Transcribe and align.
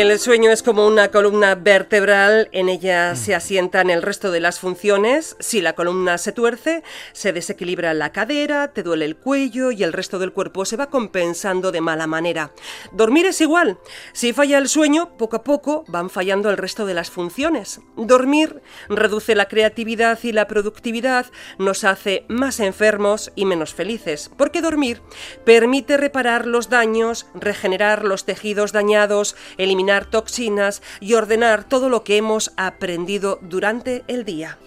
El 0.00 0.16
sueño 0.20 0.52
es 0.52 0.62
como 0.62 0.86
una 0.86 1.08
columna 1.08 1.56
vertebral, 1.56 2.48
en 2.52 2.68
ella 2.68 3.16
se 3.16 3.34
asientan 3.34 3.90
el 3.90 4.00
resto 4.00 4.30
de 4.30 4.38
las 4.38 4.60
funciones. 4.60 5.34
Si 5.40 5.60
la 5.60 5.72
columna 5.72 6.18
se 6.18 6.30
tuerce, 6.30 6.84
se 7.12 7.32
desequilibra 7.32 7.92
la 7.94 8.12
cadera, 8.12 8.72
te 8.72 8.84
duele 8.84 9.06
el 9.06 9.16
cuello 9.16 9.72
y 9.72 9.82
el 9.82 9.92
resto 9.92 10.20
del 10.20 10.32
cuerpo 10.32 10.64
se 10.64 10.76
va 10.76 10.88
compensando 10.88 11.72
de 11.72 11.80
mala 11.80 12.06
manera. 12.06 12.52
Dormir 12.92 13.26
es 13.26 13.40
igual. 13.40 13.80
Si 14.12 14.32
falla 14.32 14.58
el 14.58 14.68
sueño, 14.68 15.16
poco 15.18 15.34
a 15.34 15.42
poco 15.42 15.84
van 15.88 16.10
fallando 16.10 16.48
el 16.48 16.58
resto 16.58 16.86
de 16.86 16.94
las 16.94 17.10
funciones. 17.10 17.80
Dormir 17.96 18.62
reduce 18.88 19.34
la 19.34 19.48
creatividad 19.48 20.20
y 20.22 20.30
la 20.30 20.46
productividad, 20.46 21.26
nos 21.58 21.82
hace 21.82 22.24
más 22.28 22.60
enfermos 22.60 23.32
y 23.34 23.46
menos 23.46 23.74
felices, 23.74 24.30
porque 24.36 24.62
dormir 24.62 25.02
permite 25.44 25.96
reparar 25.96 26.46
los 26.46 26.70
daños, 26.70 27.26
regenerar 27.34 28.04
los 28.04 28.24
tejidos 28.24 28.70
dañados, 28.70 29.34
eliminar 29.56 29.87
toxinas 29.88 30.82
y 31.00 31.14
ordenar 31.14 31.64
todo 31.64 31.88
lo 31.88 32.04
que 32.04 32.16
hemos 32.16 32.52
aprendido 32.56 33.38
durante 33.42 34.04
el 34.06 34.24
día. 34.24 34.58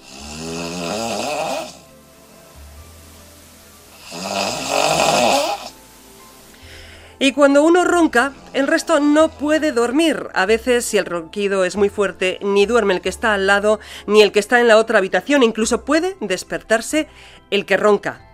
Y 7.23 7.33
cuando 7.33 7.61
uno 7.63 7.83
ronca, 7.83 8.33
el 8.53 8.65
resto 8.65 8.99
no 8.99 9.29
puede 9.29 9.71
dormir. 9.71 10.29
A 10.33 10.47
veces, 10.47 10.85
si 10.85 10.97
el 10.97 11.05
ronquido 11.05 11.65
es 11.65 11.75
muy 11.75 11.89
fuerte, 11.89 12.39
ni 12.41 12.65
duerme 12.65 12.95
el 12.95 13.01
que 13.01 13.09
está 13.09 13.35
al 13.35 13.45
lado, 13.45 13.79
ni 14.07 14.23
el 14.23 14.31
que 14.31 14.39
está 14.39 14.59
en 14.59 14.67
la 14.67 14.77
otra 14.77 14.97
habitación. 14.97 15.43
Incluso 15.43 15.85
puede 15.85 16.17
despertarse 16.19 17.07
el 17.51 17.67
que 17.67 17.77
ronca. 17.77 18.30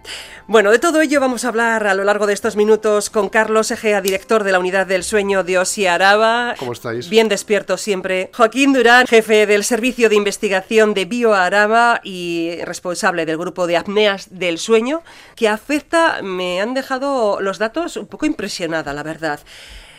Bueno, 0.47 0.72
de 0.72 0.80
todo 0.80 1.02
ello 1.02 1.19
vamos 1.19 1.44
a 1.44 1.50
hablar 1.50 1.88
a 1.88 1.94
lo 1.94 2.05
largo 2.05 2.25
de 2.25 2.33
estos 2.33 2.55
minutos 2.55 3.09
con 3.09 3.27
Carlos 3.27 3.69
Egea, 3.69 4.00
director 4.00 4.45
de 4.45 4.53
la 4.53 4.59
Unidad 4.59 4.88
del 4.88 5.03
Sueño 5.03 5.44
de 5.44 5.58
Osi 5.58 5.88
Araba. 5.88 6.55
¿Cómo 6.58 6.72
estáis? 6.72 7.09
Bien 7.09 7.27
despierto 7.27 7.75
siempre. 7.75 8.31
Joaquín 8.33 8.72
Durán, 8.72 9.08
jefe 9.08 9.45
del 9.45 9.66
Servicio 9.66 10.08
de 10.08 10.16
Investigación 10.16 10.94
de 10.94 11.05
Bio 11.05 11.33
Araba 11.33 12.00
y 12.03 12.59
responsable 12.63 13.25
del 13.25 13.38
grupo 13.38 13.67
de 13.67 13.75
apneas 13.75 14.28
del 14.31 14.58
sueño, 14.58 15.03
que 15.35 15.50
afecta, 15.50 16.22
me 16.22 16.61
han 16.61 16.73
dejado 16.73 17.41
los 17.41 17.58
datos 17.58 17.97
un 17.97 18.08
poco 18.08 18.25
impresionada, 18.25 18.94
la 18.94 19.03
verdad. 19.03 19.41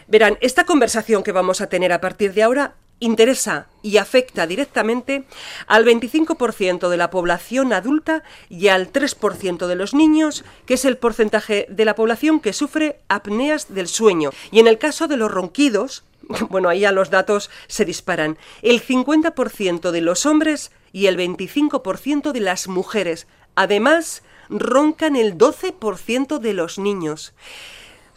Verán, 0.06 0.38
esta 0.40 0.64
conversación 0.64 1.22
que 1.22 1.32
vamos 1.32 1.60
a 1.60 1.68
tener 1.68 1.92
a 1.92 2.00
partir 2.00 2.32
de 2.32 2.42
ahora 2.42 2.72
interesa 3.00 3.66
y 3.82 3.96
afecta 3.96 4.46
directamente 4.46 5.24
al 5.66 5.84
25% 5.84 6.88
de 6.88 6.96
la 6.96 7.10
población 7.10 7.72
adulta 7.72 8.22
y 8.48 8.68
al 8.68 8.92
3% 8.92 9.66
de 9.66 9.76
los 9.76 9.94
niños, 9.94 10.44
que 10.66 10.74
es 10.74 10.84
el 10.84 10.96
porcentaje 10.96 11.66
de 11.68 11.84
la 11.84 11.94
población 11.94 12.40
que 12.40 12.52
sufre 12.52 13.00
apneas 13.08 13.72
del 13.72 13.88
sueño. 13.88 14.30
Y 14.50 14.60
en 14.60 14.66
el 14.66 14.78
caso 14.78 15.08
de 15.08 15.16
los 15.16 15.30
ronquidos, 15.30 16.04
bueno, 16.50 16.68
ahí 16.68 16.80
ya 16.80 16.92
los 16.92 17.10
datos 17.10 17.50
se 17.66 17.84
disparan. 17.84 18.38
El 18.62 18.82
50% 18.82 19.90
de 19.90 20.00
los 20.00 20.26
hombres 20.26 20.72
y 20.92 21.06
el 21.06 21.16
25% 21.16 22.32
de 22.32 22.40
las 22.40 22.68
mujeres. 22.68 23.26
Además, 23.54 24.22
roncan 24.48 25.16
el 25.16 25.36
12% 25.36 26.38
de 26.38 26.54
los 26.54 26.78
niños. 26.78 27.34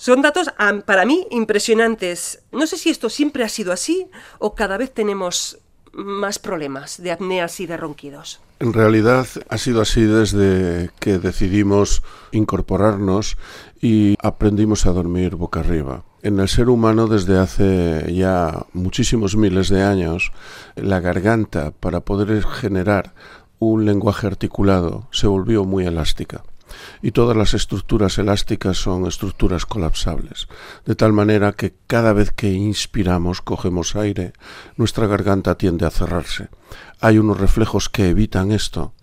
Son 0.01 0.23
datos 0.23 0.51
para 0.87 1.05
mí 1.05 1.27
impresionantes. 1.29 2.41
No 2.51 2.65
sé 2.65 2.77
si 2.77 2.89
esto 2.89 3.07
siempre 3.07 3.43
ha 3.43 3.49
sido 3.49 3.71
así 3.71 4.07
o 4.39 4.55
cada 4.55 4.75
vez 4.79 4.91
tenemos 4.91 5.59
más 5.93 6.39
problemas 6.39 7.03
de 7.03 7.11
apneas 7.11 7.59
y 7.59 7.67
de 7.67 7.77
ronquidos. 7.77 8.41
En 8.57 8.73
realidad 8.73 9.27
ha 9.47 9.57
sido 9.59 9.79
así 9.79 10.01
desde 10.01 10.89
que 10.99 11.19
decidimos 11.19 12.01
incorporarnos 12.31 13.37
y 13.79 14.15
aprendimos 14.23 14.87
a 14.87 14.91
dormir 14.91 15.35
boca 15.35 15.59
arriba. 15.59 16.03
En 16.23 16.39
el 16.39 16.49
ser 16.49 16.69
humano 16.69 17.05
desde 17.05 17.37
hace 17.37 18.11
ya 18.11 18.65
muchísimos 18.73 19.35
miles 19.35 19.69
de 19.69 19.83
años, 19.83 20.31
la 20.73 20.99
garganta 20.99 21.73
para 21.79 21.99
poder 21.99 22.43
generar 22.43 23.13
un 23.59 23.85
lenguaje 23.85 24.25
articulado 24.25 25.07
se 25.11 25.27
volvió 25.27 25.63
muy 25.63 25.85
elástica 25.85 26.41
y 27.01 27.11
todas 27.11 27.35
las 27.35 27.53
estructuras 27.53 28.17
elásticas 28.17 28.77
son 28.77 29.05
estructuras 29.05 29.65
colapsables, 29.65 30.47
de 30.85 30.95
tal 30.95 31.13
manera 31.13 31.53
que 31.53 31.73
cada 31.87 32.13
vez 32.13 32.31
que 32.31 32.51
inspiramos, 32.51 33.41
cogemos 33.41 33.95
aire, 33.95 34.33
nuestra 34.77 35.07
garganta 35.07 35.55
tiende 35.55 35.85
a 35.85 35.91
cerrarse. 35.91 36.49
Hay 36.99 37.17
unos 37.17 37.39
reflejos 37.39 37.89
que 37.89 38.09
evitan 38.09 38.51
esto, 38.51 38.93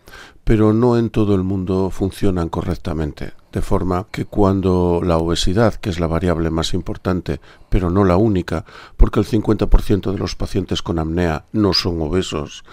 pero 0.44 0.72
no 0.72 0.96
en 0.96 1.10
todo 1.10 1.34
el 1.34 1.42
mundo 1.42 1.90
funcionan 1.90 2.48
correctamente, 2.48 3.32
de 3.52 3.62
forma 3.62 4.06
que 4.10 4.24
cuando 4.24 5.00
la 5.02 5.16
obesidad, 5.16 5.74
que 5.74 5.90
es 5.90 6.00
la 6.00 6.06
variable 6.06 6.50
más 6.50 6.74
importante, 6.74 7.40
pero 7.70 7.90
no 7.90 8.04
la 8.04 8.16
única, 8.16 8.64
porque 8.96 9.20
el 9.20 9.26
50% 9.26 10.12
de 10.12 10.18
los 10.18 10.36
pacientes 10.36 10.82
con 10.82 10.98
apnea 10.98 11.44
no 11.52 11.72
son 11.72 12.00
obesos, 12.00 12.64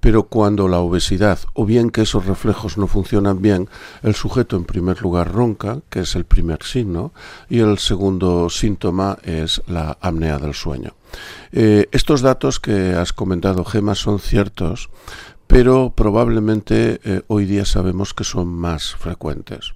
pero 0.00 0.24
cuando 0.24 0.68
la 0.68 0.78
obesidad 0.78 1.38
o 1.52 1.64
bien 1.64 1.90
que 1.90 2.02
esos 2.02 2.26
reflejos 2.26 2.78
no 2.78 2.86
funcionan 2.86 3.42
bien, 3.42 3.68
el 4.02 4.14
sujeto 4.14 4.56
en 4.56 4.64
primer 4.64 5.02
lugar 5.02 5.32
ronca, 5.32 5.80
que 5.90 6.00
es 6.00 6.14
el 6.14 6.24
primer 6.24 6.62
signo, 6.62 7.12
y 7.48 7.60
el 7.60 7.78
segundo 7.78 8.48
síntoma 8.50 9.18
es 9.22 9.62
la 9.66 9.98
apnea 10.00 10.38
del 10.38 10.54
sueño. 10.54 10.94
Eh, 11.52 11.88
estos 11.92 12.22
datos 12.22 12.58
que 12.58 12.94
has 12.94 13.12
comentado, 13.12 13.64
Gema, 13.64 13.94
son 13.94 14.18
ciertos, 14.18 14.90
pero 15.46 15.92
probablemente 15.94 17.00
eh, 17.04 17.22
hoy 17.28 17.44
día 17.44 17.64
sabemos 17.64 18.14
que 18.14 18.24
son 18.24 18.48
más 18.48 18.94
frecuentes, 18.94 19.72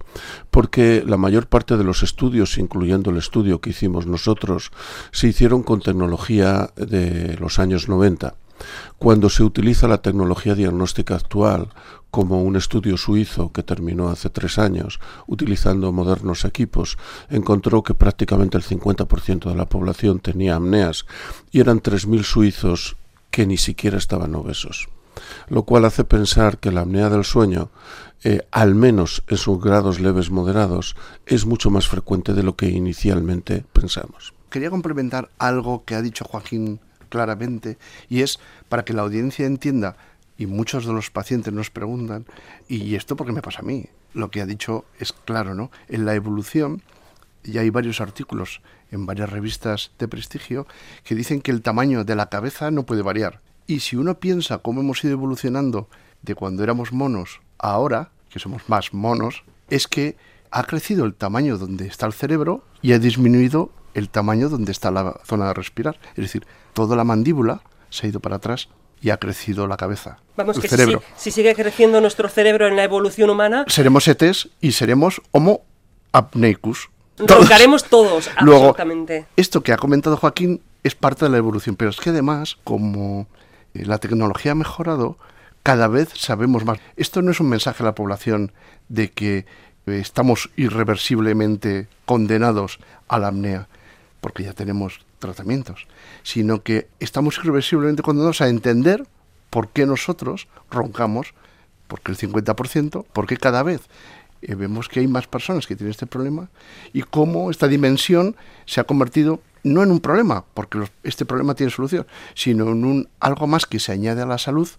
porque 0.49 1.03
la 1.05 1.17
mayor 1.17 1.47
parte 1.47 1.77
de 1.77 1.83
los 1.83 2.03
estudios, 2.03 2.57
incluyendo 2.57 3.11
el 3.11 3.17
estudio 3.17 3.61
que 3.61 3.69
hicimos 3.69 4.07
nosotros, 4.07 4.71
se 5.11 5.27
hicieron 5.27 5.63
con 5.63 5.81
tecnología 5.81 6.71
de 6.75 7.37
los 7.39 7.59
años 7.59 7.87
90. 7.87 8.35
Cuando 8.97 9.29
se 9.29 9.43
utiliza 9.43 9.87
la 9.87 10.01
tecnología 10.01 10.53
diagnóstica 10.53 11.15
actual, 11.15 11.69
como 12.11 12.43
un 12.43 12.55
estudio 12.55 12.97
suizo 12.97 13.51
que 13.53 13.63
terminó 13.63 14.09
hace 14.09 14.29
tres 14.29 14.57
años, 14.57 14.99
utilizando 15.27 15.93
modernos 15.93 16.43
equipos, 16.43 16.97
encontró 17.29 17.83
que 17.83 17.93
prácticamente 17.93 18.57
el 18.57 18.63
50% 18.63 19.49
de 19.49 19.55
la 19.55 19.69
población 19.69 20.19
tenía 20.19 20.55
amneas 20.55 21.05
y 21.51 21.59
eran 21.61 21.81
3.000 21.81 22.23
suizos 22.23 22.97
que 23.31 23.45
ni 23.45 23.57
siquiera 23.57 23.97
estaban 23.97 24.35
obesos 24.35 24.89
lo 25.47 25.63
cual 25.63 25.85
hace 25.85 26.03
pensar 26.03 26.57
que 26.57 26.71
la 26.71 26.81
apnea 26.81 27.09
del 27.09 27.23
sueño, 27.23 27.69
eh, 28.23 28.45
al 28.51 28.75
menos 28.75 29.23
en 29.27 29.37
sus 29.37 29.61
grados 29.61 29.99
leves 29.99 30.29
moderados, 30.29 30.95
es 31.25 31.45
mucho 31.45 31.69
más 31.69 31.87
frecuente 31.87 32.33
de 32.33 32.43
lo 32.43 32.55
que 32.55 32.67
inicialmente 32.67 33.63
pensamos. 33.73 34.33
Quería 34.49 34.69
complementar 34.69 35.29
algo 35.37 35.83
que 35.85 35.95
ha 35.95 36.01
dicho 36.01 36.25
Joaquín 36.25 36.79
claramente, 37.09 37.77
y 38.07 38.21
es 38.21 38.39
para 38.67 38.83
que 38.83 38.93
la 38.93 39.01
audiencia 39.01 39.45
entienda, 39.45 39.97
y 40.37 40.45
muchos 40.45 40.85
de 40.85 40.93
los 40.93 41.11
pacientes 41.11 41.53
nos 41.53 41.69
preguntan, 41.69 42.25
¿y 42.67 42.95
esto 42.95 43.15
por 43.15 43.27
qué 43.27 43.33
me 43.33 43.41
pasa 43.41 43.59
a 43.59 43.65
mí? 43.65 43.87
Lo 44.13 44.31
que 44.31 44.41
ha 44.41 44.45
dicho 44.45 44.85
es 44.99 45.11
claro, 45.11 45.53
¿no? 45.53 45.71
En 45.87 46.05
la 46.05 46.15
evolución, 46.15 46.81
y 47.43 47.57
hay 47.57 47.69
varios 47.69 48.01
artículos 48.01 48.61
en 48.91 49.05
varias 49.05 49.29
revistas 49.29 49.91
de 49.99 50.07
prestigio 50.07 50.67
que 51.03 51.15
dicen 51.15 51.41
que 51.41 51.51
el 51.51 51.61
tamaño 51.61 52.03
de 52.03 52.15
la 52.15 52.29
cabeza 52.29 52.71
no 52.71 52.85
puede 52.85 53.01
variar. 53.01 53.41
Y 53.69 53.81
si 53.81 53.97
uno 53.97 54.19
piensa 54.19 54.57
cómo 54.57 54.81
hemos 54.81 55.03
ido 55.03 55.13
evolucionando 55.13 55.89
de 56.23 56.33
cuando 56.33 56.63
éramos 56.63 56.91
monos 56.91 57.39
a 57.59 57.73
ahora, 57.73 58.09
que 58.31 58.39
somos 58.39 58.63
más 58.67 58.95
monos, 58.95 59.43
es 59.69 59.87
que 59.87 60.17
ha 60.49 60.63
crecido 60.63 61.05
el 61.05 61.13
tamaño 61.13 61.59
donde 61.59 61.85
está 61.85 62.07
el 62.07 62.13
cerebro 62.13 62.63
y 62.81 62.93
ha 62.93 62.99
disminuido 62.99 63.69
el 63.93 64.09
tamaño 64.09 64.49
donde 64.49 64.71
está 64.71 64.89
la 64.89 65.19
zona 65.23 65.49
de 65.49 65.53
respirar. 65.53 65.99
Es 66.15 66.23
decir, 66.23 66.47
toda 66.73 66.95
la 66.95 67.03
mandíbula 67.03 67.61
se 67.91 68.07
ha 68.07 68.09
ido 68.09 68.19
para 68.19 68.37
atrás 68.37 68.69
y 69.03 69.11
ha 69.11 69.17
crecido 69.17 69.67
la 69.67 69.77
cabeza. 69.77 70.17
Vamos, 70.35 70.57
que 70.57 70.67
cerebro. 70.67 71.03
Si, 71.15 71.29
sigue 71.29 71.53
creciendo 71.53 72.01
nuestro 72.01 72.27
cerebro 72.27 72.65
en 72.65 72.75
la 72.75 72.83
evolución 72.83 73.29
humana... 73.29 73.65
Seremos 73.67 74.07
ETs 74.07 74.49
y 74.61 74.71
seremos 74.71 75.21
Homo 75.29 75.61
apneicus. 76.11 76.89
Roncaremos 77.19 77.83
todos, 77.83 78.31
Luego, 78.41 78.75
esto 79.35 79.61
que 79.61 79.73
ha 79.73 79.77
comentado 79.77 80.17
Joaquín 80.17 80.59
es 80.83 80.95
parte 80.95 81.25
de 81.25 81.31
la 81.31 81.37
evolución, 81.37 81.75
pero 81.75 81.91
es 81.91 81.97
que 81.97 82.09
además, 82.09 82.57
como 82.63 83.27
la 83.73 83.97
tecnología 83.97 84.53
ha 84.53 84.55
mejorado, 84.55 85.17
cada 85.63 85.87
vez 85.87 86.09
sabemos 86.15 86.65
más. 86.65 86.79
Esto 86.95 87.21
no 87.21 87.31
es 87.31 87.39
un 87.39 87.49
mensaje 87.49 87.83
a 87.83 87.87
la 87.87 87.95
población 87.95 88.51
de 88.87 89.11
que 89.11 89.37
eh, 89.37 89.45
estamos 89.99 90.49
irreversiblemente 90.55 91.87
condenados 92.05 92.79
a 93.07 93.19
la 93.19 93.27
apnea, 93.27 93.67
porque 94.21 94.43
ya 94.43 94.53
tenemos 94.53 95.05
tratamientos, 95.19 95.87
sino 96.23 96.63
que 96.63 96.87
estamos 96.99 97.37
irreversiblemente 97.37 98.03
condenados 98.03 98.41
a 98.41 98.47
entender 98.47 99.05
por 99.49 99.69
qué 99.69 99.85
nosotros 99.85 100.47
roncamos 100.69 101.33
¿Por 101.89 102.01
qué 102.01 102.11
el 102.11 102.17
50%? 102.19 103.03
Porque 103.11 103.35
cada 103.35 103.63
vez 103.63 103.81
eh, 104.43 104.53
vemos 104.53 104.87
que 104.87 104.99
hay 104.99 105.07
más 105.07 105.25
personas 105.25 105.65
que 105.65 105.75
tienen 105.75 105.89
este 105.89 106.05
problema 106.05 106.49
y 106.93 107.01
cómo 107.01 107.49
esta 107.49 107.67
dimensión 107.67 108.35
se 108.67 108.79
ha 108.79 108.83
convertido 108.83 109.41
no 109.73 109.83
en 109.83 109.91
un 109.91 109.99
problema, 109.99 110.43
porque 110.53 110.79
este 111.03 111.25
problema 111.25 111.55
tiene 111.55 111.71
solución, 111.71 112.05
sino 112.33 112.69
en 112.69 112.85
un 112.85 113.09
algo 113.19 113.47
más 113.47 113.65
que 113.65 113.79
se 113.79 113.91
añade 113.91 114.21
a 114.21 114.25
la 114.25 114.37
salud 114.37 114.69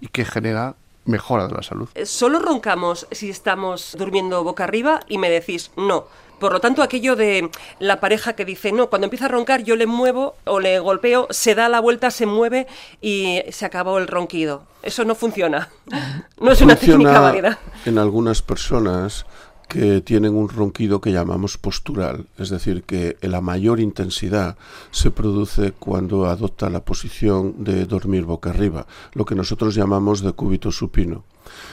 y 0.00 0.08
que 0.08 0.24
genera 0.24 0.74
mejora 1.04 1.48
de 1.48 1.54
la 1.54 1.62
salud. 1.62 1.88
Eh, 1.94 2.06
Solo 2.06 2.38
roncamos 2.38 3.06
si 3.10 3.30
estamos 3.30 3.96
durmiendo 3.98 4.44
boca 4.44 4.64
arriba 4.64 5.00
y 5.08 5.18
me 5.18 5.30
decís 5.30 5.70
no. 5.76 6.06
Por 6.38 6.52
lo 6.52 6.60
tanto, 6.60 6.82
aquello 6.82 7.16
de 7.16 7.50
la 7.80 7.98
pareja 7.98 8.34
que 8.34 8.44
dice, 8.44 8.70
no, 8.70 8.88
cuando 8.88 9.06
empieza 9.06 9.24
a 9.24 9.28
roncar 9.28 9.64
yo 9.64 9.74
le 9.74 9.86
muevo 9.86 10.36
o 10.44 10.60
le 10.60 10.78
golpeo, 10.78 11.26
se 11.30 11.56
da 11.56 11.68
la 11.68 11.80
vuelta, 11.80 12.12
se 12.12 12.26
mueve 12.26 12.68
y 13.00 13.40
se 13.50 13.66
acabó 13.66 13.98
el 13.98 14.06
ronquido. 14.06 14.62
Eso 14.82 15.04
no 15.04 15.14
funciona. 15.14 15.68
No 16.40 16.52
es 16.52 16.60
una 16.60 16.76
técnica 16.76 17.18
válida. 17.18 17.58
En 17.84 17.98
algunas 17.98 18.42
personas 18.42 19.26
que 19.68 20.00
tienen 20.00 20.34
un 20.34 20.48
ronquido 20.48 21.00
que 21.00 21.12
llamamos 21.12 21.58
postural, 21.58 22.26
es 22.38 22.48
decir, 22.48 22.82
que 22.82 23.16
la 23.20 23.40
mayor 23.40 23.80
intensidad 23.80 24.56
se 24.90 25.10
produce 25.10 25.72
cuando 25.72 26.26
adopta 26.26 26.70
la 26.70 26.84
posición 26.84 27.64
de 27.64 27.84
dormir 27.84 28.24
boca 28.24 28.50
arriba, 28.50 28.86
lo 29.12 29.24
que 29.24 29.34
nosotros 29.34 29.74
llamamos 29.74 30.22
de 30.22 30.32
cúbito 30.32 30.72
supino. 30.72 31.24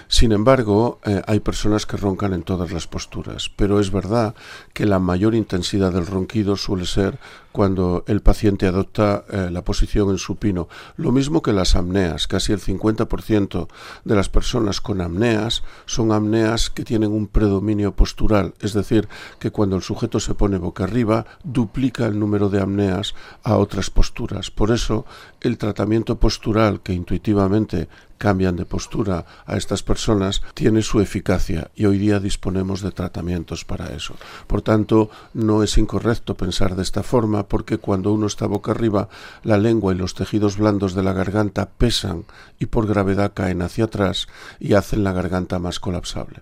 Sin 0.07 0.31
embargo, 0.31 1.00
eh, 1.06 1.22
hay 1.27 1.39
personas 1.39 1.86
que 1.86 1.98
roncan 1.98 2.33
en 2.33 2.44
todas 2.44 2.72
las 2.72 2.88
posturas, 2.88 3.50
pero 3.56 3.80
es 3.80 3.92
verdad 3.92 4.36
que 4.74 4.86
la 4.86 5.00
mayor 5.00 5.36
intensidad 5.36 5.92
del 5.92 6.07
ronquido 6.07 6.56
suele 6.56 6.86
ser 6.86 7.19
cuando 7.56 8.04
el 8.07 8.22
paciente 8.22 8.68
adopta 8.68 9.24
eh, 9.30 9.48
la 9.50 9.63
posición 9.63 10.10
en 10.10 10.18
supino. 10.18 10.68
Lo 10.98 11.13
mismo 11.13 11.42
que 11.42 11.54
las 11.54 11.77
apneas, 11.77 12.27
casi 12.27 12.51
el 12.51 12.60
50% 12.60 13.69
de 14.04 14.16
las 14.16 14.27
personas 14.27 14.81
con 14.81 15.00
apneas 15.00 15.63
son 15.86 16.12
apneas 16.12 16.69
que 16.69 16.83
tienen 16.83 17.13
un 17.13 17.27
predominio 17.27 17.95
postural, 17.95 18.56
es 18.60 18.74
decir, 18.74 19.07
que 19.39 19.51
cuando 19.51 19.77
el 19.77 19.83
sujeto 19.83 20.19
se 20.19 20.33
pone 20.36 20.57
boca 20.57 20.83
arriba 20.83 21.25
duplica 21.45 22.06
el 22.06 22.19
número 22.19 22.50
de 22.50 22.60
apneas 22.60 23.16
a 23.44 23.56
otras 23.56 23.89
posturas. 23.89 24.51
Por 24.51 24.72
eso, 24.72 25.06
el 25.39 25.57
tratamiento 25.57 26.19
postural 26.19 26.81
que 26.81 26.92
intuitivamente 26.92 27.88
cambian 28.25 28.56
de 28.56 28.66
postura 28.66 29.24
a 29.45 29.56
estas 29.56 29.83
personas 29.83 30.42
tiene 30.56 30.81
su 30.81 31.00
eficacia 31.00 31.69
y 31.75 31.86
hoy 31.86 32.00
día 32.00 32.19
disponemos 32.19 32.81
de 32.81 32.89
tratamientos 32.89 33.66
para 33.66 33.94
eso. 33.94 34.16
Por 34.48 34.63
tanto, 34.63 35.12
no 35.36 35.62
es 35.62 35.77
incorrecto 35.77 36.33
pensar 36.33 36.75
de 36.75 36.81
esta 36.81 37.04
forma 37.04 37.48
porque 37.48 37.77
cuando 37.77 38.12
uno 38.12 38.25
está 38.25 38.48
boca 38.48 38.72
arriba, 38.72 39.10
la 39.44 39.60
lengua 39.60 39.94
y 39.94 39.98
los 39.98 40.16
tejidos 40.16 40.57
blandos 40.57 40.95
de 40.95 41.04
la 41.04 41.13
garganta 41.13 41.69
pesan 41.69 42.25
y 42.57 42.66
por 42.66 42.88
gravedad 42.88 43.33
caen 43.36 43.62
hacia 43.62 43.83
atrás 43.83 44.27
y 44.60 44.74
hacen 44.74 45.04
la 45.04 45.12
garganta 45.12 45.60
más 45.60 45.80
colapsable. 45.80 46.42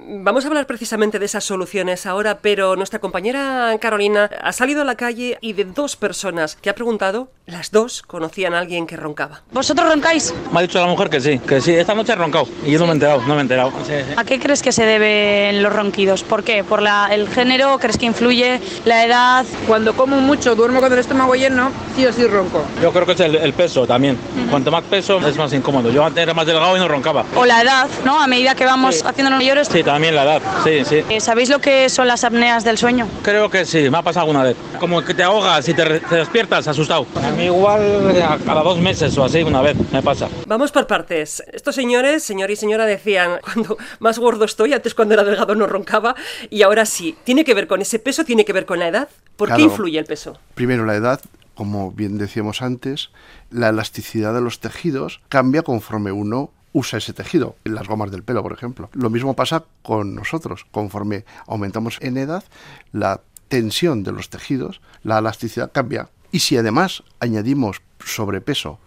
Vamos 0.00 0.44
a 0.44 0.48
hablar 0.48 0.66
precisamente 0.66 1.20
de 1.20 1.26
esas 1.26 1.44
soluciones 1.44 2.04
ahora, 2.04 2.38
pero 2.38 2.74
nuestra 2.74 2.98
compañera 2.98 3.78
Carolina 3.80 4.28
ha 4.42 4.52
salido 4.52 4.82
a 4.82 4.84
la 4.84 4.96
calle 4.96 5.38
y 5.40 5.52
de 5.52 5.66
dos 5.66 5.94
personas 5.94 6.56
que 6.56 6.68
ha 6.68 6.74
preguntado, 6.74 7.30
las 7.46 7.70
dos 7.70 8.02
conocían 8.02 8.54
a 8.54 8.58
alguien 8.58 8.88
que 8.88 8.96
roncaba. 8.96 9.42
¿Vosotros 9.52 9.88
roncáis? 9.88 10.34
Dicho 10.66 10.80
la 10.80 10.86
mujer 10.86 11.10
que 11.10 11.20
sí, 11.20 11.38
que 11.38 11.60
sí, 11.60 11.72
esta 11.72 11.94
noche 11.94 12.12
he 12.12 12.16
roncado 12.16 12.46
y 12.64 12.70
yo 12.72 12.78
no 12.78 12.86
me 12.86 12.90
he 12.92 12.94
enterado, 12.94 13.20
no 13.22 13.34
me 13.34 13.38
he 13.38 13.40
enterado. 13.42 13.70
Sí, 13.86 13.92
sí. 14.06 14.14
¿A 14.16 14.24
qué 14.24 14.38
crees 14.38 14.62
que 14.62 14.72
se 14.72 14.84
deben 14.84 15.62
los 15.62 15.72
ronquidos? 15.72 16.22
¿Por 16.22 16.42
qué? 16.42 16.64
¿Por 16.64 16.82
la, 16.82 17.08
el 17.12 17.28
género? 17.28 17.78
¿Crees 17.78 17.98
que 17.98 18.06
influye? 18.06 18.60
¿La 18.84 19.04
edad? 19.04 19.44
Cuando 19.66 19.94
como 19.94 20.20
mucho, 20.20 20.54
duermo 20.54 20.80
con 20.80 20.92
el 20.92 20.98
estómago 20.98 21.34
lleno, 21.34 21.70
sí 21.96 22.06
o 22.06 22.12
sí 22.12 22.26
ronco. 22.26 22.64
Yo 22.82 22.92
creo 22.92 23.06
que 23.06 23.12
es 23.12 23.20
el, 23.20 23.36
el 23.36 23.52
peso 23.52 23.86
también. 23.86 24.18
Cuanto 24.50 24.70
más 24.70 24.84
peso 24.84 25.18
es 25.26 25.36
más 25.36 25.52
incómodo. 25.52 25.90
Yo 25.90 26.04
antes 26.04 26.22
era 26.22 26.34
más 26.34 26.46
delgado 26.46 26.76
y 26.76 26.80
no 26.80 26.88
roncaba. 26.88 27.24
¿O 27.36 27.44
la 27.44 27.62
edad? 27.62 27.88
¿No? 28.04 28.20
A 28.20 28.26
medida 28.26 28.54
que 28.54 28.64
vamos 28.64 29.04
haciéndonos 29.04 29.38
mayores. 29.38 29.68
Sí, 29.68 29.82
también 29.82 30.14
la 30.14 30.24
edad, 30.24 30.42
sí, 30.64 30.84
sí. 30.84 31.02
Eh, 31.08 31.20
¿Sabéis 31.20 31.48
lo 31.48 31.60
que 31.60 31.88
son 31.88 32.06
las 32.08 32.24
apneas 32.24 32.64
del 32.64 32.78
sueño? 32.78 33.06
Creo 33.22 33.50
que 33.50 33.64
sí, 33.64 33.88
me 33.90 33.98
ha 33.98 34.02
pasado 34.02 34.22
alguna 34.26 34.42
vez. 34.44 34.56
Como 34.80 35.02
que 35.02 35.14
te 35.14 35.22
ahogas 35.22 35.68
y 35.68 35.74
te, 35.74 36.00
te 36.00 36.16
despiertas 36.16 36.66
asustado. 36.68 37.06
A 37.22 37.30
mí 37.30 37.44
igual 37.44 37.80
a 38.22 38.38
cada 38.44 38.62
dos 38.62 38.78
meses 38.78 39.16
o 39.18 39.24
así 39.24 39.42
una 39.42 39.60
vez 39.62 39.76
me 39.92 40.02
pasa. 40.02 40.28
Vamos 40.46 40.72
por 40.72 40.86
partes. 40.86 41.42
Estos 41.52 41.74
señores, 41.74 42.22
señor 42.22 42.50
y 42.50 42.56
señora, 42.56 42.84
decían, 42.84 43.40
cuando 43.42 43.78
más 43.98 44.18
gordo 44.18 44.44
estoy, 44.44 44.74
antes 44.74 44.94
cuando 44.94 45.14
era 45.14 45.24
delgado 45.24 45.54
no 45.54 45.66
roncaba, 45.66 46.14
y 46.50 46.62
ahora 46.62 46.84
sí. 46.84 47.16
¿Tiene 47.24 47.44
que 47.44 47.54
ver 47.54 47.66
con 47.66 47.80
ese 47.80 47.98
peso? 47.98 48.24
¿Tiene 48.24 48.44
que 48.44 48.52
ver 48.52 48.66
con 48.66 48.78
la 48.78 48.88
edad? 48.88 49.08
¿Por 49.36 49.54
qué 49.54 49.62
influye 49.62 49.98
el 49.98 50.04
peso? 50.04 50.38
Primero, 50.54 50.84
la 50.84 50.96
edad, 50.96 51.20
como 51.54 51.92
bien 51.92 52.18
decíamos 52.18 52.60
antes, 52.60 53.10
la 53.50 53.70
elasticidad 53.70 54.34
de 54.34 54.42
los 54.42 54.60
tejidos 54.60 55.22
cambia 55.30 55.62
conforme 55.62 56.12
uno 56.12 56.50
usa 56.72 56.98
ese 56.98 57.12
tejido, 57.12 57.56
en 57.64 57.74
las 57.74 57.88
gomas 57.88 58.10
del 58.10 58.22
pelo, 58.22 58.42
por 58.42 58.52
ejemplo. 58.52 58.90
Lo 58.92 59.08
mismo 59.08 59.34
pasa 59.34 59.64
con 59.82 60.14
nosotros. 60.14 60.66
Conforme 60.72 61.24
aumentamos 61.46 61.98
en 62.02 62.18
edad, 62.18 62.44
la 62.92 63.22
tensión 63.48 64.02
de 64.02 64.12
los 64.12 64.28
tejidos, 64.28 64.80
la 65.04 65.18
elasticidad 65.18 65.72
cambia. 65.72 66.10
Y 66.32 66.40
si 66.40 66.56
además 66.56 67.04
añadimos 67.20 67.80
sobrepeso, 68.04 68.80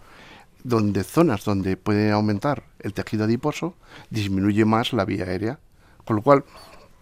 donde 0.67 1.05
zonas 1.05 1.45
donde 1.45 1.77
puede 1.77 2.11
aumentar 2.11 2.63
el 2.79 2.93
tejido 2.93 3.23
adiposo, 3.23 3.75
disminuye 4.09 4.65
más 4.65 4.91
la 4.91 5.05
vía 5.05 5.23
aérea. 5.23 5.59
Con 6.03 6.17
lo 6.17 6.21
cual, 6.21 6.43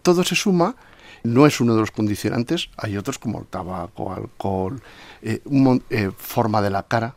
todo 0.02 0.22
se 0.22 0.36
suma, 0.36 0.76
no 1.24 1.46
es 1.46 1.60
uno 1.60 1.74
de 1.74 1.80
los 1.80 1.90
condicionantes, 1.90 2.70
hay 2.76 2.96
otros 2.96 3.18
como 3.18 3.40
el 3.40 3.46
tabaco, 3.46 4.12
alcohol, 4.12 4.80
eh, 5.20 5.40
un 5.46 5.82
eh, 5.90 6.12
forma 6.16 6.62
de 6.62 6.70
la 6.70 6.84
cara. 6.84 7.16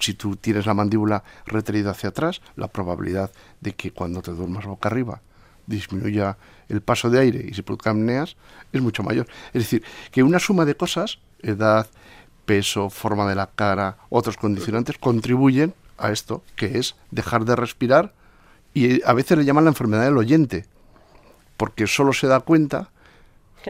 Si 0.00 0.14
tú 0.14 0.34
tienes 0.34 0.66
la 0.66 0.74
mandíbula 0.74 1.22
retraída 1.46 1.92
hacia 1.92 2.08
atrás, 2.08 2.42
la 2.56 2.66
probabilidad 2.66 3.30
de 3.60 3.74
que 3.74 3.92
cuando 3.92 4.20
te 4.20 4.32
duermas 4.32 4.66
boca 4.66 4.88
arriba 4.88 5.22
disminuya 5.66 6.38
el 6.68 6.80
paso 6.80 7.08
de 7.08 7.20
aire 7.20 7.46
y 7.48 7.54
se 7.54 7.62
produzcan 7.62 7.98
apneas 7.98 8.36
es 8.72 8.82
mucho 8.82 9.04
mayor. 9.04 9.28
Es 9.52 9.62
decir, 9.62 9.84
que 10.10 10.24
una 10.24 10.40
suma 10.40 10.64
de 10.64 10.74
cosas, 10.74 11.20
edad, 11.40 11.86
peso, 12.44 12.90
forma 12.90 13.28
de 13.28 13.34
la 13.34 13.48
cara, 13.48 13.96
otros 14.08 14.36
condicionantes, 14.36 14.98
contribuyen 14.98 15.74
a 15.98 16.10
esto, 16.10 16.42
que 16.56 16.78
es 16.78 16.96
dejar 17.10 17.44
de 17.44 17.56
respirar 17.56 18.12
y 18.74 18.96
eh, 18.96 19.02
a 19.04 19.12
veces 19.12 19.38
le 19.38 19.44
llaman 19.44 19.64
la 19.64 19.70
enfermedad 19.70 20.04
del 20.04 20.18
oyente, 20.18 20.66
porque 21.56 21.86
solo 21.86 22.12
se 22.12 22.26
da 22.26 22.40
cuenta 22.40 22.90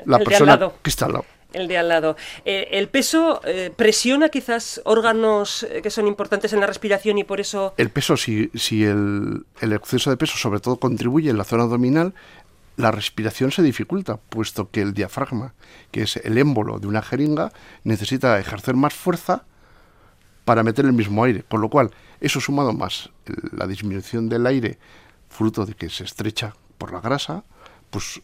la 0.06 0.18
El 0.18 0.24
persona 0.24 0.58
que 0.82 0.90
está 0.90 1.06
al 1.06 1.12
lado. 1.12 1.24
El 1.52 1.68
de 1.68 1.76
al 1.76 1.88
lado. 1.88 2.16
Eh, 2.46 2.68
¿El 2.72 2.88
peso 2.88 3.42
eh, 3.44 3.70
presiona 3.76 4.30
quizás 4.30 4.80
órganos 4.84 5.66
que 5.82 5.90
son 5.90 6.06
importantes 6.06 6.54
en 6.54 6.60
la 6.60 6.66
respiración 6.66 7.18
y 7.18 7.24
por 7.24 7.40
eso... 7.40 7.74
El 7.76 7.90
peso, 7.90 8.16
si, 8.16 8.50
si 8.54 8.84
el, 8.84 9.44
el 9.60 9.72
exceso 9.74 10.08
de 10.08 10.16
peso 10.16 10.38
sobre 10.38 10.60
todo 10.60 10.78
contribuye 10.78 11.28
en 11.28 11.36
la 11.36 11.44
zona 11.44 11.64
abdominal, 11.64 12.14
la 12.76 12.90
respiración 12.90 13.50
se 13.50 13.62
dificulta, 13.62 14.16
puesto 14.16 14.70
que 14.70 14.82
el 14.82 14.94
diafragma, 14.94 15.54
que 15.90 16.02
es 16.02 16.16
el 16.16 16.38
émbolo 16.38 16.78
de 16.78 16.86
una 16.86 17.02
jeringa, 17.02 17.52
necesita 17.84 18.38
ejercer 18.38 18.74
más 18.74 18.94
fuerza 18.94 19.44
para 20.44 20.62
meter 20.62 20.84
el 20.84 20.92
mismo 20.92 21.24
aire. 21.24 21.44
Con 21.48 21.60
lo 21.60 21.68
cual, 21.68 21.90
eso 22.20 22.40
sumado 22.40 22.72
más 22.72 23.10
la 23.52 23.66
disminución 23.66 24.28
del 24.28 24.46
aire, 24.46 24.78
fruto 25.28 25.66
de 25.66 25.74
que 25.74 25.90
se 25.90 26.04
estrecha 26.04 26.54
por 26.78 26.92
la 26.92 27.00
grasa, 27.00 27.44
pues 27.90 28.22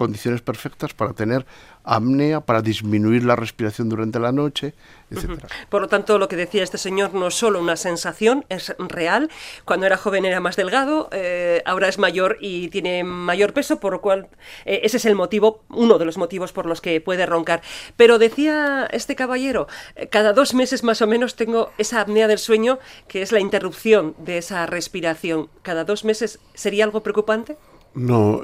condiciones 0.00 0.40
perfectas 0.40 0.94
para 0.94 1.12
tener 1.12 1.44
apnea, 1.84 2.40
para 2.40 2.62
disminuir 2.62 3.22
la 3.22 3.36
respiración 3.36 3.90
durante 3.90 4.18
la 4.18 4.32
noche, 4.32 4.72
etcétera. 5.10 5.46
Por 5.68 5.82
lo 5.82 5.88
tanto, 5.88 6.18
lo 6.18 6.26
que 6.26 6.36
decía 6.36 6.62
este 6.62 6.78
señor 6.78 7.12
no 7.12 7.26
es 7.26 7.34
solo 7.34 7.60
una 7.60 7.76
sensación, 7.76 8.46
es 8.48 8.74
real. 8.78 9.28
Cuando 9.66 9.84
era 9.84 9.98
joven 9.98 10.24
era 10.24 10.40
más 10.40 10.56
delgado, 10.56 11.10
eh, 11.12 11.60
ahora 11.66 11.88
es 11.88 11.98
mayor 11.98 12.38
y 12.40 12.68
tiene 12.68 13.04
mayor 13.04 13.52
peso, 13.52 13.78
por 13.78 13.92
lo 13.92 14.00
cual 14.00 14.28
eh, 14.64 14.80
ese 14.84 14.96
es 14.96 15.04
el 15.04 15.16
motivo, 15.16 15.64
uno 15.68 15.98
de 15.98 16.06
los 16.06 16.16
motivos 16.16 16.54
por 16.54 16.64
los 16.64 16.80
que 16.80 16.98
puede 17.02 17.26
roncar. 17.26 17.60
Pero 17.98 18.18
decía 18.18 18.88
este 18.92 19.16
caballero, 19.16 19.66
eh, 19.96 20.06
cada 20.08 20.32
dos 20.32 20.54
meses 20.54 20.82
más 20.82 21.02
o 21.02 21.06
menos 21.06 21.36
tengo 21.36 21.72
esa 21.76 22.00
apnea 22.00 22.26
del 22.26 22.38
sueño, 22.38 22.78
que 23.06 23.20
es 23.20 23.32
la 23.32 23.40
interrupción 23.40 24.14
de 24.16 24.38
esa 24.38 24.64
respiración. 24.64 25.50
¿Cada 25.60 25.84
dos 25.84 26.06
meses 26.06 26.38
sería 26.54 26.84
algo 26.84 27.02
preocupante? 27.02 27.58
No, 27.92 28.40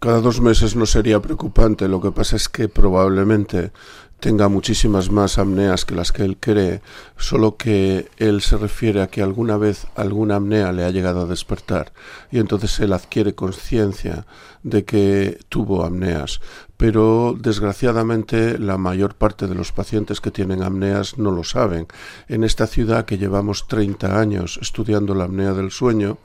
cada 0.00 0.20
dos 0.22 0.40
meses 0.40 0.76
no 0.76 0.86
sería 0.86 1.20
preocupante. 1.20 1.86
Lo 1.86 2.00
que 2.00 2.10
pasa 2.10 2.36
es 2.36 2.48
que 2.48 2.68
probablemente 2.68 3.70
tenga 4.18 4.48
muchísimas 4.48 5.10
más 5.10 5.38
apneas 5.38 5.84
que 5.84 5.94
las 5.94 6.10
que 6.12 6.24
él 6.24 6.38
cree, 6.38 6.80
solo 7.16 7.56
que 7.56 8.08
él 8.16 8.40
se 8.40 8.56
refiere 8.56 9.02
a 9.02 9.08
que 9.08 9.22
alguna 9.22 9.56
vez 9.56 9.86
alguna 9.94 10.36
apnea 10.36 10.72
le 10.72 10.84
ha 10.84 10.90
llegado 10.90 11.22
a 11.22 11.26
despertar 11.26 11.92
y 12.30 12.38
entonces 12.38 12.80
él 12.80 12.92
adquiere 12.92 13.34
conciencia 13.34 14.26
de 14.62 14.84
que 14.84 15.40
tuvo 15.48 15.84
apneas. 15.84 16.40
Pero 16.80 17.36
desgraciadamente 17.38 18.58
la 18.58 18.78
mayor 18.78 19.14
parte 19.14 19.46
de 19.46 19.54
los 19.54 19.70
pacientes 19.70 20.22
que 20.22 20.30
tienen 20.30 20.62
apneas 20.62 21.18
no 21.18 21.30
lo 21.30 21.44
saben. 21.44 21.86
En 22.26 22.42
esta 22.42 22.66
ciudad 22.66 23.04
que 23.04 23.18
llevamos 23.18 23.68
30 23.68 24.18
años 24.18 24.58
estudiando 24.62 25.14
la 25.14 25.24
apnea 25.24 25.52
del 25.52 25.72
sueño 25.72 26.16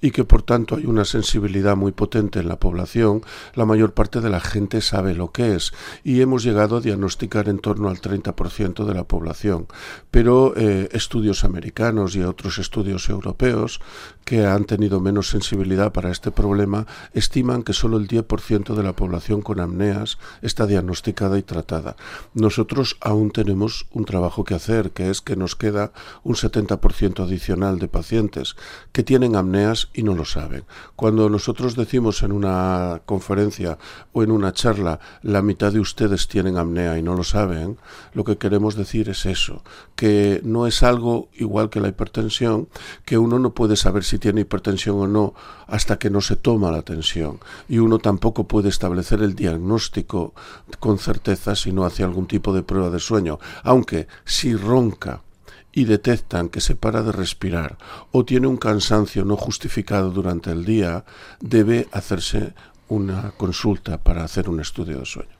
y 0.00 0.12
que 0.12 0.22
por 0.22 0.42
tanto 0.42 0.76
hay 0.76 0.86
una 0.86 1.04
sensibilidad 1.04 1.76
muy 1.76 1.90
potente 1.90 2.38
en 2.38 2.46
la 2.46 2.60
población, 2.60 3.22
la 3.54 3.64
mayor 3.64 3.92
parte 3.92 4.20
de 4.20 4.30
la 4.30 4.38
gente 4.38 4.82
sabe 4.82 5.14
lo 5.14 5.32
que 5.32 5.56
es 5.56 5.72
y 6.04 6.20
hemos 6.20 6.44
llegado 6.44 6.76
a 6.76 6.80
diagnosticar 6.80 7.48
en 7.48 7.58
torno 7.58 7.88
al 7.88 8.00
30% 8.00 8.84
de 8.84 8.94
la 8.94 9.02
población. 9.02 9.66
Pero 10.12 10.54
eh, 10.56 10.90
estudios 10.92 11.42
americanos 11.42 12.14
y 12.14 12.22
otros 12.22 12.58
estudios 12.58 13.08
europeos 13.08 13.80
que 14.24 14.46
han 14.46 14.64
tenido 14.64 15.00
menos 15.00 15.28
sensibilidad 15.28 15.92
para 15.92 16.12
este 16.12 16.30
problema 16.30 16.86
estiman 17.14 17.64
que 17.64 17.72
solo 17.72 17.96
el 17.96 18.06
10% 18.06 18.76
de 18.76 18.82
la 18.84 18.94
población 18.94 19.42
con 19.42 19.58
está 20.42 20.66
diagnosticada 20.66 21.38
y 21.38 21.42
tratada. 21.42 21.96
Nosotros 22.34 22.96
aún 23.00 23.30
tenemos 23.30 23.86
un 23.92 24.04
trabajo 24.04 24.44
que 24.44 24.54
hacer, 24.54 24.90
que 24.90 25.10
es 25.10 25.20
que 25.20 25.36
nos 25.36 25.56
queda 25.56 25.92
un 26.22 26.34
70% 26.34 27.22
adicional 27.22 27.78
de 27.78 27.88
pacientes 27.88 28.56
que 28.92 29.02
tienen 29.02 29.36
apneas 29.36 29.88
y 29.94 30.02
no 30.02 30.14
lo 30.14 30.24
saben. 30.24 30.64
Cuando 30.96 31.28
nosotros 31.28 31.76
decimos 31.76 32.22
en 32.22 32.32
una 32.32 33.02
conferencia 33.06 33.78
o 34.12 34.22
en 34.22 34.30
una 34.30 34.52
charla 34.52 35.00
la 35.22 35.42
mitad 35.42 35.72
de 35.72 35.80
ustedes 35.80 36.28
tienen 36.28 36.56
apnea 36.56 36.98
y 36.98 37.02
no 37.02 37.14
lo 37.14 37.24
saben, 37.24 37.78
lo 38.12 38.24
que 38.24 38.38
queremos 38.38 38.74
decir 38.74 39.08
es 39.08 39.26
eso, 39.26 39.62
que 39.96 40.40
no 40.44 40.66
es 40.66 40.82
algo 40.82 41.28
igual 41.34 41.70
que 41.70 41.80
la 41.80 41.88
hipertensión, 41.88 42.68
que 43.04 43.18
uno 43.18 43.38
no 43.38 43.54
puede 43.54 43.76
saber 43.76 44.04
si 44.04 44.18
tiene 44.18 44.42
hipertensión 44.42 44.98
o 44.98 45.06
no 45.06 45.34
hasta 45.66 45.98
que 45.98 46.10
no 46.10 46.20
se 46.20 46.36
toma 46.36 46.70
la 46.70 46.82
tensión 46.82 47.38
y 47.68 47.78
uno 47.78 47.98
tampoco 47.98 48.44
puede 48.44 48.68
establecer 48.68 49.22
el 49.22 49.34
diagnóstico 49.34 49.93
con 50.02 50.98
certeza 50.98 51.54
si 51.54 51.70
no 51.70 51.84
hace 51.84 52.02
algún 52.02 52.26
tipo 52.26 52.52
de 52.52 52.64
prueba 52.64 52.90
de 52.90 52.98
sueño, 52.98 53.38
aunque 53.62 54.08
si 54.24 54.56
ronca 54.56 55.22
y 55.72 55.84
detectan 55.84 56.48
que 56.48 56.60
se 56.60 56.74
para 56.74 57.02
de 57.02 57.12
respirar 57.12 57.78
o 58.12 58.24
tiene 58.24 58.46
un 58.46 58.56
cansancio 58.56 59.24
no 59.24 59.36
justificado 59.36 60.10
durante 60.10 60.50
el 60.50 60.64
día, 60.64 61.04
debe 61.40 61.88
hacerse 61.92 62.54
una 62.88 63.32
consulta 63.36 63.98
para 63.98 64.24
hacer 64.24 64.48
un 64.48 64.60
estudio 64.60 64.98
de 64.98 65.06
sueño. 65.06 65.36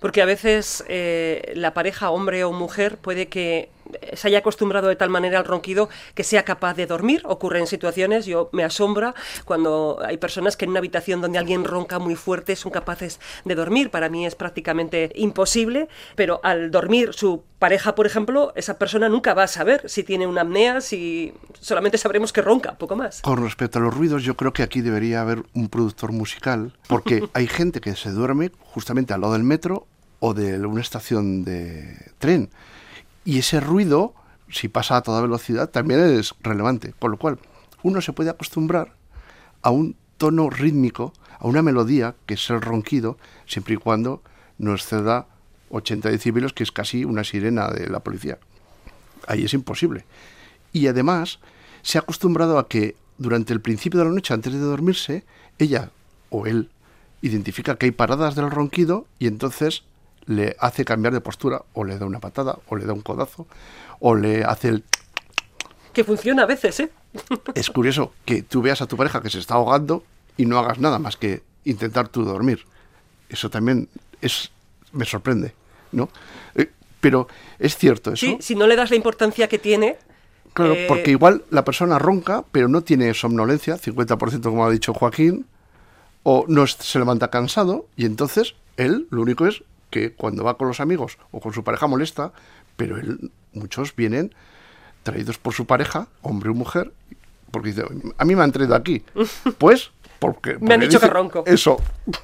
Porque 0.00 0.22
a 0.22 0.26
veces 0.26 0.84
eh, 0.88 1.52
la 1.56 1.72
pareja, 1.74 2.10
hombre 2.10 2.44
o 2.44 2.52
mujer, 2.52 2.98
puede 2.98 3.28
que 3.28 3.70
se 4.14 4.28
haya 4.28 4.38
acostumbrado 4.38 4.88
de 4.88 4.96
tal 4.96 5.10
manera 5.10 5.38
al 5.38 5.44
ronquido 5.44 5.88
que 6.14 6.24
sea 6.24 6.44
capaz 6.44 6.74
de 6.74 6.86
dormir. 6.86 7.22
Ocurre 7.24 7.60
en 7.60 7.66
situaciones, 7.66 8.26
yo 8.26 8.48
me 8.52 8.64
asombra 8.64 9.14
cuando 9.44 9.98
hay 10.04 10.16
personas 10.16 10.56
que 10.56 10.64
en 10.64 10.70
una 10.70 10.78
habitación 10.78 11.20
donde 11.20 11.38
alguien 11.38 11.64
ronca 11.64 11.98
muy 11.98 12.14
fuerte 12.14 12.56
son 12.56 12.72
capaces 12.72 13.20
de 13.44 13.54
dormir. 13.54 13.90
Para 13.90 14.08
mí 14.08 14.26
es 14.26 14.34
prácticamente 14.34 15.12
imposible, 15.14 15.88
pero 16.16 16.40
al 16.42 16.70
dormir 16.70 17.12
su 17.12 17.44
pareja, 17.58 17.94
por 17.94 18.06
ejemplo, 18.06 18.52
esa 18.56 18.78
persona 18.78 19.08
nunca 19.08 19.34
va 19.34 19.44
a 19.44 19.48
saber 19.48 19.88
si 19.88 20.02
tiene 20.02 20.26
una 20.26 20.42
apnea, 20.42 20.80
si 20.80 21.32
solamente 21.60 21.98
sabremos 21.98 22.32
que 22.32 22.42
ronca, 22.42 22.76
poco 22.76 22.96
más. 22.96 23.22
Con 23.22 23.42
respecto 23.42 23.78
a 23.78 23.82
los 23.82 23.94
ruidos, 23.94 24.22
yo 24.22 24.36
creo 24.36 24.52
que 24.52 24.62
aquí 24.62 24.80
debería 24.80 25.22
haber 25.22 25.44
un 25.54 25.68
productor 25.68 26.12
musical, 26.12 26.76
porque 26.88 27.26
hay 27.32 27.46
gente 27.46 27.80
que 27.80 27.96
se 27.96 28.10
duerme 28.10 28.52
justamente 28.60 29.14
al 29.14 29.22
lado 29.22 29.32
del 29.32 29.44
metro 29.44 29.86
o 30.20 30.34
de 30.34 30.58
una 30.58 30.80
estación 30.80 31.44
de 31.44 32.12
tren. 32.18 32.50
Y 33.24 33.38
ese 33.38 33.60
ruido, 33.60 34.14
si 34.50 34.68
pasa 34.68 34.96
a 34.96 35.02
toda 35.02 35.22
velocidad, 35.22 35.70
también 35.70 36.00
es 36.00 36.34
relevante. 36.40 36.94
Con 36.98 37.10
lo 37.10 37.16
cual, 37.16 37.38
uno 37.82 38.00
se 38.00 38.12
puede 38.12 38.30
acostumbrar 38.30 38.94
a 39.62 39.70
un 39.70 39.96
tono 40.18 40.50
rítmico, 40.50 41.12
a 41.38 41.46
una 41.46 41.62
melodía, 41.62 42.14
que 42.26 42.34
es 42.34 42.50
el 42.50 42.60
ronquido, 42.60 43.18
siempre 43.46 43.74
y 43.74 43.78
cuando 43.78 44.22
no 44.58 44.72
exceda 44.72 45.26
80 45.70 46.10
decibeles, 46.10 46.52
que 46.52 46.62
es 46.62 46.72
casi 46.72 47.04
una 47.04 47.24
sirena 47.24 47.68
de 47.68 47.88
la 47.88 48.00
policía. 48.00 48.38
Ahí 49.26 49.44
es 49.44 49.54
imposible. 49.54 50.04
Y 50.72 50.86
además, 50.86 51.40
se 51.82 51.98
ha 51.98 52.02
acostumbrado 52.02 52.58
a 52.58 52.68
que 52.68 52.96
durante 53.18 53.52
el 53.52 53.60
principio 53.60 54.00
de 54.00 54.06
la 54.06 54.12
noche, 54.12 54.34
antes 54.34 54.52
de 54.52 54.58
dormirse, 54.58 55.24
ella 55.58 55.90
o 56.30 56.46
él 56.46 56.70
identifica 57.22 57.76
que 57.76 57.86
hay 57.86 57.92
paradas 57.92 58.34
del 58.34 58.50
ronquido 58.50 59.06
y 59.18 59.26
entonces 59.26 59.84
le 60.26 60.56
hace 60.58 60.84
cambiar 60.84 61.12
de 61.12 61.20
postura, 61.20 61.62
o 61.72 61.84
le 61.84 61.98
da 61.98 62.06
una 62.06 62.20
patada, 62.20 62.58
o 62.68 62.76
le 62.76 62.84
da 62.86 62.92
un 62.92 63.02
codazo, 63.02 63.46
o 64.00 64.14
le 64.14 64.44
hace 64.44 64.68
el... 64.68 64.84
Que 65.92 66.04
funciona 66.04 66.42
a 66.42 66.46
veces, 66.46 66.80
¿eh? 66.80 66.90
es 67.54 67.70
curioso 67.70 68.12
que 68.24 68.42
tú 68.42 68.62
veas 68.62 68.82
a 68.82 68.86
tu 68.86 68.96
pareja 68.96 69.22
que 69.22 69.30
se 69.30 69.38
está 69.38 69.54
ahogando 69.54 70.04
y 70.36 70.46
no 70.46 70.58
hagas 70.58 70.78
nada 70.78 70.98
más 70.98 71.16
que 71.16 71.42
intentar 71.64 72.08
tú 72.08 72.24
dormir. 72.24 72.64
Eso 73.28 73.50
también 73.50 73.88
es 74.20 74.50
me 74.94 75.04
sorprende, 75.04 75.52
¿no? 75.92 76.08
Eh, 76.54 76.70
pero 77.00 77.28
es 77.58 77.76
cierto 77.76 78.12
eso. 78.12 78.24
Sí, 78.24 78.38
si 78.40 78.54
no 78.54 78.66
le 78.66 78.76
das 78.76 78.90
la 78.90 78.96
importancia 78.96 79.48
que 79.48 79.58
tiene, 79.58 79.98
Claro, 80.54 80.74
eh, 80.74 80.86
porque 80.86 81.10
igual 81.10 81.42
la 81.50 81.64
persona 81.64 81.98
ronca, 81.98 82.44
pero 82.52 82.68
no 82.68 82.82
tiene 82.82 83.12
somnolencia, 83.12 83.76
50% 83.76 84.42
como 84.42 84.64
ha 84.64 84.70
dicho 84.70 84.94
Joaquín, 84.94 85.46
o 86.22 86.44
no 86.48 86.66
se 86.66 86.98
levanta 86.98 87.28
cansado, 87.28 87.86
y 87.96 88.06
entonces 88.06 88.54
él 88.76 89.08
lo 89.10 89.22
único 89.22 89.46
es 89.46 89.64
que 89.94 90.12
cuando 90.12 90.42
va 90.42 90.58
con 90.58 90.66
los 90.66 90.80
amigos 90.80 91.18
o 91.30 91.38
con 91.38 91.52
su 91.52 91.62
pareja 91.62 91.86
molesta, 91.86 92.32
pero 92.76 92.98
él, 92.98 93.30
muchos 93.52 93.94
vienen 93.94 94.34
traídos 95.04 95.38
por 95.38 95.54
su 95.54 95.66
pareja, 95.66 96.08
hombre 96.20 96.50
o 96.50 96.54
mujer, 96.54 96.92
porque 97.52 97.68
dice, 97.68 97.84
a 98.18 98.24
mí 98.24 98.34
me 98.34 98.42
han 98.42 98.50
traído 98.50 98.74
aquí. 98.74 99.04
Pues, 99.58 99.92
porque... 100.24 100.56
me 100.58 100.72
han 100.72 100.80
dicho 100.80 100.98
que 100.98 101.06
ronco. 101.06 101.44
Eso. 101.46 101.76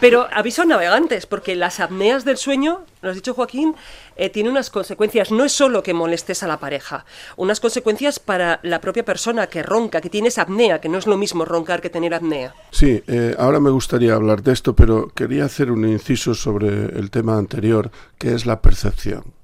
Pero 0.00 0.26
aviso 0.32 0.64
navegantes, 0.64 1.26
porque 1.26 1.54
las 1.54 1.78
apneas 1.78 2.24
del 2.24 2.38
sueño, 2.38 2.84
lo 3.02 3.10
has 3.10 3.16
dicho 3.16 3.34
Joaquín, 3.34 3.74
eh, 4.16 4.30
tiene 4.30 4.48
unas 4.48 4.70
consecuencias. 4.70 5.30
No 5.30 5.44
es 5.44 5.52
solo 5.52 5.82
que 5.82 5.92
molestes 5.92 6.42
a 6.42 6.46
la 6.46 6.58
pareja, 6.58 7.04
unas 7.36 7.60
consecuencias 7.60 8.18
para 8.18 8.60
la 8.62 8.80
propia 8.80 9.04
persona 9.04 9.46
que 9.46 9.62
ronca, 9.62 10.00
que 10.00 10.08
tienes 10.08 10.38
apnea, 10.38 10.80
que 10.80 10.88
no 10.88 10.96
es 10.96 11.06
lo 11.06 11.18
mismo 11.18 11.44
roncar 11.44 11.82
que 11.82 11.90
tener 11.90 12.14
apnea. 12.14 12.54
Sí, 12.70 13.02
eh, 13.06 13.34
ahora 13.38 13.60
me 13.60 13.70
gustaría 13.70 14.14
hablar 14.14 14.42
de 14.42 14.52
esto, 14.52 14.74
pero 14.74 15.08
quería 15.08 15.44
hacer 15.44 15.70
un 15.70 15.86
inciso 15.86 16.34
sobre 16.34 16.68
el 16.68 17.10
tema 17.10 17.36
anterior, 17.36 17.90
que 18.16 18.34
es 18.34 18.46
la 18.46 18.62
percepción. 18.62 19.34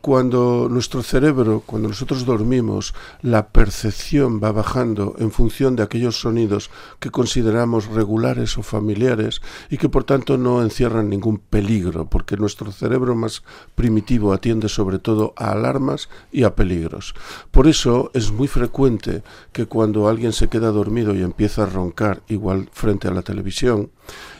Cuando 0.00 0.68
nuestro 0.70 1.02
cerebro, 1.02 1.62
cuando 1.66 1.88
nosotros 1.88 2.24
dormimos, 2.24 2.94
la 3.22 3.48
percepción 3.48 4.40
va 4.42 4.52
bajando 4.52 5.16
en 5.18 5.32
función 5.32 5.74
de 5.74 5.82
aquellos 5.82 6.20
sonidos 6.20 6.70
que 7.00 7.10
consideramos 7.10 7.86
regulares 7.86 8.56
o 8.56 8.62
familiares 8.62 9.42
y 9.68 9.78
que 9.78 9.88
por 9.88 10.04
tanto 10.04 10.38
no 10.38 10.62
encierran 10.62 11.10
ningún 11.10 11.38
peligro, 11.38 12.06
porque 12.06 12.36
nuestro 12.36 12.70
cerebro 12.70 13.16
más 13.16 13.42
primitivo 13.74 14.32
atiende 14.32 14.68
sobre 14.68 14.98
todo 14.98 15.34
a 15.36 15.50
alarmas 15.50 16.08
y 16.30 16.44
a 16.44 16.54
peligros. 16.54 17.14
Por 17.50 17.66
eso 17.66 18.10
es 18.14 18.30
muy 18.30 18.48
frecuente 18.48 19.22
que 19.52 19.66
cuando 19.66 20.08
alguien 20.08 20.32
se 20.32 20.48
queda 20.48 20.70
dormido 20.70 21.14
y 21.14 21.22
empieza 21.22 21.64
a 21.64 21.66
roncar, 21.66 22.22
igual 22.28 22.68
frente 22.72 23.08
a 23.08 23.12
la 23.12 23.22
televisión, 23.22 23.90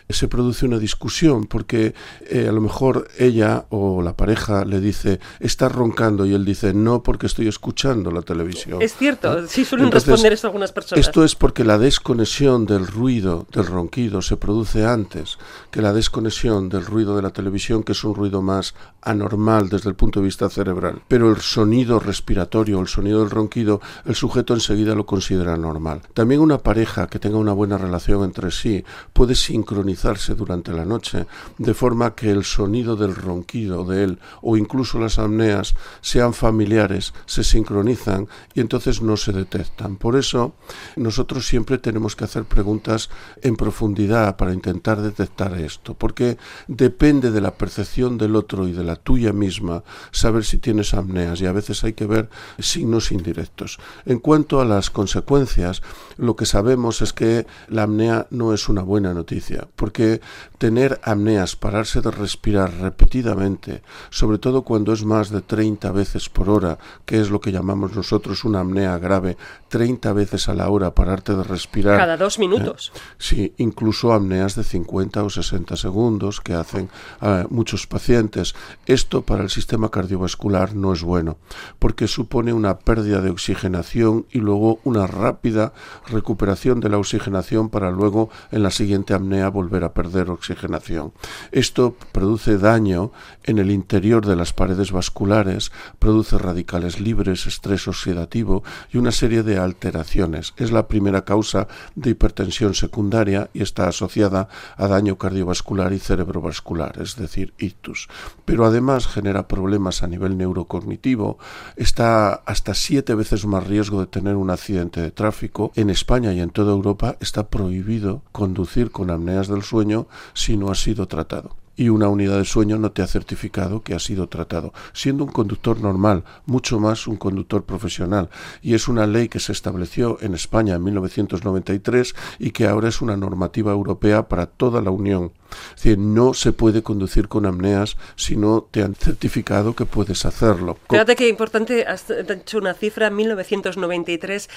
se 0.08 0.28
produce 0.28 0.66
una 0.66 0.78
discusión 0.78 1.46
porque 1.46 1.94
eh, 2.28 2.46
a 2.48 2.52
lo 2.52 2.60
mejor 2.60 3.08
ella 3.18 3.66
o 3.70 4.02
la 4.02 4.16
pareja 4.16 4.64
le 4.64 4.80
dice, 4.80 5.20
está 5.40 5.68
roncando 5.68 6.24
y 6.26 6.34
él 6.34 6.44
dice, 6.44 6.72
no, 6.72 7.02
porque 7.02 7.26
estoy 7.26 7.48
escuchando 7.48 8.10
la 8.10 8.22
televisión. 8.22 8.80
Es 8.80 8.94
cierto, 8.94 9.46
sí 9.48 9.64
suelen 9.64 9.90
responder 9.90 10.32
eso 10.32 10.46
algunas 10.46 10.72
personas. 10.72 11.04
Esto 11.04 11.24
es 11.24 11.34
porque 11.34 11.64
la 11.64 11.78
desconexión 11.78 12.66
del 12.66 12.86
ruido, 12.86 13.46
del 13.52 13.66
ronquido, 13.66 14.22
se 14.22 14.36
produce 14.36 14.84
antes 14.84 15.38
que 15.70 15.82
la 15.82 15.92
desconexión 15.92 16.68
del 16.68 16.86
ruido 16.86 17.16
de 17.16 17.22
la 17.22 17.30
televisión, 17.30 17.82
que 17.82 17.92
es 17.92 18.04
un 18.04 18.14
ruido 18.14 18.42
más 18.42 18.74
anormal 19.02 19.68
desde 19.68 19.88
el 19.88 19.96
punto 19.96 20.20
de 20.20 20.26
vista 20.26 20.48
cerebral. 20.48 21.02
Pero 21.08 21.30
el 21.30 21.40
sonido 21.40 21.98
respiratorio, 21.98 22.80
el 22.80 22.88
sonido 22.88 23.20
del 23.20 23.30
ronquido, 23.30 23.80
el 24.04 24.14
sujeto 24.14 24.54
enseguida 24.54 24.94
lo 24.94 25.04
considera 25.04 25.56
normal. 25.56 26.02
También 26.14 26.40
una 26.40 26.58
pareja 26.58 27.08
que 27.08 27.18
tenga 27.18 27.38
una 27.38 27.52
buena 27.52 27.76
relación 27.76 28.22
entre 28.24 28.50
sí 28.50 28.84
puede 29.12 29.34
sincronizar 29.34 29.95
durante 30.36 30.72
la 30.72 30.84
noche, 30.84 31.26
de 31.58 31.74
forma 31.74 32.14
que 32.14 32.30
el 32.30 32.44
sonido 32.44 32.96
del 32.96 33.14
ronquido 33.14 33.84
de 33.84 34.04
él 34.04 34.18
o 34.42 34.56
incluso 34.56 34.98
las 34.98 35.18
apneas 35.18 35.74
sean 36.00 36.34
familiares, 36.34 37.14
se 37.26 37.44
sincronizan 37.44 38.28
y 38.54 38.60
entonces 38.60 39.02
no 39.02 39.16
se 39.16 39.32
detectan. 39.32 39.96
Por 39.96 40.16
eso 40.16 40.54
nosotros 40.96 41.46
siempre 41.46 41.78
tenemos 41.78 42.16
que 42.16 42.24
hacer 42.24 42.44
preguntas 42.44 43.10
en 43.42 43.56
profundidad 43.56 44.36
para 44.36 44.52
intentar 44.52 45.00
detectar 45.00 45.54
esto, 45.58 45.94
porque 45.94 46.38
depende 46.68 47.30
de 47.30 47.40
la 47.40 47.54
percepción 47.54 48.18
del 48.18 48.36
otro 48.36 48.68
y 48.68 48.72
de 48.72 48.84
la 48.84 48.96
tuya 48.96 49.32
misma 49.32 49.82
saber 50.10 50.44
si 50.44 50.58
tienes 50.58 50.94
apneas 50.94 51.40
y 51.40 51.46
a 51.46 51.52
veces 51.52 51.84
hay 51.84 51.92
que 51.92 52.06
ver 52.06 52.28
signos 52.58 53.12
indirectos. 53.12 53.78
En 54.04 54.18
cuanto 54.18 54.60
a 54.60 54.64
las 54.64 54.90
consecuencias, 54.90 55.82
lo 56.16 56.36
que 56.36 56.46
sabemos 56.46 57.02
es 57.02 57.12
que 57.12 57.46
la 57.68 57.84
apnea 57.84 58.26
no 58.30 58.52
es 58.52 58.68
una 58.68 58.82
buena 58.82 59.14
noticia 59.14 59.68
porque 59.86 60.20
tener 60.58 60.98
apneas, 61.04 61.54
pararse 61.54 62.00
de 62.00 62.10
respirar 62.10 62.72
repetidamente, 62.80 63.82
sobre 64.10 64.38
todo 64.38 64.62
cuando 64.62 64.92
es 64.92 65.04
más 65.04 65.30
de 65.30 65.42
30 65.42 65.92
veces 65.92 66.28
por 66.28 66.50
hora, 66.50 66.78
que 67.04 67.20
es 67.20 67.30
lo 67.30 67.40
que 67.40 67.52
llamamos 67.52 67.94
nosotros 67.94 68.44
una 68.44 68.62
apnea 68.62 68.98
grave, 68.98 69.36
30 69.68 70.12
veces 70.12 70.48
a 70.48 70.54
la 70.54 70.70
hora 70.70 70.92
pararte 70.92 71.36
de 71.36 71.44
respirar. 71.44 71.98
Cada 71.98 72.16
dos 72.16 72.40
minutos. 72.40 72.90
¿eh? 72.96 72.98
Sí, 73.18 73.54
incluso 73.58 74.12
apneas 74.12 74.56
de 74.56 74.64
50 74.64 75.22
o 75.22 75.30
60 75.30 75.76
segundos 75.76 76.40
que 76.40 76.54
hacen 76.54 76.88
uh, 77.20 77.46
muchos 77.54 77.86
pacientes. 77.86 78.56
Esto 78.86 79.22
para 79.22 79.44
el 79.44 79.50
sistema 79.50 79.92
cardiovascular 79.92 80.74
no 80.74 80.94
es 80.94 81.04
bueno, 81.04 81.38
porque 81.78 82.08
supone 82.08 82.52
una 82.52 82.80
pérdida 82.80 83.20
de 83.20 83.30
oxigenación 83.30 84.26
y 84.32 84.40
luego 84.40 84.80
una 84.82 85.06
rápida 85.06 85.72
recuperación 86.08 86.80
de 86.80 86.88
la 86.88 86.98
oxigenación 86.98 87.68
para 87.68 87.92
luego 87.92 88.30
en 88.50 88.64
la 88.64 88.72
siguiente 88.72 89.14
apnea 89.14 89.48
volver 89.48 89.75
a 89.84 89.94
perder 89.94 90.30
oxigenación. 90.30 91.12
Esto 91.52 91.96
produce 92.12 92.58
daño 92.58 93.12
en 93.44 93.58
el 93.58 93.70
interior 93.70 94.26
de 94.26 94.36
las 94.36 94.52
paredes 94.52 94.92
vasculares, 94.92 95.72
produce 95.98 96.38
radicales 96.38 97.00
libres, 97.00 97.46
estrés 97.46 97.88
oxidativo 97.88 98.62
y 98.92 98.98
una 98.98 99.12
serie 99.12 99.42
de 99.42 99.58
alteraciones. 99.58 100.54
Es 100.56 100.72
la 100.72 100.88
primera 100.88 101.24
causa 101.24 101.68
de 101.94 102.10
hipertensión 102.10 102.74
secundaria 102.74 103.50
y 103.52 103.62
está 103.62 103.88
asociada 103.88 104.48
a 104.76 104.86
daño 104.88 105.18
cardiovascular 105.18 105.92
y 105.92 105.98
cerebrovascular, 105.98 107.00
es 107.00 107.16
decir, 107.16 107.54
ictus. 107.58 108.08
Pero 108.44 108.64
además 108.64 109.06
genera 109.06 109.48
problemas 109.48 110.02
a 110.02 110.08
nivel 110.08 110.36
neurocognitivo, 110.36 111.38
está 111.76 112.34
hasta 112.34 112.74
siete 112.74 113.14
veces 113.14 113.46
más 113.46 113.66
riesgo 113.66 114.00
de 114.00 114.06
tener 114.06 114.36
un 114.36 114.50
accidente 114.50 115.00
de 115.00 115.10
tráfico. 115.10 115.72
En 115.74 115.90
España 115.90 116.32
y 116.32 116.40
en 116.40 116.50
toda 116.50 116.72
Europa 116.72 117.16
está 117.20 117.48
prohibido 117.48 118.22
conducir 118.32 118.90
con 118.90 119.10
apneas 119.10 119.48
del 119.48 119.62
sueño 119.66 120.08
si 120.34 120.56
no 120.56 120.70
ha 120.70 120.74
sido 120.74 121.06
tratado 121.06 121.56
y 121.76 121.90
una 121.90 122.08
unidad 122.08 122.38
de 122.38 122.44
sueño 122.44 122.78
no 122.78 122.90
te 122.90 123.02
ha 123.02 123.06
certificado 123.06 123.82
que 123.82 123.94
ha 123.94 123.98
sido 123.98 124.28
tratado, 124.28 124.72
siendo 124.94 125.24
un 125.24 125.30
conductor 125.30 125.80
normal, 125.80 126.24
mucho 126.46 126.80
más 126.80 127.06
un 127.06 127.16
conductor 127.16 127.64
profesional. 127.64 128.30
Y 128.62 128.74
es 128.74 128.88
una 128.88 129.06
ley 129.06 129.28
que 129.28 129.40
se 129.40 129.52
estableció 129.52 130.18
en 130.22 130.34
España 130.34 130.74
en 130.74 130.84
1993 130.84 132.14
y 132.38 132.50
que 132.50 132.66
ahora 132.66 132.88
es 132.88 133.02
una 133.02 133.16
normativa 133.16 133.72
europea 133.72 134.28
para 134.28 134.46
toda 134.46 134.80
la 134.80 134.90
Unión. 134.90 135.32
Es 135.76 135.82
decir, 135.82 135.98
no 135.98 136.34
se 136.34 136.52
puede 136.52 136.82
conducir 136.82 137.28
con 137.28 137.46
apneas 137.46 137.96
si 138.16 138.36
no 138.36 138.66
te 138.70 138.82
han 138.82 138.94
certificado 138.94 139.76
que 139.76 139.84
puedes 139.84 140.24
hacerlo. 140.24 140.78
Fíjate 140.88 141.14
qué 141.14 141.28
importante, 141.28 141.86
has 141.86 142.08
hecho 142.10 142.58
una 142.58 142.74
cifra, 142.74 143.10
1993. 143.10 144.48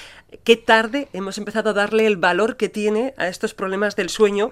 Qué 0.42 0.56
tarde 0.56 1.08
hemos 1.12 1.36
empezado 1.38 1.70
a 1.70 1.74
darle 1.74 2.06
el 2.06 2.16
valor 2.16 2.56
que 2.56 2.68
tiene 2.68 3.14
a 3.18 3.28
estos 3.28 3.54
problemas 3.54 3.94
del 3.94 4.08
sueño 4.08 4.50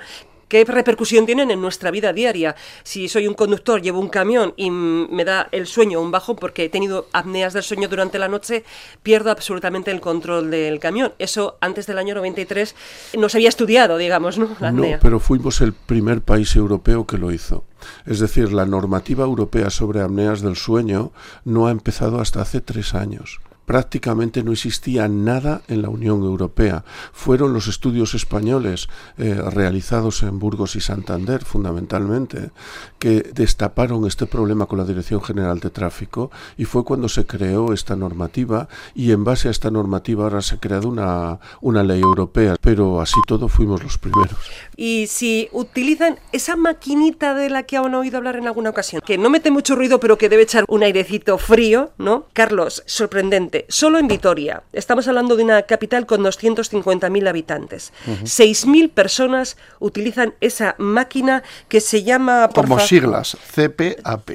¿Qué 0.49 0.65
repercusión 0.65 1.27
tienen 1.27 1.51
en 1.51 1.61
nuestra 1.61 1.91
vida 1.91 2.13
diaria? 2.13 2.57
Si 2.83 3.09
soy 3.09 3.27
un 3.27 3.35
conductor, 3.35 3.83
llevo 3.83 4.01
un 4.01 4.09
camión 4.09 4.55
y 4.57 4.71
me 4.71 5.25
da 5.25 5.49
el 5.53 5.67
sueño 5.67 6.01
un 6.01 6.11
bajo 6.11 6.37
porque 6.37 6.65
he 6.65 6.69
tenido 6.71 7.07
apneas 7.13 7.53
del 7.53 7.63
sueño 7.63 7.89
durante 7.89 8.19
la 8.19 8.29
noche, 8.29 8.65
pierdo 9.03 9.31
absolutamente 9.31 9.91
el 9.91 10.01
control 10.01 10.51
del 10.51 10.81
camión. 10.81 11.13
Eso 11.19 11.59
antes 11.61 11.87
del 11.87 11.99
año 11.99 12.15
93 12.15 12.75
no 13.19 13.29
se 13.29 13.39
había 13.39 13.51
estudiado, 13.51 13.99
digamos, 13.99 14.39
¿no? 14.39 14.57
La 14.61 14.69
apnea. 14.69 14.97
No, 14.97 15.03
pero 15.03 15.21
fuimos 15.21 15.61
el 15.61 15.75
primer 15.75 16.23
país 16.23 16.57
europeo 16.57 17.07
que 17.07 17.19
lo 17.19 17.31
hizo. 17.31 17.65
Es 18.07 18.19
decir, 18.19 18.53
la 18.53 18.65
normativa 18.65 19.25
europea 19.25 19.71
sobre 19.71 20.01
apneas 20.01 20.41
del 20.41 20.57
sueño 20.57 21.13
no 21.45 21.67
ha 21.67 21.71
empezado 21.71 22.21
hasta 22.21 22.41
hace 22.41 22.61
tres 22.61 22.95
años 22.95 23.41
prácticamente 23.69 24.43
no 24.43 24.53
existía 24.53 25.09
nada 25.09 25.61
en 25.69 25.83
la 25.83 25.91
Unión 25.91 26.23
Europea. 26.23 26.85
Fueron 27.13 27.53
los 27.53 27.69
estudios 27.69 28.15
españoles 28.15 28.89
eh, 29.19 29.35
realizados 29.35 30.23
en 30.23 30.39
Burgos 30.39 30.75
y 30.75 30.81
Santander, 30.81 31.45
fundamentalmente, 31.45 32.51
que 32.99 33.31
destaparon 33.35 34.07
este 34.07 34.25
problema 34.25 34.65
con 34.65 34.79
la 34.79 34.87
Dirección 34.87 35.21
General 35.21 35.61
de 35.61 35.69
Tráfico 35.69 36.31
y 36.57 36.65
fue 36.65 36.83
cuando 36.83 37.11
se 37.11 37.27
creó 37.27 37.75
esta 37.75 37.95
normativa 37.95 38.69
y 38.95 39.13
en 39.13 39.23
base 39.23 39.49
a 39.49 39.51
esta 39.51 39.71
normativa 39.71 40.25
ahora 40.25 40.41
se 40.41 40.55
ha 40.55 40.61
creado 40.61 40.89
una, 40.89 41.39
una 41.61 41.85
ley 41.85 42.01
europea, 42.01 42.57
pero 42.63 43.03
así 43.03 43.21
todo 43.27 43.49
fuimos 43.49 43.83
los 43.83 43.99
primeros. 43.99 44.39
Y 44.77 45.09
si 45.09 45.51
utilizan 45.53 46.19
esa 46.33 46.57
maquinita 46.57 47.35
de 47.35 47.51
la 47.51 47.65
que 47.65 47.77
han 47.77 47.95
oído 47.95 48.17
hablar 48.17 48.37
en 48.37 48.47
alguna 48.47 48.71
ocasión, 48.71 49.03
que 49.05 49.19
no 49.19 49.29
mete 49.29 49.51
mucho 49.51 49.77
ruido 49.77 50.01
pero 50.01 50.17
que 50.17 50.31
debe 50.31 50.45
echar 50.45 50.65
un 50.69 50.83
airecito 50.83 51.37
frío, 51.37 51.91
¿no? 51.99 52.25
Carlos, 52.33 52.83
sorprendente 52.87 53.58
solo 53.69 53.99
en 53.99 54.09
Vitoria, 54.09 54.63
estamos 54.73 55.09
hablando 55.09 55.37
de 55.37 55.45
una 55.45 55.63
capital 55.63 56.07
con 56.07 56.23
250.000 56.23 57.29
habitantes. 57.29 57.93
6.000 58.07 58.91
personas 58.91 59.57
utilizan 59.79 60.35
esa 60.41 60.75
máquina 60.79 61.43
que 61.69 61.81
se 61.81 62.03
llama... 62.03 62.49
Como 62.55 62.79
siglas, 62.81 63.37
CPAP. 63.55 64.31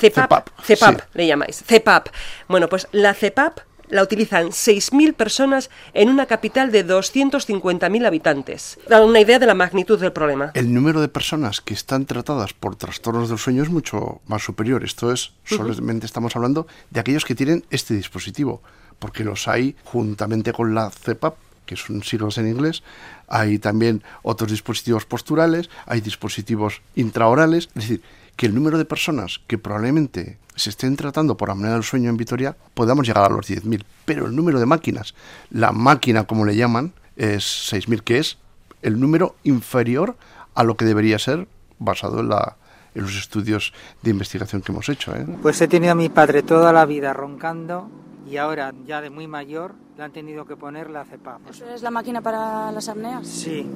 CPAP, 0.00 0.48
CPAP, 0.66 1.00
le 1.14 1.26
llamáis. 1.26 1.64
CPAP. 1.66 2.08
Bueno, 2.48 2.68
pues 2.68 2.88
la 2.92 3.14
CPAP 3.14 3.60
la 3.90 4.02
utilizan 4.02 4.48
6.000 4.48 5.14
personas 5.14 5.70
en 5.94 6.08
una 6.08 6.26
capital 6.26 6.70
de 6.70 6.86
250.000 6.86 8.06
habitantes. 8.06 8.78
Da 8.88 9.04
una 9.04 9.20
idea 9.20 9.38
de 9.38 9.46
la 9.46 9.54
magnitud 9.54 9.98
del 9.98 10.12
problema. 10.12 10.52
El 10.54 10.72
número 10.72 11.00
de 11.00 11.08
personas 11.08 11.60
que 11.60 11.74
están 11.74 12.06
tratadas 12.06 12.52
por 12.52 12.76
trastornos 12.76 13.28
del 13.28 13.38
sueño 13.38 13.62
es 13.62 13.70
mucho 13.70 14.20
más 14.26 14.42
superior. 14.42 14.84
Esto 14.84 15.12
es, 15.12 15.32
solamente 15.44 16.06
estamos 16.06 16.36
hablando 16.36 16.66
de 16.90 17.00
aquellos 17.00 17.24
que 17.24 17.34
tienen 17.34 17.64
este 17.70 17.94
dispositivo, 17.94 18.62
porque 18.98 19.24
los 19.24 19.48
hay 19.48 19.76
juntamente 19.84 20.52
con 20.52 20.74
la 20.74 20.90
CEPAP, 20.90 21.36
que 21.66 21.76
son 21.76 22.02
siglos 22.02 22.38
en 22.38 22.48
inglés, 22.48 22.82
hay 23.28 23.58
también 23.58 24.02
otros 24.22 24.50
dispositivos 24.50 25.04
posturales, 25.04 25.68
hay 25.86 26.00
dispositivos 26.00 26.80
intraorales, 26.96 27.68
es 27.68 27.74
decir, 27.74 28.02
que 28.36 28.46
el 28.46 28.54
número 28.54 28.78
de 28.78 28.84
personas 28.84 29.40
que 29.46 29.58
probablemente 29.58 30.38
se 30.58 30.70
estén 30.70 30.96
tratando 30.96 31.36
por 31.36 31.50
apnea 31.50 31.72
del 31.72 31.84
sueño 31.84 32.10
en 32.10 32.16
Vitoria 32.16 32.56
podamos 32.74 33.06
llegar 33.06 33.24
a 33.24 33.34
los 33.34 33.48
10.000, 33.48 33.84
pero 34.04 34.26
el 34.26 34.36
número 34.36 34.58
de 34.60 34.66
máquinas, 34.66 35.14
la 35.50 35.72
máquina 35.72 36.24
como 36.24 36.44
le 36.44 36.56
llaman, 36.56 36.92
es 37.16 37.72
6.000, 37.72 38.02
que 38.02 38.18
es 38.18 38.38
el 38.82 39.00
número 39.00 39.36
inferior 39.44 40.16
a 40.54 40.64
lo 40.64 40.76
que 40.76 40.84
debería 40.84 41.18
ser 41.18 41.48
basado 41.78 42.20
en, 42.20 42.28
la, 42.28 42.57
en 42.98 43.04
los 43.04 43.16
estudios 43.16 43.72
de 44.02 44.10
investigación 44.10 44.60
que 44.60 44.72
hemos 44.72 44.88
hecho. 44.88 45.14
¿eh? 45.14 45.24
Pues 45.40 45.60
he 45.60 45.68
tenido 45.68 45.92
a 45.92 45.94
mi 45.94 46.08
padre 46.08 46.42
toda 46.42 46.72
la 46.72 46.84
vida 46.84 47.12
roncando 47.12 47.88
y 48.28 48.36
ahora 48.36 48.74
ya 48.84 49.00
de 49.00 49.08
muy 49.08 49.26
mayor 49.26 49.74
le 49.96 50.04
han 50.04 50.12
tenido 50.12 50.44
que 50.44 50.56
poner 50.56 50.90
la 50.90 51.04
CEPAP. 51.04 51.50
¿Eso 51.50 51.64
es 51.70 51.82
la 51.82 51.90
máquina 51.90 52.20
para 52.20 52.70
las 52.72 52.88
apneas? 52.88 53.26
Sí, 53.26 53.66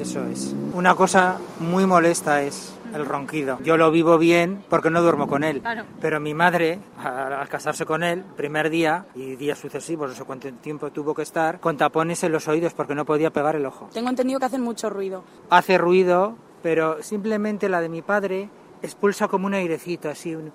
eso 0.00 0.24
es. 0.26 0.54
Una 0.74 0.94
cosa 0.94 1.38
muy 1.60 1.86
molesta 1.86 2.42
es 2.42 2.74
el 2.94 3.06
ronquido. 3.06 3.58
Yo 3.64 3.76
lo 3.76 3.90
vivo 3.90 4.18
bien 4.18 4.62
porque 4.68 4.90
no 4.90 5.00
duermo 5.00 5.28
con 5.28 5.44
él. 5.44 5.62
Pero 6.00 6.20
mi 6.20 6.34
madre, 6.34 6.78
al 7.02 7.48
casarse 7.48 7.86
con 7.86 8.02
él, 8.02 8.24
primer 8.36 8.68
día 8.68 9.06
y 9.14 9.36
días 9.36 9.58
sucesivos, 9.58 10.10
no 10.10 10.16
sé 10.16 10.24
cuánto 10.24 10.52
tiempo 10.54 10.90
tuvo 10.90 11.14
que 11.14 11.22
estar, 11.22 11.60
con 11.60 11.76
tapones 11.76 12.22
en 12.24 12.32
los 12.32 12.48
oídos 12.48 12.74
porque 12.74 12.94
no 12.94 13.04
podía 13.04 13.30
pegar 13.30 13.56
el 13.56 13.64
ojo. 13.64 13.88
Tengo 13.92 14.10
entendido 14.10 14.40
que 14.40 14.46
hacen 14.46 14.62
mucho 14.62 14.90
ruido. 14.90 15.24
Hace 15.50 15.78
ruido, 15.78 16.36
pero 16.62 17.02
simplemente 17.02 17.68
la 17.68 17.80
de 17.80 17.88
mi 17.88 18.02
padre 18.02 18.50
expulsa 18.82 19.28
como 19.28 19.46
un 19.46 19.54
airecito, 19.54 20.08
así. 20.08 20.34
Un... 20.34 20.52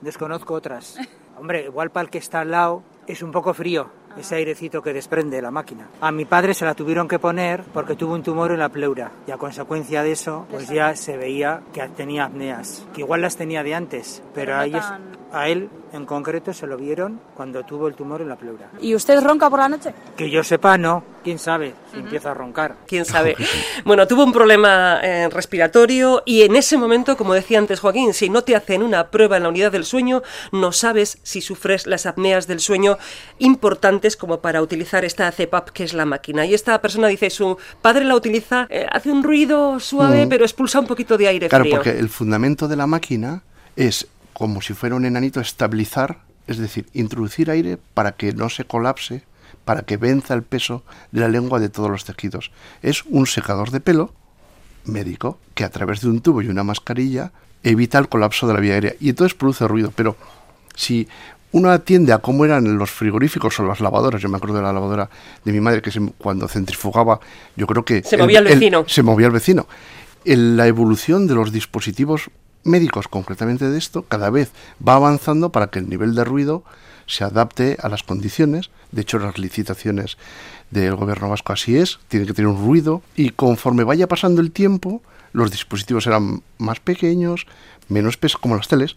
Desconozco 0.00 0.54
otras. 0.54 0.96
Hombre, 1.38 1.64
igual 1.64 1.90
para 1.90 2.04
el 2.04 2.10
que 2.10 2.18
está 2.18 2.40
al 2.40 2.50
lado 2.50 2.82
es 3.06 3.22
un 3.22 3.32
poco 3.32 3.54
frío 3.54 3.90
ese 4.16 4.36
airecito 4.36 4.82
que 4.82 4.92
desprende 4.92 5.40
la 5.40 5.50
máquina. 5.50 5.88
A 6.00 6.12
mi 6.12 6.24
padre 6.24 6.54
se 6.54 6.64
la 6.64 6.74
tuvieron 6.74 7.08
que 7.08 7.18
poner 7.18 7.62
porque 7.72 7.96
tuvo 7.96 8.14
un 8.14 8.22
tumor 8.22 8.52
en 8.52 8.58
la 8.58 8.68
pleura 8.68 9.10
y 9.26 9.30
a 9.30 9.38
consecuencia 9.38 10.02
de 10.02 10.12
eso 10.12 10.46
pues 10.50 10.68
ya 10.68 10.94
se 10.96 11.16
veía 11.16 11.62
que 11.72 11.86
tenía 11.88 12.24
apneas, 12.24 12.86
que 12.94 13.00
igual 13.00 13.22
las 13.22 13.36
tenía 13.36 13.62
de 13.62 13.74
antes, 13.74 14.22
pero, 14.34 14.56
a, 14.56 14.66
ellos, 14.66 14.84
a 15.32 15.48
él 15.48 15.70
en 15.92 16.06
concreto 16.06 16.52
se 16.52 16.66
lo 16.66 16.76
vieron 16.76 17.20
cuando 17.34 17.64
tuvo 17.64 17.88
el 17.88 17.94
tumor 17.94 18.20
en 18.20 18.28
la 18.28 18.36
pleura. 18.36 18.70
¿Y 18.80 18.94
usted 18.94 19.22
ronca 19.22 19.48
por 19.50 19.58
la 19.58 19.68
noche? 19.68 19.92
Que 20.16 20.30
yo 20.30 20.42
sepa, 20.42 20.78
no. 20.78 21.04
¿Quién 21.22 21.38
sabe 21.38 21.74
si 21.92 22.00
empieza 22.00 22.32
a 22.32 22.34
roncar? 22.34 22.76
¿Quién 22.86 23.04
sabe? 23.04 23.36
bueno, 23.84 24.06
tuvo 24.06 24.24
un 24.24 24.32
problema 24.32 25.00
eh, 25.02 25.28
respiratorio 25.28 26.22
y 26.26 26.42
en 26.42 26.56
ese 26.56 26.76
momento, 26.76 27.16
como 27.16 27.34
decía 27.34 27.58
antes 27.58 27.80
Joaquín, 27.80 28.12
si 28.12 28.28
no 28.28 28.42
te 28.42 28.56
hacen 28.56 28.82
una 28.82 29.10
prueba 29.10 29.36
en 29.36 29.44
la 29.44 29.48
unidad 29.48 29.72
del 29.72 29.84
sueño, 29.84 30.22
no 30.50 30.72
sabes 30.72 31.18
si 31.22 31.40
sufres 31.40 31.86
las 31.86 32.06
apneas 32.06 32.46
del 32.46 32.60
sueño 32.60 32.98
importantes 33.38 34.16
como 34.16 34.40
para 34.40 34.62
utilizar 34.62 35.04
esta 35.04 35.30
CPAP, 35.30 35.70
que 35.70 35.84
es 35.84 35.94
la 35.94 36.04
máquina. 36.04 36.44
Y 36.44 36.54
esta 36.54 36.80
persona 36.80 37.08
dice, 37.08 37.30
su 37.30 37.56
padre 37.80 38.04
la 38.04 38.16
utiliza, 38.16 38.66
eh, 38.68 38.86
hace 38.90 39.10
un 39.10 39.22
ruido 39.22 39.78
suave, 39.78 40.26
mm. 40.26 40.28
pero 40.28 40.44
expulsa 40.44 40.80
un 40.80 40.86
poquito 40.86 41.16
de 41.16 41.28
aire 41.28 41.48
claro, 41.48 41.64
frío. 41.64 41.74
Claro, 41.74 41.84
porque 41.84 41.98
el 41.98 42.08
fundamento 42.08 42.66
de 42.66 42.76
la 42.76 42.86
máquina 42.86 43.42
es 43.76 44.08
como 44.42 44.60
si 44.60 44.74
fuera 44.74 44.96
un 44.96 45.04
enanito 45.04 45.38
estabilizar, 45.38 46.18
es 46.48 46.58
decir, 46.58 46.88
introducir 46.94 47.48
aire 47.48 47.78
para 47.94 48.10
que 48.10 48.32
no 48.32 48.48
se 48.48 48.64
colapse, 48.64 49.22
para 49.64 49.82
que 49.82 49.96
venza 49.96 50.34
el 50.34 50.42
peso 50.42 50.82
de 51.12 51.20
la 51.20 51.28
lengua 51.28 51.60
de 51.60 51.68
todos 51.68 51.88
los 51.88 52.04
tejidos. 52.04 52.50
Es 52.82 53.04
un 53.04 53.28
secador 53.28 53.70
de 53.70 53.78
pelo 53.78 54.12
médico 54.84 55.38
que 55.54 55.62
a 55.62 55.70
través 55.70 56.00
de 56.00 56.08
un 56.08 56.22
tubo 56.22 56.42
y 56.42 56.48
una 56.48 56.64
mascarilla 56.64 57.30
evita 57.62 58.00
el 58.00 58.08
colapso 58.08 58.48
de 58.48 58.54
la 58.54 58.58
vía 58.58 58.74
aérea 58.74 58.94
y 58.98 59.10
entonces 59.10 59.34
produce 59.38 59.68
ruido. 59.68 59.92
Pero 59.94 60.16
si 60.74 61.06
uno 61.52 61.70
atiende 61.70 62.12
a 62.12 62.18
cómo 62.18 62.44
eran 62.44 62.76
los 62.76 62.90
frigoríficos 62.90 63.60
o 63.60 63.62
las 63.62 63.78
lavadoras. 63.78 64.20
Yo 64.20 64.28
me 64.28 64.38
acuerdo 64.38 64.56
de 64.56 64.62
la 64.62 64.72
lavadora 64.72 65.08
de 65.44 65.52
mi 65.52 65.60
madre 65.60 65.82
que 65.82 65.92
cuando 66.18 66.48
centrifugaba, 66.48 67.20
yo 67.54 67.68
creo 67.68 67.84
que... 67.84 68.02
Se 68.02 68.16
movía 68.16 68.40
el, 68.40 68.46
vecino. 68.46 68.84
se 68.88 69.04
movía 69.04 69.26
el 69.28 69.32
vecino. 69.32 69.68
la 70.24 70.66
evolución 70.66 71.28
de 71.28 71.36
los 71.36 71.52
dispositivos 71.52 72.28
médicos, 72.64 73.08
concretamente 73.08 73.68
de 73.68 73.78
esto, 73.78 74.02
cada 74.02 74.30
vez 74.30 74.50
va 74.86 74.94
avanzando 74.94 75.50
para 75.50 75.68
que 75.68 75.78
el 75.78 75.88
nivel 75.88 76.14
de 76.14 76.24
ruido 76.24 76.64
se 77.06 77.24
adapte 77.24 77.76
a 77.82 77.88
las 77.88 78.02
condiciones. 78.02 78.70
De 78.90 79.02
hecho, 79.02 79.18
las 79.18 79.38
licitaciones 79.38 80.16
del 80.70 80.96
gobierno 80.96 81.28
vasco 81.28 81.52
así 81.52 81.76
es, 81.76 81.98
tiene 82.08 82.26
que 82.26 82.34
tener 82.34 82.48
un 82.48 82.64
ruido 82.64 83.02
y 83.16 83.30
conforme 83.30 83.84
vaya 83.84 84.08
pasando 84.08 84.40
el 84.40 84.52
tiempo, 84.52 85.02
los 85.32 85.50
dispositivos 85.50 86.04
serán 86.04 86.42
más 86.58 86.80
pequeños, 86.80 87.46
menos 87.88 88.16
pesos 88.16 88.40
como 88.40 88.56
las 88.56 88.68
teles 88.68 88.96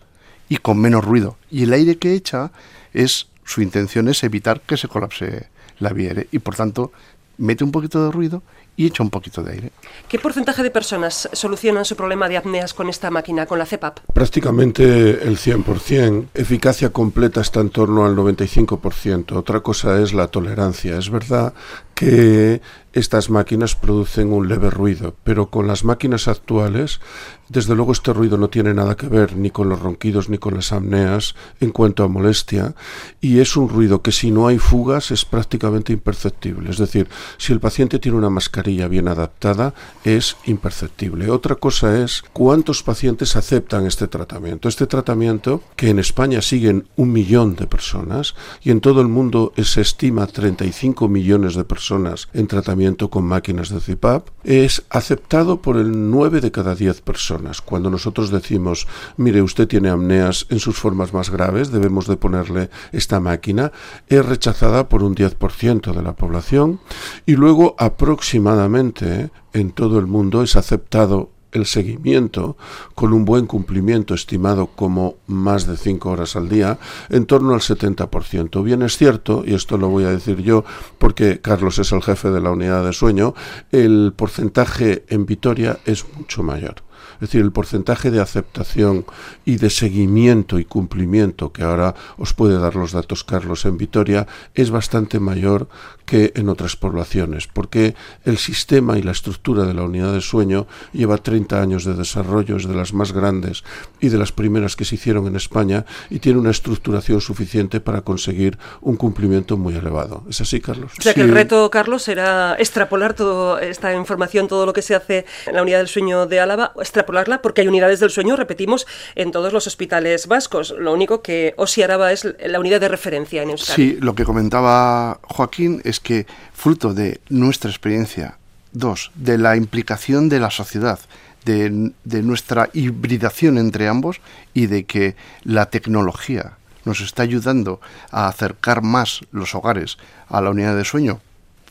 y 0.50 0.58
con 0.58 0.80
menos 0.80 1.04
ruido. 1.04 1.38
Y 1.50 1.64
el 1.64 1.74
aire 1.74 1.98
que 1.98 2.14
echa 2.14 2.52
es 2.94 3.28
su 3.44 3.62
intención 3.62 4.08
es 4.08 4.24
evitar 4.24 4.62
que 4.62 4.78
se 4.78 4.88
colapse 4.88 5.48
la 5.80 5.92
vía 5.92 6.14
y 6.32 6.40
por 6.40 6.56
tanto 6.56 6.92
mete 7.38 7.64
un 7.64 7.72
poquito 7.72 8.04
de 8.04 8.12
ruido 8.12 8.44
y 8.78 8.88
echa 8.88 9.04
un 9.04 9.10
poquito 9.10 9.42
de 9.42 9.54
aire. 9.54 9.72
¿Qué 10.08 10.20
porcentaje 10.20 10.64
de 10.64 10.72
personas 10.72 11.30
solucionan 11.34 11.86
su 11.86 11.96
problema 11.96 12.30
de 12.30 12.38
apneas 12.38 12.74
con 12.74 12.90
esta 12.90 13.10
máquina, 13.10 13.46
con 13.46 13.60
la 13.60 13.66
CEPAP? 13.66 14.00
Prácticamente 14.14 15.24
el 15.24 15.38
100%. 15.38 16.28
Eficacia 16.34 16.90
completa 16.90 17.42
está 17.42 17.62
en 17.62 17.70
torno 17.70 18.06
al 18.06 18.16
95%. 18.16 19.36
Otra 19.36 19.62
cosa 19.62 20.02
es 20.02 20.14
la 20.14 20.28
tolerancia. 20.28 20.98
Es 20.98 21.10
verdad 21.10 21.54
que 21.96 22.62
estas 22.92 23.30
máquinas 23.30 23.76
producen 23.76 24.32
un 24.32 24.48
leve 24.48 24.70
ruido, 24.70 25.16
pero 25.26 25.50
con 25.50 25.68
las 25.68 25.84
máquinas 25.84 26.30
actuales, 26.30 27.02
desde 27.50 27.76
luego 27.76 27.92
este 27.92 28.14
ruido 28.14 28.38
no 28.38 28.50
tiene 28.50 28.74
nada 28.74 28.96
que 28.96 29.08
ver 29.08 29.36
ni 29.36 29.50
con 29.50 29.68
los 29.68 29.82
ronquidos 29.82 30.30
ni 30.30 30.38
con 30.38 30.56
las 30.56 30.72
apneas 30.72 31.36
en 31.60 31.72
cuanto 31.72 32.04
a 32.04 32.08
molestia, 32.08 32.74
y 33.20 33.40
es 33.40 33.58
un 33.58 33.68
ruido 33.68 34.02
que 34.02 34.14
si 34.14 34.32
no 34.32 34.48
hay 34.48 34.60
fugas 34.60 35.12
es 35.12 35.26
prácticamente 35.26 35.92
imperceptible. 35.92 36.70
Es 36.70 36.78
decir, 36.78 37.10
si 37.38 37.52
el 37.52 37.60
paciente 37.60 38.00
tiene 38.00 38.18
una 38.18 38.30
mascarilla 38.30 38.88
bien 38.88 39.10
adaptada, 39.10 39.74
es 40.06 40.38
imperceptible. 40.46 41.30
Otra 41.30 41.56
cosa 41.56 42.02
es 42.02 42.24
cuántos 42.32 42.82
pacientes 42.82 43.36
aceptan 43.36 43.86
este 43.86 44.08
tratamiento. 44.08 44.70
Este 44.70 44.88
tratamiento, 44.88 45.62
que 45.76 45.90
en 45.90 46.00
España 46.00 46.42
siguen 46.42 46.88
un 46.96 47.12
millón 47.12 47.56
de 47.56 47.68
personas 47.68 48.36
y 48.62 48.72
en 48.72 48.80
todo 48.80 49.02
el 49.02 49.10
mundo 49.10 49.52
se 49.62 49.82
estima 49.82 50.28
35 50.28 51.10
millones 51.10 51.56
de 51.56 51.66
personas 51.66 51.85
en 52.34 52.48
tratamiento 52.48 53.10
con 53.10 53.26
máquinas 53.26 53.70
de 53.70 53.80
CPAP 53.80 54.30
es 54.44 54.84
aceptado 54.90 55.62
por 55.62 55.78
el 55.78 56.10
9 56.10 56.42
de 56.42 56.52
cada 56.52 56.74
10 56.74 57.02
personas. 57.02 57.62
Cuando 57.62 57.90
nosotros 57.90 58.32
decimos, 58.32 58.88
mire, 59.18 59.42
usted 59.42 59.68
tiene 59.68 59.90
apneas 59.90 60.48
en 60.50 60.60
sus 60.60 60.78
formas 60.78 61.14
más 61.14 61.30
graves, 61.30 61.72
debemos 61.72 62.08
de 62.08 62.18
ponerle 62.18 62.70
esta 62.92 63.20
máquina, 63.20 63.72
es 64.08 64.26
rechazada 64.26 64.90
por 64.90 65.04
un 65.04 65.16
10% 65.16 65.94
de 65.94 66.02
la 66.02 66.16
población 66.16 66.80
y 67.26 67.36
luego 67.36 67.76
aproximadamente 67.78 69.30
en 69.54 69.72
todo 69.72 70.00
el 70.00 70.08
mundo 70.08 70.42
es 70.42 70.56
aceptado 70.56 71.35
el 71.56 71.66
seguimiento 71.66 72.58
con 72.94 73.14
un 73.14 73.26
buen 73.26 73.48
cumplimiento 73.48 74.14
estimado 74.14 74.68
como 74.68 75.16
más 75.28 75.66
de 75.66 75.78
5 75.78 76.10
horas 76.10 76.36
al 76.36 76.50
día 76.50 76.78
en 77.10 77.26
torno 77.26 77.54
al 77.54 77.62
70%. 77.62 78.64
Bien 78.64 78.82
es 78.82 78.98
cierto, 78.98 79.44
y 79.46 79.54
esto 79.54 79.78
lo 79.78 79.88
voy 79.90 80.04
a 80.04 80.12
decir 80.12 80.42
yo 80.42 80.66
porque 80.98 81.40
Carlos 81.42 81.80
es 81.80 81.92
el 81.92 82.04
jefe 82.04 82.30
de 82.30 82.42
la 82.42 82.52
unidad 82.52 82.86
de 82.86 82.94
sueño, 82.94 83.34
el 83.72 84.14
porcentaje 84.16 85.06
en 85.08 85.26
Vitoria 85.26 85.80
es 85.86 86.06
mucho 86.18 86.44
mayor. 86.44 86.84
Es 87.16 87.22
decir, 87.22 87.42
el 87.42 87.54
porcentaje 87.54 88.12
de 88.12 88.20
aceptación 88.20 89.06
y 89.46 89.56
de 89.56 89.70
seguimiento 89.70 90.60
y 90.60 90.66
cumplimiento 90.66 91.54
que 91.54 91.64
ahora 91.64 91.96
os 92.18 92.34
puede 92.34 92.60
dar 92.60 92.76
los 92.76 92.92
datos 92.92 93.24
Carlos 93.24 93.64
en 93.66 93.78
Vitoria 93.78 94.28
es 94.54 94.70
bastante 94.70 95.20
mayor 95.22 95.70
que 96.06 96.32
en 96.36 96.50
otras 96.50 96.76
poblaciones, 96.76 97.48
porque 97.48 97.96
el 98.24 98.38
sistema 98.38 98.98
y 98.98 99.02
la 99.02 99.12
estructura 99.12 99.64
de 99.64 99.74
la 99.74 99.84
unidad 99.84 100.14
de 100.14 100.22
sueño 100.22 100.68
lleva 100.94 101.18
30 101.18 101.62
años 101.62 101.86
de 101.86 101.96
desarrollo, 101.96 102.58
es 102.58 102.68
de 102.68 102.76
las 102.76 102.94
más 102.94 103.12
grandes 103.12 103.64
y 104.00 104.10
de 104.10 104.18
las 104.18 104.32
primeras 104.32 104.76
que 104.76 104.86
se 104.86 104.96
hicieron 104.96 105.28
en 105.28 105.36
España 105.36 105.86
y 106.10 106.20
tiene 106.20 106.40
una 106.40 106.52
estructuración 106.52 107.22
suficiente 107.22 107.80
para 107.80 108.02
conseguir 108.02 108.58
un 108.82 108.96
cumplimiento 108.96 109.58
muy 109.58 109.76
elevado. 109.76 110.24
¿Es 110.30 110.42
así, 110.42 110.62
Carlos? 110.62 110.92
O 111.00 111.02
sea 111.02 111.14
que 111.14 111.22
el 111.22 111.32
reto, 111.32 111.70
Carlos, 111.72 112.04
será 112.04 112.56
extrapolar 112.60 113.14
toda 113.14 113.62
esta 113.62 113.94
información, 113.94 114.48
todo 114.48 114.66
lo 114.66 114.74
que 114.74 114.82
se 114.82 114.96
hace 114.96 115.26
en 115.46 115.56
la 115.56 115.62
unidad 115.62 115.80
del 115.80 115.88
sueño 115.88 116.28
de 116.28 116.40
Álava, 116.40 116.74
extrapolarla, 116.80 117.42
porque 117.42 117.62
hay 117.62 117.68
unidades 117.68 118.00
del 118.00 118.10
sueño, 118.10 118.36
repetimos, 118.36 118.86
en 119.16 119.32
todos 119.32 119.54
los 119.54 119.68
hospitales 119.68 120.28
vascos. 120.28 120.74
Lo 120.78 120.94
único 120.94 121.22
que 121.22 121.54
Osi 121.58 121.84
Araba 121.84 122.12
es 122.12 122.28
la 122.46 122.60
unidad 122.60 122.80
de 122.80 122.88
referencia 122.88 123.44
en 123.44 123.52
Euskadi. 123.52 123.76
Sí, 123.76 123.98
lo 124.00 124.16
que 124.16 124.24
comentaba 124.24 125.20
Joaquín 125.24 125.82
es 125.84 125.95
que 126.00 126.26
fruto 126.54 126.94
de 126.94 127.20
nuestra 127.30 127.70
experiencia, 127.70 128.38
dos, 128.72 129.12
de 129.16 129.38
la 129.38 129.56
implicación 129.56 130.30
de 130.30 130.40
la 130.40 130.52
sociedad, 130.52 131.00
de, 131.46 132.24
nuestra 132.24 132.70
hibridación 132.74 133.58
entre 133.58 133.88
ambos 133.88 134.20
y 134.54 134.66
de 134.66 134.86
que 134.86 135.16
la 135.44 135.68
tecnología 135.68 136.58
nos 136.86 137.02
está 137.02 137.24
ayudando 137.24 137.80
a 138.12 138.28
acercar 138.28 138.82
más 138.82 139.22
los 139.32 139.56
hogares 139.56 139.98
a 140.28 140.42
la 140.42 140.50
unidad 140.50 140.76
de 140.76 140.86
sueño 140.86 141.22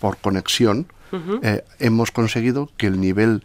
por 0.01 0.17
conexión, 0.19 0.87
eh, 1.43 1.63
hemos 1.79 2.11
conseguido 2.11 2.71
que 2.77 2.89
el 2.89 3.01
nivel 3.01 3.45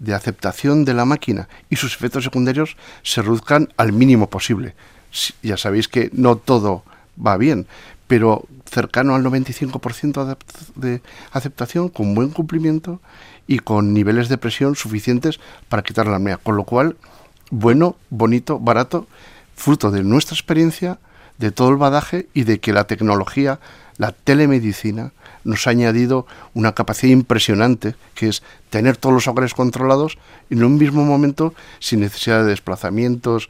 de 0.00 0.14
aceptación 0.14 0.84
de 0.84 0.94
la 0.94 1.04
máquina 1.04 1.48
y 1.70 1.76
sus 1.76 1.94
efectos 1.94 2.24
secundarios 2.24 2.76
se 3.04 3.22
reduzcan 3.22 3.72
al 3.76 3.92
mínimo 3.92 4.28
posible. 4.28 4.74
Ya 5.42 5.56
sabéis 5.56 5.86
que 5.86 6.10
no 6.12 6.36
todo 6.36 6.82
va 7.24 7.36
bien, 7.36 7.68
pero 8.08 8.44
cercano 8.74 9.14
al 9.14 9.22
95% 9.22 10.36
de 10.74 11.00
aceptación, 11.30 11.88
con 11.88 12.14
buen 12.14 12.30
cumplimiento 12.30 13.00
y 13.46 13.60
con 13.60 13.94
niveles 13.94 14.28
de 14.28 14.36
presión 14.36 14.74
suficientes 14.74 15.38
para 15.68 15.82
quitar 15.82 16.06
la 16.06 16.16
apnea. 16.16 16.38
Con 16.38 16.56
lo 16.56 16.64
cual, 16.64 16.96
bueno, 17.50 17.96
bonito, 18.10 18.58
barato, 18.58 19.06
fruto 19.54 19.90
de 19.90 20.02
nuestra 20.02 20.34
experiencia, 20.34 20.98
de 21.38 21.52
todo 21.52 21.70
el 21.70 21.76
badaje 21.76 22.28
y 22.34 22.44
de 22.44 22.58
que 22.58 22.72
la 22.72 22.84
tecnología, 22.84 23.60
la 23.96 24.12
telemedicina, 24.12 25.12
nos 25.44 25.66
ha 25.66 25.70
añadido 25.70 26.26
una 26.54 26.74
capacidad 26.74 27.12
impresionante, 27.12 27.94
que 28.14 28.28
es 28.28 28.42
tener 28.70 28.96
todos 28.96 29.14
los 29.14 29.28
hogares 29.28 29.54
controlados 29.54 30.18
en 30.50 30.64
un 30.64 30.78
mismo 30.78 31.04
momento, 31.04 31.54
sin 31.78 32.00
necesidad 32.00 32.42
de 32.42 32.50
desplazamientos, 32.50 33.48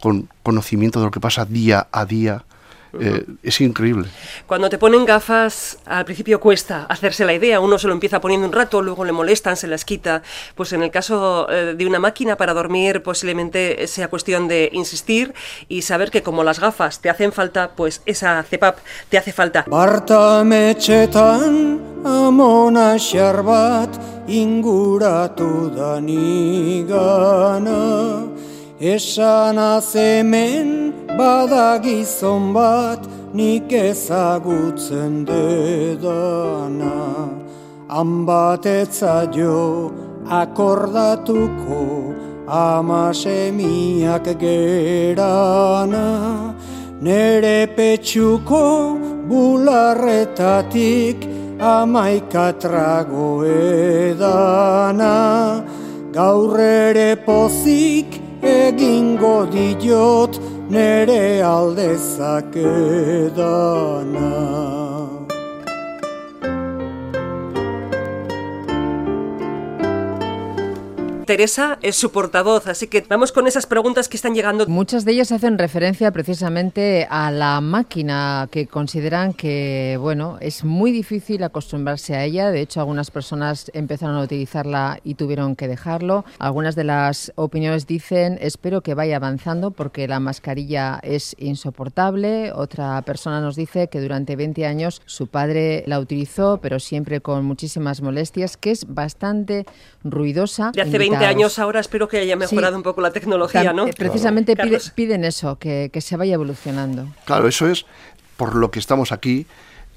con 0.00 0.28
conocimiento 0.42 0.98
de 0.98 1.06
lo 1.06 1.10
que 1.10 1.20
pasa 1.20 1.44
día 1.44 1.86
a 1.92 2.04
día 2.06 2.44
eh, 3.00 3.24
es 3.42 3.60
increíble. 3.60 4.08
Cuando 4.46 4.68
te 4.68 4.78
ponen 4.78 5.04
gafas, 5.04 5.78
al 5.84 6.04
principio 6.04 6.40
cuesta 6.40 6.86
hacerse 6.88 7.24
la 7.24 7.32
idea, 7.32 7.60
uno 7.60 7.78
se 7.78 7.86
lo 7.86 7.92
empieza 7.92 8.20
poniendo 8.20 8.46
un 8.46 8.52
rato, 8.52 8.82
luego 8.82 9.04
le 9.04 9.12
molestan, 9.12 9.56
se 9.56 9.66
las 9.66 9.84
quita. 9.84 10.22
Pues 10.54 10.72
en 10.72 10.82
el 10.82 10.90
caso 10.90 11.48
eh, 11.50 11.74
de 11.76 11.86
una 11.86 11.98
máquina 11.98 12.36
para 12.36 12.54
dormir, 12.54 13.02
posiblemente 13.02 13.86
sea 13.86 14.08
cuestión 14.08 14.48
de 14.48 14.70
insistir 14.72 15.34
y 15.68 15.82
saber 15.82 16.10
que 16.10 16.22
como 16.22 16.44
las 16.44 16.60
gafas 16.60 17.00
te 17.00 17.10
hacen 17.10 17.32
falta, 17.32 17.72
pues 17.76 18.02
esa 18.06 18.42
CEPAP 18.42 18.78
te 19.08 19.18
hace 19.18 19.32
falta. 19.32 19.64
Esan 28.80 29.56
azemen 29.56 30.92
bada 31.16 31.78
gizon 31.78 32.52
bat 32.52 32.98
nik 33.32 33.70
ezagutzen 33.70 35.24
dedana 35.24 36.90
Han 37.88 38.26
batetza 38.26 39.30
jo 39.30 39.92
akordatuko 40.26 42.14
amasemiak 42.48 44.24
gerana. 44.40 46.06
Nere 47.00 47.68
petxuko 47.76 48.98
bularretatik 49.28 51.18
amaikatrago 51.60 53.44
edana. 53.46 55.14
Gaur 56.10 56.58
ere 56.58 57.16
pozik 57.16 58.23
egingo 58.68 59.36
diot 59.52 60.40
nere 60.70 61.22
aldezak 61.42 62.56
Teresa 71.24 71.78
es 71.82 71.96
su 71.96 72.10
portavoz, 72.10 72.66
así 72.66 72.86
que 72.86 73.04
vamos 73.08 73.32
con 73.32 73.46
esas 73.46 73.66
preguntas 73.66 74.08
que 74.08 74.16
están 74.16 74.34
llegando. 74.34 74.66
Muchas 74.66 75.04
de 75.04 75.12
ellas 75.12 75.32
hacen 75.32 75.58
referencia 75.58 76.10
precisamente 76.10 77.06
a 77.08 77.30
la 77.30 77.60
máquina 77.60 78.48
que 78.50 78.66
consideran 78.66 79.32
que, 79.32 79.96
bueno, 80.00 80.38
es 80.40 80.64
muy 80.64 80.92
difícil 80.92 81.42
acostumbrarse 81.42 82.14
a 82.14 82.24
ella. 82.24 82.50
De 82.50 82.60
hecho, 82.60 82.80
algunas 82.80 83.10
personas 83.10 83.70
empezaron 83.74 84.16
a 84.16 84.22
utilizarla 84.22 85.00
y 85.02 85.14
tuvieron 85.14 85.56
que 85.56 85.68
dejarlo. 85.68 86.24
Algunas 86.38 86.74
de 86.74 86.84
las 86.84 87.32
opiniones 87.36 87.86
dicen, 87.86 88.38
espero 88.40 88.82
que 88.82 88.94
vaya 88.94 89.16
avanzando 89.16 89.70
porque 89.70 90.06
la 90.06 90.20
mascarilla 90.20 91.00
es 91.02 91.34
insoportable. 91.38 92.52
Otra 92.52 93.00
persona 93.02 93.40
nos 93.40 93.56
dice 93.56 93.88
que 93.88 94.00
durante 94.00 94.36
20 94.36 94.66
años 94.66 95.00
su 95.06 95.26
padre 95.28 95.84
la 95.86 96.00
utilizó, 96.00 96.58
pero 96.60 96.78
siempre 96.78 97.20
con 97.20 97.44
muchísimas 97.44 98.02
molestias, 98.02 98.56
que 98.56 98.70
es 98.70 98.92
bastante 98.92 99.64
ruidosa. 100.02 100.70
De 100.72 100.82
hace 100.82 100.98
20 100.98 101.13
años 101.16 101.58
ahora 101.58 101.80
espero 101.80 102.08
que 102.08 102.18
haya 102.18 102.36
mejorado 102.36 102.76
un 102.76 102.82
poco 102.82 103.00
la 103.00 103.12
tecnología, 103.12 103.72
¿no? 103.72 103.86
Eh, 103.86 103.94
precisamente 103.96 104.56
piden 104.94 105.24
eso, 105.24 105.58
que, 105.58 105.90
que 105.92 106.00
se 106.00 106.16
vaya 106.16 106.34
evolucionando. 106.34 107.08
Claro, 107.24 107.48
eso 107.48 107.68
es 107.68 107.86
por 108.36 108.54
lo 108.54 108.70
que 108.70 108.78
estamos 108.78 109.12
aquí 109.12 109.46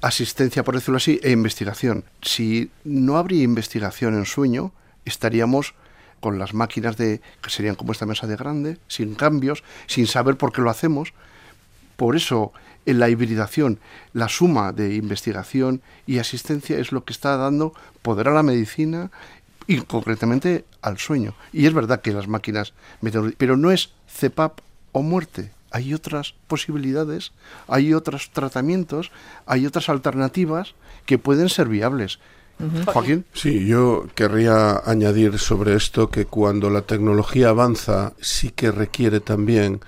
asistencia, 0.00 0.62
por 0.62 0.74
decirlo 0.74 0.98
así, 0.98 1.20
e 1.22 1.30
investigación. 1.30 2.04
Si 2.22 2.70
no 2.84 3.16
habría 3.16 3.42
investigación 3.42 4.14
en 4.14 4.26
sueño, 4.26 4.72
estaríamos 5.04 5.74
con 6.20 6.38
las 6.38 6.54
máquinas 6.54 6.96
de 6.96 7.20
que 7.42 7.50
serían 7.50 7.74
como 7.74 7.92
esta 7.92 8.06
mesa 8.06 8.26
de 8.26 8.36
grande, 8.36 8.78
sin 8.88 9.14
cambios, 9.14 9.62
sin 9.86 10.06
saber 10.06 10.36
por 10.36 10.52
qué 10.52 10.60
lo 10.60 10.70
hacemos. 10.70 11.12
Por 11.96 12.16
eso, 12.16 12.52
en 12.86 12.98
la 12.98 13.08
hibridación, 13.08 13.78
la 14.12 14.28
suma 14.28 14.72
de 14.72 14.94
investigación 14.94 15.82
y 16.06 16.18
asistencia 16.18 16.78
es 16.78 16.92
lo 16.92 17.04
que 17.04 17.12
está 17.12 17.36
dando 17.36 17.72
poder 18.02 18.28
a 18.28 18.32
la 18.32 18.42
medicina 18.42 19.10
y 19.68 19.82
concretamente 19.82 20.64
al 20.82 20.98
sueño. 20.98 21.34
Y 21.52 21.66
es 21.66 21.74
verdad 21.74 22.00
que 22.00 22.12
las 22.12 22.26
máquinas 22.26 22.72
pero 23.36 23.56
no 23.56 23.70
es 23.70 23.90
CEPAP 24.08 24.58
o 24.90 25.02
muerte. 25.02 25.52
Hay 25.70 25.94
otras 25.94 26.34
posibilidades, 26.48 27.32
hay 27.68 27.92
otros 27.92 28.30
tratamientos, 28.32 29.12
hay 29.46 29.66
otras 29.66 29.90
alternativas 29.90 30.74
que 31.04 31.18
pueden 31.18 31.50
ser 31.50 31.68
viables. 31.68 32.18
Joaquín. 32.86 33.24
Sí, 33.34 33.66
yo 33.66 34.08
querría 34.16 34.78
añadir 34.84 35.38
sobre 35.38 35.76
esto 35.76 36.10
que 36.10 36.24
cuando 36.24 36.70
la 36.70 36.82
tecnología 36.82 37.50
avanza 37.50 38.14
sí 38.20 38.50
que 38.50 38.72
requiere 38.72 39.20
también 39.20 39.80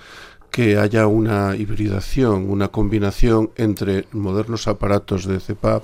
que 0.51 0.79
haya 0.79 1.07
una 1.07 1.57
hibridación, 1.57 2.51
una 2.51 2.69
combinación 2.69 3.51
entre 3.57 4.07
modernos 4.13 4.67
aparatos 4.67 5.25
de 5.25 5.39
CPAP 5.39 5.83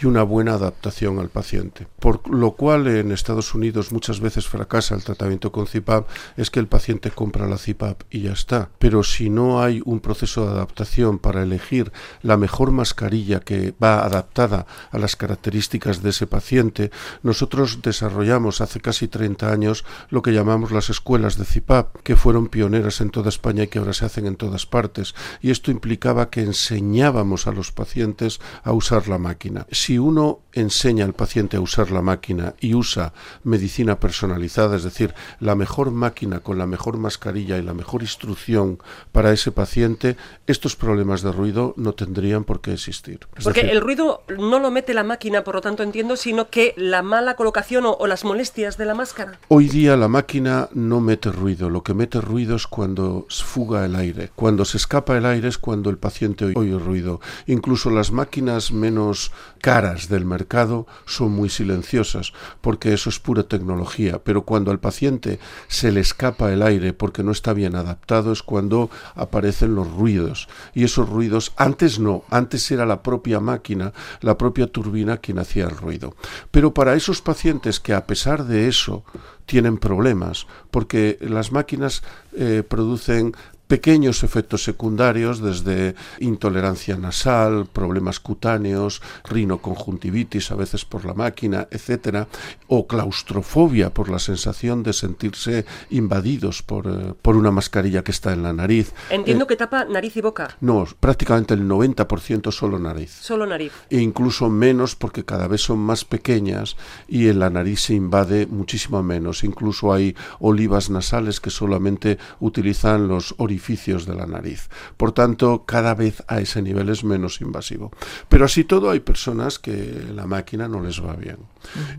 y 0.00 0.06
una 0.06 0.22
buena 0.22 0.54
adaptación 0.54 1.18
al 1.18 1.28
paciente. 1.28 1.86
Por 2.00 2.28
lo 2.28 2.52
cual 2.52 2.88
en 2.88 3.12
Estados 3.12 3.54
Unidos 3.54 3.92
muchas 3.92 4.20
veces 4.20 4.48
fracasa 4.48 4.94
el 4.94 5.04
tratamiento 5.04 5.52
con 5.52 5.66
CPAP, 5.66 6.08
es 6.36 6.50
que 6.50 6.60
el 6.60 6.66
paciente 6.66 7.10
compra 7.10 7.46
la 7.46 7.56
CPAP 7.56 8.02
y 8.10 8.22
ya 8.22 8.32
está. 8.32 8.70
Pero 8.78 9.02
si 9.02 9.30
no 9.30 9.62
hay 9.62 9.82
un 9.84 10.00
proceso 10.00 10.44
de 10.44 10.52
adaptación 10.52 11.18
para 11.18 11.42
elegir 11.42 11.92
la 12.22 12.36
mejor 12.36 12.72
mascarilla 12.72 13.40
que 13.40 13.74
va 13.82 14.04
adaptada 14.04 14.66
a 14.90 14.98
las 14.98 15.16
características 15.16 16.02
de 16.02 16.10
ese 16.10 16.26
paciente, 16.26 16.90
nosotros 17.22 17.82
desarrollamos 17.82 18.60
hace 18.60 18.80
casi 18.80 19.06
30 19.06 19.50
años 19.50 19.84
lo 20.10 20.22
que 20.22 20.32
llamamos 20.32 20.72
las 20.72 20.90
escuelas 20.90 21.38
de 21.38 21.44
CPAP, 21.44 22.02
que 22.02 22.16
fueron 22.16 22.48
pioneras 22.48 23.00
en 23.00 23.10
toda 23.10 23.28
España 23.28 23.64
y 23.64 23.68
que 23.68 23.78
ahora 23.78 23.92
se 23.92 24.07
hacen 24.08 24.26
en 24.26 24.36
todas 24.36 24.66
partes, 24.66 25.14
y 25.40 25.50
esto 25.50 25.70
implicaba 25.70 26.30
que 26.30 26.42
enseñábamos 26.42 27.46
a 27.46 27.52
los 27.52 27.72
pacientes 27.72 28.40
a 28.64 28.72
usar 28.72 29.08
la 29.08 29.18
máquina. 29.18 29.66
Si 29.70 29.98
uno 29.98 30.40
enseña 30.52 31.04
al 31.04 31.12
paciente 31.12 31.56
a 31.56 31.60
usar 31.60 31.90
la 31.90 32.02
máquina 32.02 32.54
y 32.60 32.74
usa 32.74 33.12
medicina 33.44 34.00
personalizada, 34.00 34.76
es 34.76 34.82
decir, 34.82 35.14
la 35.40 35.54
mejor 35.54 35.90
máquina 35.90 36.40
con 36.40 36.58
la 36.58 36.66
mejor 36.66 36.96
mascarilla 36.96 37.58
y 37.58 37.62
la 37.62 37.74
mejor 37.74 38.02
instrucción 38.02 38.78
para 39.12 39.32
ese 39.32 39.52
paciente, 39.52 40.16
estos 40.46 40.74
problemas 40.74 41.22
de 41.22 41.32
ruido 41.32 41.74
no 41.76 41.92
tendrían 41.92 42.44
por 42.44 42.60
qué 42.60 42.72
existir. 42.72 43.20
Porque 43.42 43.60
el 43.60 43.80
ruido 43.80 44.24
no 44.38 44.58
lo 44.58 44.70
mete 44.70 44.94
la 44.94 45.04
máquina, 45.04 45.44
por 45.44 45.54
lo 45.54 45.60
tanto 45.60 45.82
entiendo, 45.82 46.16
sino 46.16 46.50
que 46.50 46.74
la 46.76 47.02
mala 47.02 47.36
colocación 47.36 47.86
o, 47.86 47.92
o 47.92 48.06
las 48.06 48.24
molestias 48.24 48.76
de 48.78 48.84
la 48.84 48.94
máscara. 48.94 49.38
Hoy 49.48 49.68
día 49.68 49.96
la 49.96 50.08
máquina 50.08 50.68
no 50.72 51.00
mete 51.00 51.30
ruido, 51.30 51.70
lo 51.70 51.82
que 51.82 51.94
mete 51.94 52.20
ruido 52.20 52.56
es 52.56 52.66
cuando 52.66 53.26
fuga 53.28 53.84
el 53.84 53.94
aire. 53.98 54.30
Cuando 54.34 54.64
se 54.64 54.78
escapa 54.78 55.16
el 55.18 55.26
aire 55.26 55.48
es 55.48 55.58
cuando 55.58 55.90
el 55.90 55.98
paciente 55.98 56.52
oye 56.54 56.78
ruido. 56.78 57.20
Incluso 57.46 57.90
las 57.90 58.10
máquinas 58.10 58.72
menos 58.72 59.32
caras 59.60 60.08
del 60.08 60.24
mercado 60.24 60.86
son 61.04 61.32
muy 61.32 61.50
silenciosas, 61.50 62.32
porque 62.60 62.94
eso 62.94 63.10
es 63.10 63.18
pura 63.18 63.42
tecnología. 63.42 64.22
Pero 64.24 64.42
cuando 64.42 64.70
al 64.70 64.80
paciente 64.80 65.38
se 65.66 65.92
le 65.92 66.00
escapa 66.00 66.52
el 66.52 66.62
aire 66.62 66.92
porque 66.92 67.22
no 67.22 67.32
está 67.32 67.52
bien 67.52 67.76
adaptado 67.76 68.32
es 68.32 68.42
cuando 68.42 68.90
aparecen 69.14 69.74
los 69.74 69.90
ruidos. 69.90 70.48
Y 70.72 70.84
esos 70.84 71.08
ruidos 71.08 71.52
antes 71.56 71.98
no, 71.98 72.24
antes 72.30 72.70
era 72.70 72.86
la 72.86 73.02
propia 73.02 73.40
máquina, 73.40 73.92
la 74.20 74.38
propia 74.38 74.66
turbina 74.66 75.18
quien 75.18 75.38
hacía 75.38 75.64
el 75.64 75.76
ruido. 75.76 76.14
Pero 76.50 76.72
para 76.72 76.94
esos 76.94 77.20
pacientes 77.20 77.80
que 77.80 77.94
a 77.94 78.06
pesar 78.06 78.44
de 78.44 78.68
eso 78.68 79.04
tienen 79.46 79.78
problemas, 79.78 80.46
porque 80.70 81.16
las 81.20 81.52
máquinas 81.52 82.02
eh, 82.32 82.62
producen 82.68 83.34
pequeños 83.68 84.24
efectos 84.24 84.64
secundarios 84.64 85.40
desde 85.40 85.94
intolerancia 86.20 86.96
nasal, 86.96 87.66
problemas 87.66 88.18
cutáneos, 88.18 89.02
rinoconjuntivitis 89.24 90.50
a 90.50 90.56
veces 90.56 90.84
por 90.86 91.04
la 91.04 91.12
máquina, 91.12 91.68
etcétera, 91.70 92.28
o 92.66 92.86
claustrofobia 92.86 93.92
por 93.92 94.08
la 94.08 94.18
sensación 94.18 94.82
de 94.82 94.94
sentirse 94.94 95.66
invadidos 95.90 96.62
por, 96.62 96.86
eh, 96.86 97.14
por 97.20 97.36
una 97.36 97.50
mascarilla 97.50 98.02
que 98.02 98.10
está 98.10 98.32
en 98.32 98.42
la 98.42 98.54
nariz. 98.54 98.92
Entiendo 99.10 99.44
eh, 99.44 99.48
que 99.48 99.56
tapa 99.56 99.84
nariz 99.84 100.16
y 100.16 100.22
boca. 100.22 100.56
No, 100.60 100.86
prácticamente 100.98 101.52
el 101.52 101.68
90% 101.68 102.50
solo 102.50 102.78
nariz. 102.78 103.18
Solo 103.20 103.46
nariz. 103.46 103.72
E 103.90 104.00
incluso 104.00 104.48
menos 104.48 104.96
porque 104.96 105.24
cada 105.24 105.46
vez 105.46 105.60
son 105.60 105.78
más 105.78 106.06
pequeñas 106.06 106.76
y 107.06 107.28
en 107.28 107.38
la 107.38 107.50
nariz 107.50 107.82
se 107.82 107.94
invade 107.94 108.46
muchísimo 108.46 109.02
menos. 109.02 109.44
Incluso 109.44 109.92
hay 109.92 110.16
olivas 110.40 110.88
nasales 110.88 111.40
que 111.40 111.50
solamente 111.50 112.18
utilizan 112.40 113.08
los 113.08 113.34
orificios 113.36 113.57
de 113.58 114.14
la 114.14 114.26
nariz. 114.26 114.68
Por 114.96 115.12
tanto, 115.12 115.64
cada 115.66 115.94
vez 115.94 116.22
a 116.26 116.40
ese 116.40 116.62
nivel 116.62 116.88
es 116.88 117.04
menos 117.04 117.40
invasivo. 117.40 117.90
Pero 118.28 118.44
así 118.44 118.64
todo 118.64 118.90
hay 118.90 119.00
personas 119.00 119.58
que 119.58 120.04
la 120.14 120.26
máquina 120.26 120.68
no 120.68 120.80
les 120.80 121.04
va 121.04 121.14
bien. 121.14 121.38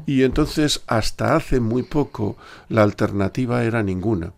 Y 0.05 0.23
entonces, 0.23 0.81
hasta 0.87 1.35
hace 1.35 1.59
muy 1.59 1.83
poco, 1.83 2.37
la 2.69 2.83
alternativa 2.83 3.63
era 3.63 3.83
ninguna. 3.83 4.33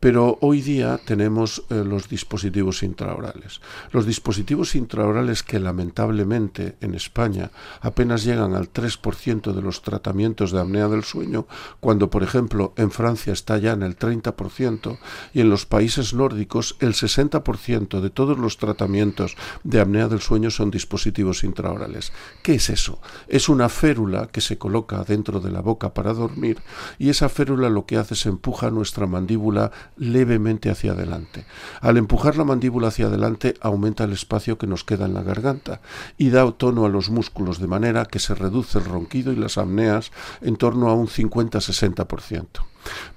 Pero 0.00 0.38
hoy 0.42 0.60
día 0.60 1.00
tenemos 1.04 1.64
eh, 1.70 1.82
los 1.84 2.08
dispositivos 2.08 2.82
intraorales. 2.82 3.60
Los 3.92 4.06
dispositivos 4.06 4.74
intraorales 4.74 5.42
que 5.42 5.58
lamentablemente 5.58 6.76
en 6.80 6.94
España 6.94 7.50
apenas 7.80 8.24
llegan 8.24 8.54
al 8.54 8.72
3% 8.72 9.52
de 9.52 9.62
los 9.62 9.82
tratamientos 9.82 10.52
de 10.52 10.60
apnea 10.60 10.88
del 10.88 11.04
sueño, 11.04 11.46
cuando 11.80 12.10
por 12.10 12.22
ejemplo 12.22 12.74
en 12.76 12.90
Francia 12.90 13.32
está 13.32 13.58
ya 13.58 13.72
en 13.72 13.82
el 13.82 13.98
30% 13.98 14.98
y 15.32 15.40
en 15.40 15.50
los 15.50 15.66
países 15.66 16.12
nórdicos 16.12 16.76
el 16.80 16.92
60% 16.92 18.00
de 18.00 18.10
todos 18.10 18.38
los 18.38 18.58
tratamientos 18.58 19.36
de 19.64 19.80
apnea 19.80 20.08
del 20.08 20.20
sueño 20.20 20.50
son 20.50 20.70
dispositivos 20.70 21.42
intraorales. 21.42 22.12
¿Qué 22.42 22.54
es 22.54 22.70
eso? 22.70 23.00
Es 23.28 23.48
una 23.48 23.68
férula 23.68 24.28
que 24.28 24.40
se 24.40 24.58
coloca 24.58 25.04
dentro 25.04 25.40
de 25.40 25.50
la 25.50 25.60
boca 25.60 25.94
para 25.94 26.12
dormir 26.12 26.60
y 26.98 27.08
esa 27.08 27.28
férula 27.28 27.70
lo 27.70 27.86
que 27.86 27.96
hace 27.96 28.14
es 28.14 28.26
empuja 28.26 28.70
nuestra 28.70 29.06
mandíbula 29.06 29.72
levemente 29.96 30.70
hacia 30.70 30.92
adelante. 30.92 31.44
Al 31.80 31.96
empujar 31.96 32.36
la 32.36 32.44
mandíbula 32.44 32.88
hacia 32.88 33.06
adelante 33.06 33.54
aumenta 33.60 34.04
el 34.04 34.12
espacio 34.12 34.58
que 34.58 34.66
nos 34.66 34.84
queda 34.84 35.06
en 35.06 35.14
la 35.14 35.22
garganta 35.22 35.80
y 36.16 36.30
da 36.30 36.50
tono 36.52 36.84
a 36.84 36.88
los 36.88 37.10
músculos 37.10 37.58
de 37.58 37.66
manera 37.66 38.04
que 38.04 38.18
se 38.18 38.34
reduce 38.34 38.78
el 38.78 38.84
ronquido 38.84 39.32
y 39.32 39.36
las 39.36 39.58
apneas 39.58 40.12
en 40.40 40.56
torno 40.56 40.88
a 40.88 40.94
un 40.94 41.08
50-60%. 41.08 42.46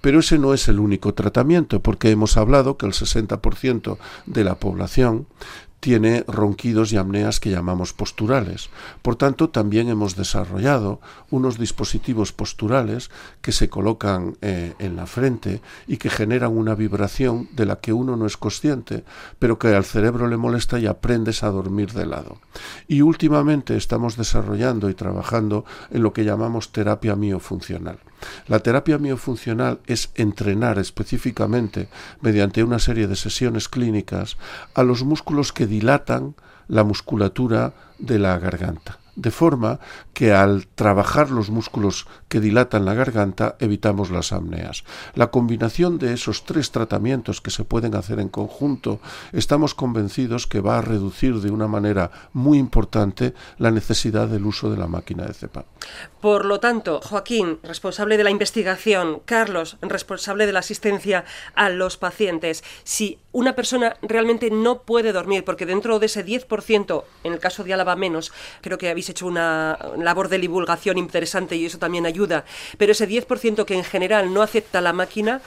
Pero 0.01 0.19
ese 0.19 0.39
no 0.39 0.53
es 0.53 0.67
el 0.67 0.79
único 0.79 1.13
tratamiento, 1.13 1.81
porque 1.81 2.09
hemos 2.09 2.37
hablado 2.37 2.77
que 2.77 2.85
el 2.85 2.93
60% 2.93 3.97
de 4.25 4.43
la 4.43 4.55
población 4.55 5.27
tiene 5.79 6.23
ronquidos 6.27 6.91
y 6.91 6.97
apneas 6.97 7.39
que 7.39 7.49
llamamos 7.49 7.93
posturales. 7.93 8.69
Por 9.01 9.15
tanto, 9.15 9.49
también 9.49 9.89
hemos 9.89 10.15
desarrollado 10.15 10.99
unos 11.29 11.57
dispositivos 11.57 12.31
posturales 12.33 13.09
que 13.41 13.51
se 13.51 13.69
colocan 13.69 14.37
eh, 14.41 14.73
en 14.79 14.95
la 14.95 15.05
frente 15.05 15.61
y 15.87 15.97
que 15.97 16.09
generan 16.09 16.57
una 16.57 16.75
vibración 16.75 17.49
de 17.53 17.65
la 17.65 17.77
que 17.77 17.93
uno 17.93 18.15
no 18.15 18.25
es 18.25 18.37
consciente, 18.37 19.03
pero 19.39 19.57
que 19.57 19.69
al 19.69 19.85
cerebro 19.85 20.27
le 20.27 20.37
molesta 20.37 20.79
y 20.79 20.87
aprendes 20.87 21.43
a 21.43 21.49
dormir 21.49 21.93
de 21.93 22.05
lado. 22.05 22.37
Y 22.87 23.01
últimamente 23.01 23.77
estamos 23.77 24.17
desarrollando 24.17 24.89
y 24.89 24.93
trabajando 24.93 25.65
en 25.91 26.03
lo 26.03 26.13
que 26.13 26.25
llamamos 26.25 26.71
terapia 26.71 27.15
miofuncional. 27.15 27.99
La 28.47 28.59
terapia 28.59 28.97
miofuncional 28.97 29.79
es 29.87 30.11
entrenar 30.15 30.79
específicamente, 30.79 31.89
mediante 32.21 32.63
una 32.63 32.79
serie 32.79 33.07
de 33.07 33.15
sesiones 33.15 33.67
clínicas, 33.67 34.37
a 34.73 34.83
los 34.83 35.03
músculos 35.03 35.53
que 35.53 35.67
dilatan 35.67 36.35
la 36.67 36.83
musculatura 36.83 37.73
de 37.97 38.19
la 38.19 38.37
garganta. 38.37 38.98
De 39.15 39.31
forma 39.31 39.79
que 40.13 40.33
al 40.33 40.67
trabajar 40.67 41.31
los 41.31 41.49
músculos 41.49 42.07
que 42.27 42.39
dilatan 42.39 42.85
la 42.85 42.93
garganta 42.93 43.55
evitamos 43.59 44.09
las 44.09 44.31
apneas. 44.31 44.83
La 45.15 45.31
combinación 45.31 45.97
de 45.97 46.13
esos 46.13 46.45
tres 46.45 46.71
tratamientos 46.71 47.41
que 47.41 47.51
se 47.51 47.63
pueden 47.63 47.95
hacer 47.95 48.19
en 48.19 48.29
conjunto 48.29 48.99
estamos 49.31 49.73
convencidos 49.73 50.47
que 50.47 50.61
va 50.61 50.77
a 50.77 50.81
reducir 50.81 51.39
de 51.41 51.51
una 51.51 51.67
manera 51.67 52.11
muy 52.33 52.57
importante 52.57 53.33
la 53.57 53.71
necesidad 53.71 54.27
del 54.27 54.45
uso 54.45 54.69
de 54.69 54.77
la 54.77 54.87
máquina 54.87 55.25
de 55.25 55.33
CEPAP. 55.33 55.65
Por 56.21 56.45
lo 56.45 56.59
tanto, 56.59 56.99
Joaquín, 57.01 57.59
responsable 57.63 58.17
de 58.17 58.23
la 58.23 58.29
investigación, 58.29 59.21
Carlos, 59.25 59.77
responsable 59.81 60.45
de 60.45 60.53
la 60.53 60.59
asistencia 60.59 61.23
a 61.55 61.69
los 61.69 61.97
pacientes, 61.97 62.63
si 62.83 63.19
una 63.31 63.55
persona 63.55 63.95
realmente 64.01 64.49
no 64.49 64.81
puede 64.81 65.13
dormir, 65.13 65.45
porque 65.45 65.65
dentro 65.65 65.99
de 65.99 66.07
ese 66.07 66.25
10%, 66.25 67.03
en 67.23 67.33
el 67.33 67.39
caso 67.39 67.63
de 67.63 67.73
Álava 67.73 67.95
menos, 67.95 68.31
creo 68.61 68.77
que 68.77 68.89
habéis 68.99 69.09
hecho 69.09 69.27
una 69.27 69.77
labor 69.97 70.27
de 70.27 70.39
divulgación 70.39 70.97
interesante 70.97 71.55
y 71.55 71.65
eso 71.65 71.77
también 71.77 72.05
ayuda, 72.05 72.43
pero 72.77 72.91
ese 72.91 73.07
10% 73.07 73.63
que 73.63 73.75
en 73.75 73.85
general 73.85 74.33
no 74.33 74.41
acepta 74.41 74.81
la 74.81 74.91
máquina, 74.91 75.41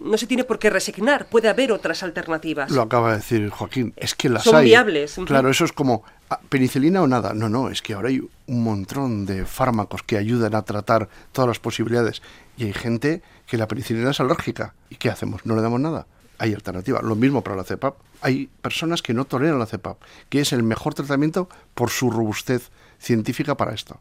no 0.00 0.16
se 0.16 0.26
tiene 0.26 0.44
por 0.44 0.58
qué 0.58 0.70
resignar, 0.70 1.26
puede 1.26 1.50
haber 1.50 1.70
otras 1.70 2.02
alternativas. 2.02 2.70
Lo 2.70 2.80
acaba 2.80 3.10
de 3.10 3.16
decir 3.16 3.50
Joaquín, 3.50 3.92
es 3.96 4.14
que 4.14 4.30
las 4.30 4.44
Son 4.44 4.56
hay. 4.56 4.64
viables. 4.64 5.20
Claro, 5.26 5.50
eso 5.50 5.66
es 5.66 5.72
como 5.72 6.02
ah, 6.30 6.40
penicilina 6.48 7.02
o 7.02 7.06
nada. 7.06 7.34
No, 7.34 7.50
no, 7.50 7.68
es 7.68 7.82
que 7.82 7.92
ahora 7.92 8.08
hay 8.08 8.26
un 8.46 8.64
montón 8.64 9.26
de 9.26 9.44
fármacos 9.44 10.02
que 10.02 10.16
ayudan 10.16 10.54
a 10.54 10.62
tratar 10.62 11.10
todas 11.32 11.46
las 11.48 11.58
posibilidades 11.58 12.22
y 12.56 12.64
hay 12.64 12.72
gente 12.72 13.20
que 13.46 13.58
la 13.58 13.68
penicilina 13.68 14.12
es 14.12 14.20
alérgica. 14.20 14.72
¿Y 14.88 14.96
qué 14.96 15.10
hacemos? 15.10 15.44
¿No 15.44 15.54
le 15.54 15.60
damos 15.60 15.78
nada? 15.78 16.06
Hay 16.38 16.54
alternativa. 16.54 17.00
Lo 17.02 17.16
mismo 17.16 17.42
para 17.42 17.56
la 17.56 17.64
CEPAP. 17.64 17.96
Hay 18.22 18.48
personas 18.62 19.02
que 19.02 19.12
no 19.12 19.26
toleran 19.26 19.58
la 19.58 19.66
CEPAP, 19.66 19.98
que 20.30 20.40
es 20.40 20.54
el 20.54 20.62
mejor 20.62 20.94
tratamiento 20.94 21.50
por 21.74 21.90
su 21.90 22.10
robustez 22.10 22.70
científica 23.04 23.56
para 23.56 23.74
esto. 23.74 24.00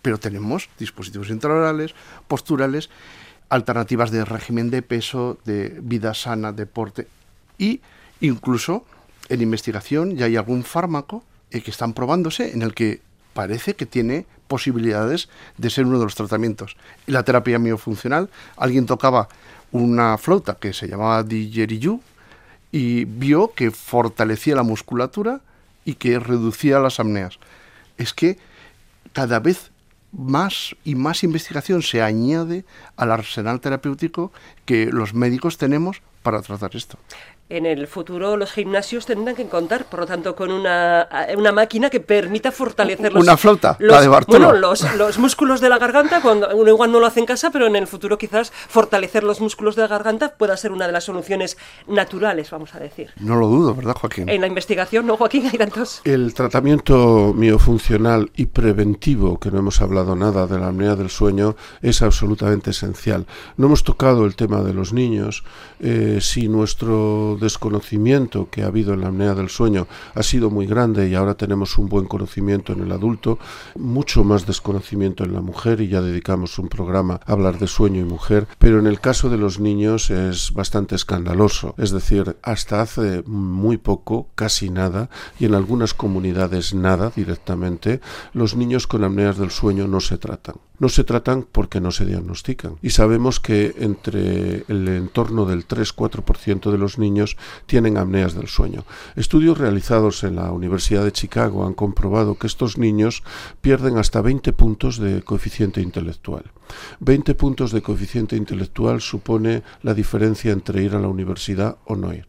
Pero 0.00 0.18
tenemos 0.18 0.68
dispositivos 0.78 1.30
intraorales, 1.30 1.94
posturales, 2.28 2.88
alternativas 3.48 4.10
de 4.10 4.24
régimen 4.24 4.70
de 4.70 4.82
peso, 4.82 5.38
de 5.44 5.80
vida 5.82 6.14
sana, 6.14 6.52
deporte 6.52 7.08
y 7.58 7.80
incluso 8.20 8.84
en 9.28 9.42
investigación 9.42 10.16
ya 10.16 10.26
hay 10.26 10.36
algún 10.36 10.64
fármaco 10.64 11.24
eh, 11.50 11.60
que 11.60 11.70
están 11.70 11.92
probándose 11.92 12.52
en 12.52 12.62
el 12.62 12.74
que 12.74 13.00
parece 13.32 13.74
que 13.74 13.86
tiene 13.86 14.26
posibilidades 14.48 15.28
de 15.58 15.70
ser 15.70 15.86
uno 15.86 15.98
de 15.98 16.04
los 16.04 16.14
tratamientos. 16.14 16.76
La 17.06 17.22
terapia 17.22 17.58
miofuncional, 17.58 18.30
alguien 18.56 18.86
tocaba 18.86 19.28
una 19.72 20.16
flauta 20.18 20.54
que 20.54 20.72
se 20.72 20.86
llamaba 20.86 21.22
didgeridoo 21.22 22.00
y 22.70 23.04
vio 23.04 23.52
que 23.54 23.70
fortalecía 23.70 24.54
la 24.54 24.62
musculatura 24.62 25.40
y 25.84 25.94
que 25.94 26.18
reducía 26.18 26.78
las 26.78 27.00
apneas. 27.00 27.38
Es 27.98 28.12
que 28.12 28.38
cada 29.12 29.40
vez 29.40 29.70
más 30.12 30.76
y 30.84 30.94
más 30.94 31.24
investigación 31.24 31.82
se 31.82 32.02
añade 32.02 32.64
al 32.96 33.10
arsenal 33.10 33.60
terapéutico 33.60 34.32
que 34.64 34.86
los 34.86 35.14
médicos 35.14 35.58
tenemos 35.58 36.02
para 36.22 36.40
tratar 36.40 36.76
esto 36.76 36.98
en 37.50 37.66
el 37.66 37.86
futuro 37.86 38.36
los 38.36 38.52
gimnasios 38.52 39.06
tendrán 39.06 39.36
que 39.36 39.46
contar, 39.46 39.84
por 39.84 40.00
lo 40.00 40.06
tanto, 40.06 40.34
con 40.34 40.50
una, 40.50 41.08
una 41.36 41.52
máquina 41.52 41.90
que 41.90 42.00
permita 42.00 42.50
fortalecer 42.50 43.12
los... 43.12 43.22
Una 43.22 43.36
flauta, 43.36 43.76
los, 43.80 44.00
de 44.00 44.08
Bueno, 44.08 44.52
los, 44.52 44.94
los, 44.96 45.18
músculos 45.18 45.60
de 45.60 45.68
la 45.68 45.78
garganta, 45.78 46.22
cuando 46.22 46.54
uno 46.56 46.70
igual 46.70 46.90
no 46.90 47.00
lo 47.00 47.06
hace 47.06 47.20
en 47.20 47.26
casa, 47.26 47.50
pero 47.50 47.66
en 47.66 47.76
el 47.76 47.86
futuro 47.86 48.16
quizás 48.16 48.50
fortalecer 48.50 49.24
los 49.24 49.40
músculos 49.40 49.76
de 49.76 49.82
la 49.82 49.88
garganta 49.88 50.34
pueda 50.36 50.56
ser 50.56 50.72
una 50.72 50.86
de 50.86 50.92
las 50.92 51.04
soluciones 51.04 51.58
naturales, 51.86 52.50
vamos 52.50 52.74
a 52.74 52.78
decir. 52.78 53.10
No 53.20 53.36
lo 53.36 53.46
dudo, 53.48 53.74
¿verdad, 53.74 53.94
Joaquín? 53.94 54.28
En 54.28 54.40
la 54.40 54.46
investigación, 54.46 55.06
¿no, 55.06 55.16
Joaquín? 55.16 55.46
Hay 55.46 55.58
tantos... 55.58 56.00
El 56.04 56.32
tratamiento 56.32 57.34
miofuncional 57.36 58.30
y 58.36 58.46
preventivo, 58.46 59.38
que 59.38 59.50
no 59.50 59.58
hemos 59.58 59.82
hablado 59.82 60.16
nada 60.16 60.46
de 60.46 60.58
la 60.58 60.68
apnea 60.68 60.96
del 60.96 61.10
sueño, 61.10 61.56
es 61.82 62.00
absolutamente 62.00 62.70
esencial. 62.70 63.26
No 63.56 63.66
hemos 63.66 63.84
tocado 63.84 64.24
el 64.24 64.34
tema 64.34 64.62
de 64.62 64.72
los 64.72 64.92
niños. 64.92 65.44
Eh, 65.80 66.18
si 66.20 66.48
nuestro 66.48 67.33
desconocimiento 67.36 68.48
que 68.50 68.62
ha 68.62 68.66
habido 68.66 68.94
en 68.94 69.00
la 69.00 69.08
apnea 69.08 69.34
del 69.34 69.48
sueño 69.48 69.86
ha 70.14 70.22
sido 70.22 70.50
muy 70.50 70.66
grande 70.66 71.08
y 71.08 71.14
ahora 71.14 71.34
tenemos 71.34 71.78
un 71.78 71.88
buen 71.88 72.06
conocimiento 72.06 72.72
en 72.72 72.80
el 72.80 72.92
adulto, 72.92 73.38
mucho 73.76 74.24
más 74.24 74.46
desconocimiento 74.46 75.24
en 75.24 75.34
la 75.34 75.40
mujer 75.40 75.80
y 75.80 75.88
ya 75.88 76.00
dedicamos 76.00 76.58
un 76.58 76.68
programa 76.68 77.20
a 77.26 77.32
hablar 77.32 77.58
de 77.58 77.66
sueño 77.66 78.00
y 78.00 78.04
mujer, 78.04 78.46
pero 78.58 78.78
en 78.78 78.86
el 78.86 79.00
caso 79.00 79.28
de 79.28 79.38
los 79.38 79.60
niños 79.60 80.10
es 80.10 80.52
bastante 80.52 80.94
escandaloso, 80.94 81.74
es 81.78 81.90
decir, 81.90 82.36
hasta 82.42 82.80
hace 82.80 83.22
muy 83.26 83.76
poco, 83.76 84.28
casi 84.34 84.70
nada, 84.70 85.10
y 85.38 85.46
en 85.46 85.54
algunas 85.54 85.94
comunidades 85.94 86.74
nada 86.74 87.12
directamente, 87.14 88.00
los 88.32 88.56
niños 88.56 88.86
con 88.86 89.04
apneas 89.04 89.38
del 89.38 89.50
sueño 89.50 89.86
no 89.86 90.00
se 90.00 90.18
tratan. 90.18 90.56
No 90.78 90.88
se 90.88 91.04
tratan 91.04 91.46
porque 91.50 91.80
no 91.80 91.90
se 91.92 92.04
diagnostican. 92.04 92.76
Y 92.82 92.90
sabemos 92.90 93.38
que 93.38 93.74
entre 93.78 94.64
el 94.68 94.88
entorno 94.88 95.46
del 95.46 95.68
3-4% 95.68 96.70
de 96.70 96.78
los 96.78 96.98
niños 96.98 97.36
tienen 97.66 97.96
apneas 97.96 98.34
del 98.34 98.48
sueño. 98.48 98.84
Estudios 99.14 99.58
realizados 99.58 100.24
en 100.24 100.36
la 100.36 100.50
Universidad 100.50 101.04
de 101.04 101.12
Chicago 101.12 101.66
han 101.66 101.74
comprobado 101.74 102.36
que 102.36 102.46
estos 102.46 102.76
niños 102.76 103.22
pierden 103.60 103.98
hasta 103.98 104.20
20 104.20 104.52
puntos 104.52 104.98
de 104.98 105.22
coeficiente 105.22 105.80
intelectual. 105.80 106.44
20 107.00 107.34
puntos 107.34 107.70
de 107.72 107.82
coeficiente 107.82 108.36
intelectual 108.36 109.00
supone 109.00 109.62
la 109.82 109.94
diferencia 109.94 110.52
entre 110.52 110.82
ir 110.82 110.94
a 110.94 111.00
la 111.00 111.08
universidad 111.08 111.78
o 111.84 111.96
no 111.96 112.12
ir 112.12 112.26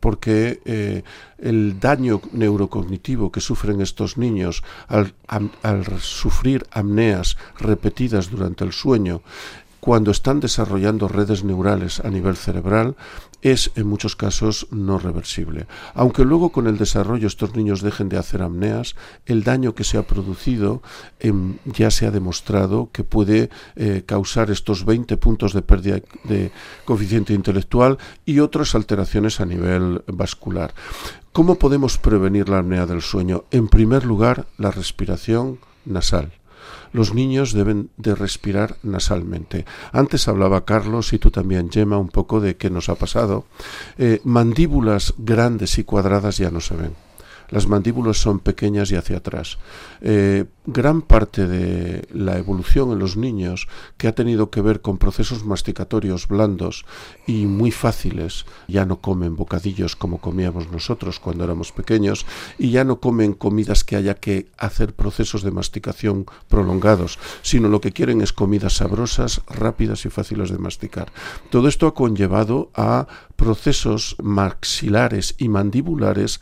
porque 0.00 0.60
eh, 0.64 1.02
el 1.38 1.80
daño 1.80 2.20
neurocognitivo 2.32 3.32
que 3.32 3.40
sufren 3.40 3.80
estos 3.80 4.16
niños 4.16 4.62
al, 4.86 5.14
al, 5.26 6.00
sufrir 6.00 6.66
apneas 6.70 7.36
repetidas 7.58 8.30
durante 8.30 8.64
el 8.64 8.72
sueño 8.72 9.22
cuando 9.80 10.10
están 10.10 10.40
desarrollando 10.40 11.08
redes 11.08 11.44
neurales 11.44 12.00
a 12.00 12.10
nivel 12.10 12.36
cerebral 12.36 12.96
es 13.42 13.70
en 13.76 13.86
muchos 13.86 14.16
casos 14.16 14.66
no 14.70 14.98
reversible. 14.98 15.66
Aunque 15.94 16.24
luego 16.24 16.50
con 16.50 16.66
el 16.66 16.78
desarrollo 16.78 17.26
estos 17.26 17.54
niños 17.54 17.82
dejen 17.82 18.08
de 18.08 18.18
hacer 18.18 18.42
apneas, 18.42 18.96
el 19.26 19.44
daño 19.44 19.74
que 19.74 19.84
se 19.84 19.98
ha 19.98 20.06
producido 20.06 20.82
em, 21.20 21.56
ya 21.64 21.90
se 21.90 22.06
ha 22.06 22.10
demostrado 22.10 22.90
que 22.92 23.04
puede 23.04 23.50
eh, 23.76 24.02
causar 24.06 24.50
estos 24.50 24.84
20 24.84 25.16
puntos 25.16 25.52
de 25.52 25.62
pérdida 25.62 26.00
de 26.24 26.50
coeficiente 26.84 27.32
intelectual 27.32 27.98
y 28.24 28.40
otras 28.40 28.74
alteraciones 28.74 29.40
a 29.40 29.46
nivel 29.46 30.02
vascular. 30.06 30.74
¿Cómo 31.32 31.56
podemos 31.56 31.98
prevenir 31.98 32.48
la 32.48 32.58
apnea 32.58 32.86
del 32.86 33.02
sueño? 33.02 33.44
En 33.50 33.68
primer 33.68 34.04
lugar, 34.04 34.46
la 34.56 34.70
respiración 34.70 35.60
nasal 35.84 36.32
los 36.92 37.14
niños 37.14 37.52
deben 37.52 37.90
de 37.96 38.14
respirar 38.14 38.76
nasalmente. 38.82 39.64
Antes 39.92 40.28
hablaba 40.28 40.64
Carlos 40.64 41.12
y 41.12 41.18
tú 41.18 41.30
también, 41.30 41.70
Gemma, 41.70 41.98
un 41.98 42.08
poco 42.08 42.40
de 42.40 42.56
qué 42.56 42.70
nos 42.70 42.88
ha 42.88 42.94
pasado. 42.94 43.44
Eh, 43.98 44.20
mandíbulas 44.24 45.14
grandes 45.18 45.78
y 45.78 45.84
cuadradas 45.84 46.38
ya 46.38 46.50
no 46.50 46.60
se 46.60 46.76
ven 46.76 47.08
las 47.50 47.66
mandíbulas 47.66 48.18
son 48.18 48.40
pequeñas 48.40 48.90
y 48.90 48.96
hacia 48.96 49.18
atrás. 49.18 49.58
Eh, 50.00 50.44
gran 50.70 51.00
parte 51.00 51.46
de 51.46 52.06
la 52.12 52.36
evolución 52.36 52.92
en 52.92 52.98
los 52.98 53.16
niños 53.16 53.68
que 53.96 54.06
ha 54.06 54.14
tenido 54.14 54.50
que 54.50 54.60
ver 54.60 54.82
con 54.82 54.98
procesos 54.98 55.46
masticatorios 55.46 56.28
blandos 56.28 56.84
y 57.26 57.46
muy 57.46 57.70
fáciles, 57.70 58.44
ya 58.68 58.84
no 58.84 59.00
comen 59.00 59.34
bocadillos 59.34 59.96
como 59.96 60.18
comíamos 60.18 60.70
nosotros 60.70 61.20
cuando 61.20 61.44
éramos 61.44 61.72
pequeños 61.72 62.26
y 62.58 62.70
ya 62.70 62.84
no 62.84 63.00
comen 63.00 63.32
comidas 63.32 63.82
que 63.82 63.96
haya 63.96 64.16
que 64.16 64.50
hacer 64.58 64.92
procesos 64.92 65.42
de 65.42 65.52
masticación 65.52 66.26
prolongados, 66.48 67.18
sino 67.40 67.70
lo 67.70 67.80
que 67.80 67.92
quieren 67.92 68.20
es 68.20 68.34
comidas 68.34 68.74
sabrosas, 68.74 69.40
rápidas 69.48 70.04
y 70.04 70.10
fáciles 70.10 70.50
de 70.50 70.58
masticar. 70.58 71.10
Todo 71.48 71.68
esto 71.68 71.86
ha 71.86 71.94
conllevado 71.94 72.70
a 72.74 73.06
procesos 73.36 74.16
maxilares 74.20 75.34
y 75.38 75.48
mandibulares 75.48 76.40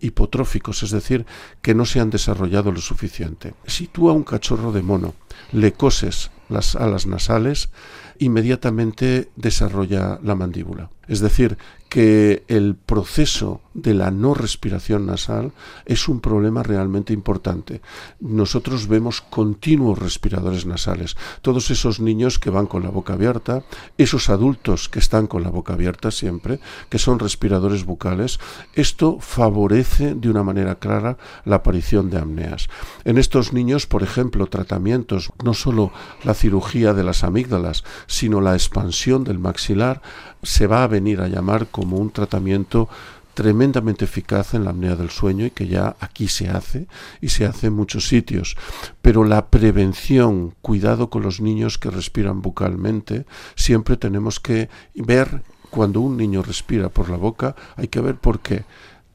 hipotróficos, 0.00 0.82
es 0.82 0.90
decir, 0.90 1.26
que 1.62 1.74
no 1.74 1.84
se 1.84 2.00
han 2.00 2.10
desarrollado 2.10 2.72
lo 2.72 2.80
suficiente. 2.80 3.49
Si 3.66 3.86
tú 3.86 4.08
a 4.08 4.12
un 4.12 4.24
cachorro 4.24 4.72
de 4.72 4.82
mono 4.82 5.14
le 5.52 5.72
coses 5.72 6.30
las 6.48 6.76
alas 6.76 7.06
nasales, 7.06 7.70
inmediatamente 8.18 9.30
desarrolla 9.36 10.18
la 10.22 10.34
mandíbula. 10.34 10.90
Es 11.08 11.20
decir, 11.20 11.56
que 11.90 12.44
el 12.46 12.76
proceso 12.76 13.60
de 13.74 13.94
la 13.94 14.12
no 14.12 14.32
respiración 14.32 15.06
nasal 15.06 15.52
es 15.84 16.08
un 16.08 16.20
problema 16.20 16.62
realmente 16.62 17.12
importante. 17.12 17.82
Nosotros 18.20 18.86
vemos 18.86 19.20
continuos 19.20 19.98
respiradores 19.98 20.66
nasales. 20.66 21.16
Todos 21.42 21.70
esos 21.72 21.98
niños 21.98 22.38
que 22.38 22.50
van 22.50 22.66
con 22.66 22.84
la 22.84 22.90
boca 22.90 23.14
abierta, 23.14 23.64
esos 23.98 24.30
adultos 24.30 24.88
que 24.88 25.00
están 25.00 25.26
con 25.26 25.42
la 25.42 25.50
boca 25.50 25.72
abierta 25.72 26.12
siempre, 26.12 26.60
que 26.88 26.98
son 26.98 27.18
respiradores 27.18 27.84
bucales, 27.84 28.38
esto 28.74 29.18
favorece 29.18 30.14
de 30.14 30.30
una 30.30 30.44
manera 30.44 30.76
clara 30.76 31.18
la 31.44 31.56
aparición 31.56 32.08
de 32.08 32.18
apneas. 32.18 32.68
En 33.04 33.18
estos 33.18 33.52
niños, 33.52 33.86
por 33.86 34.04
ejemplo, 34.04 34.46
tratamientos, 34.46 35.32
no 35.42 35.54
solo 35.54 35.90
la 36.22 36.34
cirugía 36.34 36.94
de 36.94 37.02
las 37.02 37.24
amígdalas, 37.24 37.82
sino 38.06 38.40
la 38.40 38.54
expansión 38.54 39.24
del 39.24 39.40
maxilar, 39.40 40.02
se 40.42 40.66
va 40.66 40.84
a 40.84 40.88
venir 40.88 41.20
a 41.20 41.28
llamar 41.28 41.68
como 41.68 41.96
un 41.96 42.10
tratamiento 42.10 42.88
tremendamente 43.34 44.04
eficaz 44.04 44.54
en 44.54 44.64
la 44.64 44.70
apnea 44.70 44.96
del 44.96 45.10
sueño 45.10 45.46
y 45.46 45.50
que 45.50 45.66
ya 45.66 45.96
aquí 46.00 46.28
se 46.28 46.48
hace 46.48 46.86
y 47.20 47.28
se 47.28 47.46
hace 47.46 47.68
en 47.68 47.74
muchos 47.74 48.08
sitios. 48.08 48.56
Pero 49.02 49.24
la 49.24 49.46
prevención, 49.46 50.54
cuidado 50.60 51.10
con 51.10 51.22
los 51.22 51.40
niños 51.40 51.78
que 51.78 51.90
respiran 51.90 52.42
bucalmente, 52.42 53.24
siempre 53.54 53.96
tenemos 53.96 54.40
que 54.40 54.68
ver 54.94 55.42
cuando 55.70 56.00
un 56.00 56.16
niño 56.16 56.42
respira 56.42 56.88
por 56.88 57.08
la 57.08 57.16
boca, 57.16 57.54
hay 57.76 57.88
que 57.88 58.00
ver 58.00 58.16
por 58.16 58.40
qué 58.40 58.64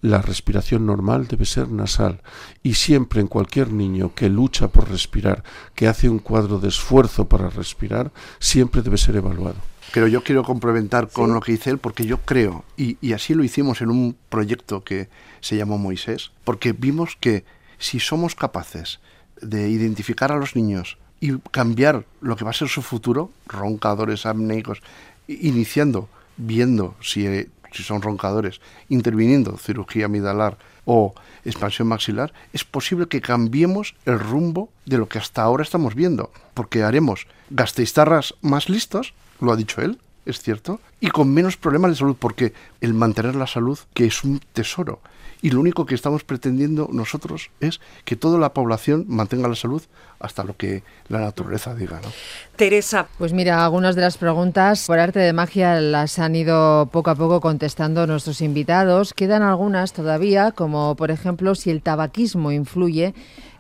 la 0.02 0.22
respiración 0.22 0.86
normal 0.86 1.28
debe 1.28 1.46
ser 1.46 1.70
nasal 1.70 2.22
y 2.64 2.76
siempre 2.76 3.22
en 3.22 3.28
cualquier 3.28 3.72
niño 3.72 4.14
que 4.14 4.30
lucha 4.30 4.68
por 4.68 4.90
respirar, 4.90 5.44
que 5.74 5.88
hace 5.88 6.10
un 6.10 6.20
cuadro 6.20 6.60
de 6.60 6.70
esfuerzo 6.70 7.28
para 7.28 7.50
respirar, 7.50 8.12
siempre 8.40 8.82
debe 8.82 8.98
ser 8.98 9.16
evaluado. 9.16 9.75
Pero 9.94 10.08
yo 10.08 10.24
quiero 10.24 10.44
complementar 10.44 11.10
con 11.10 11.34
lo 11.34 11.42
que 11.42 11.54
dice 11.54 11.70
él, 11.70 11.78
porque 11.78 12.06
yo 12.06 12.18
creo, 12.18 12.66
y, 12.78 12.98
y 13.02 13.14
así 13.14 13.34
lo 13.34 13.44
hicimos 13.44 13.82
en 13.82 13.90
un 13.90 14.16
proyecto 14.30 14.84
que 14.84 15.08
se 15.40 15.56
llamó 15.56 15.78
Moisés, 15.78 16.32
porque 16.44 16.74
vimos 16.74 17.18
que 17.20 17.46
si 17.78 18.00
somos 18.00 18.36
capaces 18.36 19.00
de 19.42 19.70
identificar 19.70 20.32
a 20.32 20.38
los 20.38 20.56
niños 20.56 20.98
y 21.20 21.38
cambiar 21.52 22.06
lo 22.22 22.36
que 22.36 22.44
va 22.44 22.52
a 22.52 22.54
ser 22.54 22.68
su 22.68 22.82
futuro, 22.82 23.32
roncadores, 23.48 24.26
apneicos, 24.26 24.82
iniciando, 25.28 26.10
viendo 26.38 26.96
si 27.02 27.48
si 27.76 27.84
son 27.84 28.02
roncadores, 28.02 28.62
interviniendo 28.90 29.58
cirugía 29.58 30.06
amidalar 30.06 30.58
o 30.86 31.14
expansión 31.44 31.88
maxilar, 31.88 32.34
es 32.54 32.64
posible 32.64 33.08
que 33.08 33.22
cambiemos 33.22 33.96
el 34.06 34.20
rumbo 34.20 34.70
de 34.86 34.98
lo 34.98 35.10
que 35.10 35.20
hasta 35.20 35.44
ahora 35.44 35.64
estamos 35.64 35.94
viendo, 35.94 36.32
porque 36.54 36.84
haremos 36.84 37.28
gasteiztarras 37.50 38.36
más 38.42 38.70
listos, 38.70 39.14
lo 39.40 39.52
ha 39.52 39.56
dicho 39.56 39.82
él, 39.82 40.00
es 40.26 40.42
cierto, 40.42 40.80
y 41.00 41.10
con 41.10 41.34
menos 41.34 41.58
problemas 41.58 41.92
de 41.92 41.98
salud, 41.98 42.16
porque 42.18 42.54
el 42.82 42.94
mantener 42.94 43.36
la 43.36 43.48
salud, 43.48 43.78
que 43.94 44.06
es 44.06 44.24
un 44.24 44.40
tesoro, 44.54 45.00
y 45.42 45.52
lo 45.52 45.60
único 45.60 45.86
que 45.86 45.94
estamos 45.94 46.24
pretendiendo 46.24 46.90
nosotros 46.92 47.52
es 47.60 47.80
que 48.04 48.16
toda 48.16 48.40
la 48.40 48.54
población 48.54 49.06
mantenga 49.08 49.48
la 49.48 49.54
salud 49.54 49.84
hasta 50.20 50.44
lo 50.44 50.58
que 50.58 50.82
la 51.08 51.20
naturaleza 51.20 51.76
diga. 51.76 52.00
¿no? 52.02 52.10
Teresa. 52.56 53.08
Pues 53.20 53.32
mira, 53.32 53.64
algunas 53.64 53.96
de 53.96 54.02
las 54.02 54.18
preguntas 54.18 54.88
por 54.88 54.98
arte 54.98 55.20
de 55.20 55.34
magia 55.34 55.80
las 55.82 56.18
han 56.18 56.36
ido 56.36 56.90
poco 56.92 57.12
a 57.12 57.16
poco 57.16 57.42
contestando 57.42 58.08
nuestros 58.08 58.42
invitados. 58.42 59.14
Quedan 59.14 59.44
algunas 59.44 59.94
todavía, 59.94 60.52
como 60.52 60.96
por 60.96 61.12
ejemplo 61.12 61.54
si 61.54 61.70
el 61.70 61.84
tabaquismo 61.84 62.52
influye 62.52 63.14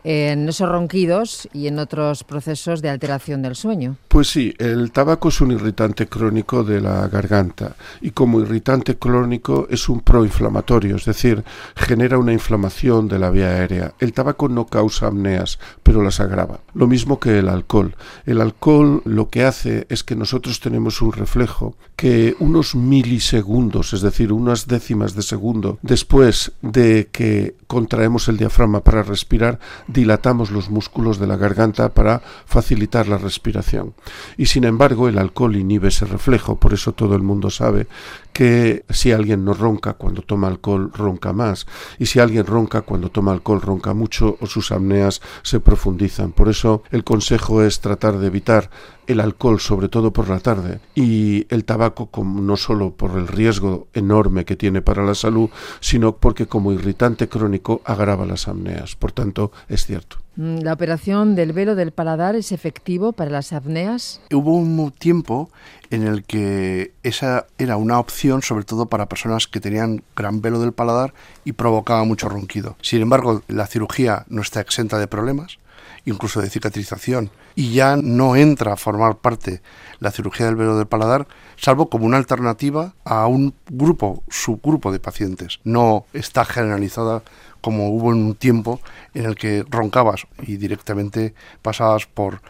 en 0.06 0.48
esos 0.48 0.70
ronquidos 0.70 1.50
y 1.52 1.66
en 1.66 1.80
otros 1.80 2.24
procesos 2.24 2.84
de 2.84 2.90
alteración 2.90 3.42
del 3.42 3.56
sueño. 3.56 3.98
Pues 4.08 4.28
sí, 4.28 4.54
el 4.60 4.92
tabaco 4.92 5.30
es 5.30 5.42
un 5.42 5.52
irritante 5.52 6.08
crónico 6.08 6.64
de 6.64 6.80
la 6.80 7.08
garganta 7.08 7.76
y 8.02 8.12
como 8.12 8.40
irritante 8.40 8.98
crónico 8.98 9.68
es 9.70 9.90
un 9.90 10.02
proinflamatorio, 10.02 10.98
es 10.98 11.06
decir, 11.06 11.44
genera 11.76 12.20
una 12.20 12.34
inflamación 12.34 13.08
de 13.08 13.18
la 13.18 13.32
vía 13.32 13.48
aérea. 13.48 13.94
El 14.00 14.14
tabaco 14.14 14.48
no 14.48 14.68
causa 14.68 15.08
apneas, 15.08 15.58
pero 15.82 16.04
las 16.04 16.20
agrava. 16.20 16.60
Lo 16.76 16.86
mismo 16.86 17.20
que 17.20 17.40
el 17.40 17.50
alcohol. 17.50 17.96
El 18.28 18.42
alcohol 18.42 19.02
lo 19.06 19.30
que 19.30 19.44
hace 19.44 19.88
es 19.90 20.04
que 20.04 20.16
nosotros 20.16 20.60
tenemos 20.60 21.02
un 21.02 21.14
reflejo 21.14 21.76
que 21.96 22.36
unos 22.40 22.76
milisegundos, 22.76 23.94
es 23.94 24.02
decir, 24.02 24.32
unas 24.32 24.68
décimas 24.68 25.16
de 25.16 25.24
segundo 25.24 25.80
después 25.82 26.52
de 26.62 27.10
que 27.12 27.56
contraemos 27.68 28.28
el 28.28 28.38
diafragma 28.38 28.82
para 28.82 29.02
respirar, 29.02 29.60
dilatamos 29.96 30.52
los 30.52 30.70
músculos 30.70 31.18
de 31.18 31.26
la 31.26 31.38
garganta 31.38 31.90
para 31.90 32.22
facilitar 32.46 33.08
la 33.08 33.18
respiración. 33.18 33.96
Y 34.38 34.46
sin 34.46 34.66
embargo, 34.66 35.10
el 35.10 35.18
alcohol 35.18 35.56
inhibe 35.56 35.88
ese 35.88 36.06
reflejo, 36.06 36.58
por 36.58 36.74
eso 36.74 36.92
todo 36.92 37.16
el 37.16 37.24
mundo 37.24 37.50
sabe 37.50 37.88
que 38.36 38.84
si 38.90 39.14
alguien 39.14 39.46
no 39.46 39.54
ronca 39.54 39.94
cuando 39.94 40.22
toma 40.22 40.50
alcohol, 40.50 40.92
ronca 40.94 41.32
más, 41.32 41.66
y 41.98 42.08
si 42.08 42.20
alguien 42.20 42.46
ronca 42.46 42.82
cuando 42.82 43.10
toma 43.10 43.32
alcohol, 43.32 43.62
ronca 43.62 43.94
mucho 43.94 44.36
o 44.42 44.46
sus 44.46 44.74
apneas 44.74 45.22
se 45.42 45.62
profundizan. 45.62 46.34
Por 46.34 46.50
eso 46.50 46.84
el 46.92 47.06
consejo 47.06 47.64
es 47.64 47.80
tratar 47.80 48.18
de 48.18 48.28
evitar 48.28 48.70
el 49.08 49.22
alcohol, 49.22 49.62
sobre 49.62 49.88
todo 49.88 50.12
por 50.12 50.28
la 50.28 50.42
tarde, 50.42 50.82
y 50.96 51.48
el 51.48 51.64
tabaco 51.64 52.10
no 52.26 52.58
solo 52.58 52.92
por 52.92 53.18
el 53.18 53.30
riesgo 53.30 53.88
enorme 53.94 54.44
que 54.44 54.58
tiene 54.58 54.82
para 54.82 55.06
la 55.06 55.16
salud, 55.16 55.50
sino 55.80 56.18
porque 56.18 56.46
como 56.46 56.74
irritante 56.74 57.30
crónico 57.30 57.80
agrava 57.86 58.26
las 58.26 58.50
apneas. 58.50 58.98
Por 58.98 59.14
tanto, 59.14 59.54
es 59.70 59.86
cierto. 59.86 60.25
Mm, 60.38 60.60
¿La 60.60 60.74
operación 60.74 61.36
del 61.36 61.54
velo 61.54 61.76
del 61.76 61.92
paladar 61.92 62.36
es 62.36 62.52
efectivo 62.52 63.14
para 63.14 63.32
las 63.32 63.54
apneas? 63.54 64.22
Hubo 64.32 64.56
un 64.56 64.92
tiempo 64.92 65.50
en 65.92 66.06
el 66.06 66.24
que 66.24 66.92
esa 67.04 67.46
era 67.58 67.78
una 67.78 68.00
opción 68.00 68.42
sobre 68.42 68.66
todo 68.66 68.88
para 68.88 69.08
personas 69.08 69.48
que 69.48 69.60
tenían 69.60 70.04
gran 70.16 70.42
velo 70.42 70.60
del 70.60 70.74
paladar 70.74 71.14
y 71.46 71.54
provocaba 71.54 72.04
mucho 72.04 72.28
ronquido. 72.28 72.76
Sin 72.82 73.02
embargo, 73.02 73.44
la 73.48 73.68
cirugía 73.68 74.26
no 74.28 74.42
está 74.42 74.60
exenta 74.60 74.98
de 74.98 75.08
problemas 75.08 75.58
incluso 76.06 76.42
de 76.42 76.50
cicatrización, 76.50 77.32
y 77.56 77.74
ya 77.74 77.98
no 77.98 78.36
entra 78.36 78.74
a 78.74 78.78
formar 78.78 79.18
parte 79.18 79.62
la 80.00 80.12
cirugía 80.12 80.46
del 80.46 80.56
velo 80.56 80.78
del 80.78 80.88
paladar, 80.88 81.28
salvo 81.58 81.90
como 81.90 82.06
una 82.06 82.18
alternativa 82.18 82.94
a 83.04 83.28
un 83.28 83.54
grupo, 83.70 84.24
subgrupo 84.30 84.92
de 84.92 85.00
pacientes. 85.00 85.60
No 85.64 86.06
está 86.14 86.46
generalizada 86.46 87.24
como 87.66 87.90
hubo 87.90 88.14
en 88.14 88.20
un 88.20 88.36
tiempo 88.36 88.80
en 89.16 89.26
el 89.26 89.36
que 89.36 89.66
roncabas 89.68 90.28
y 90.44 90.58
directamente 90.58 91.34
pasabas 91.64 92.06
por 92.06 92.42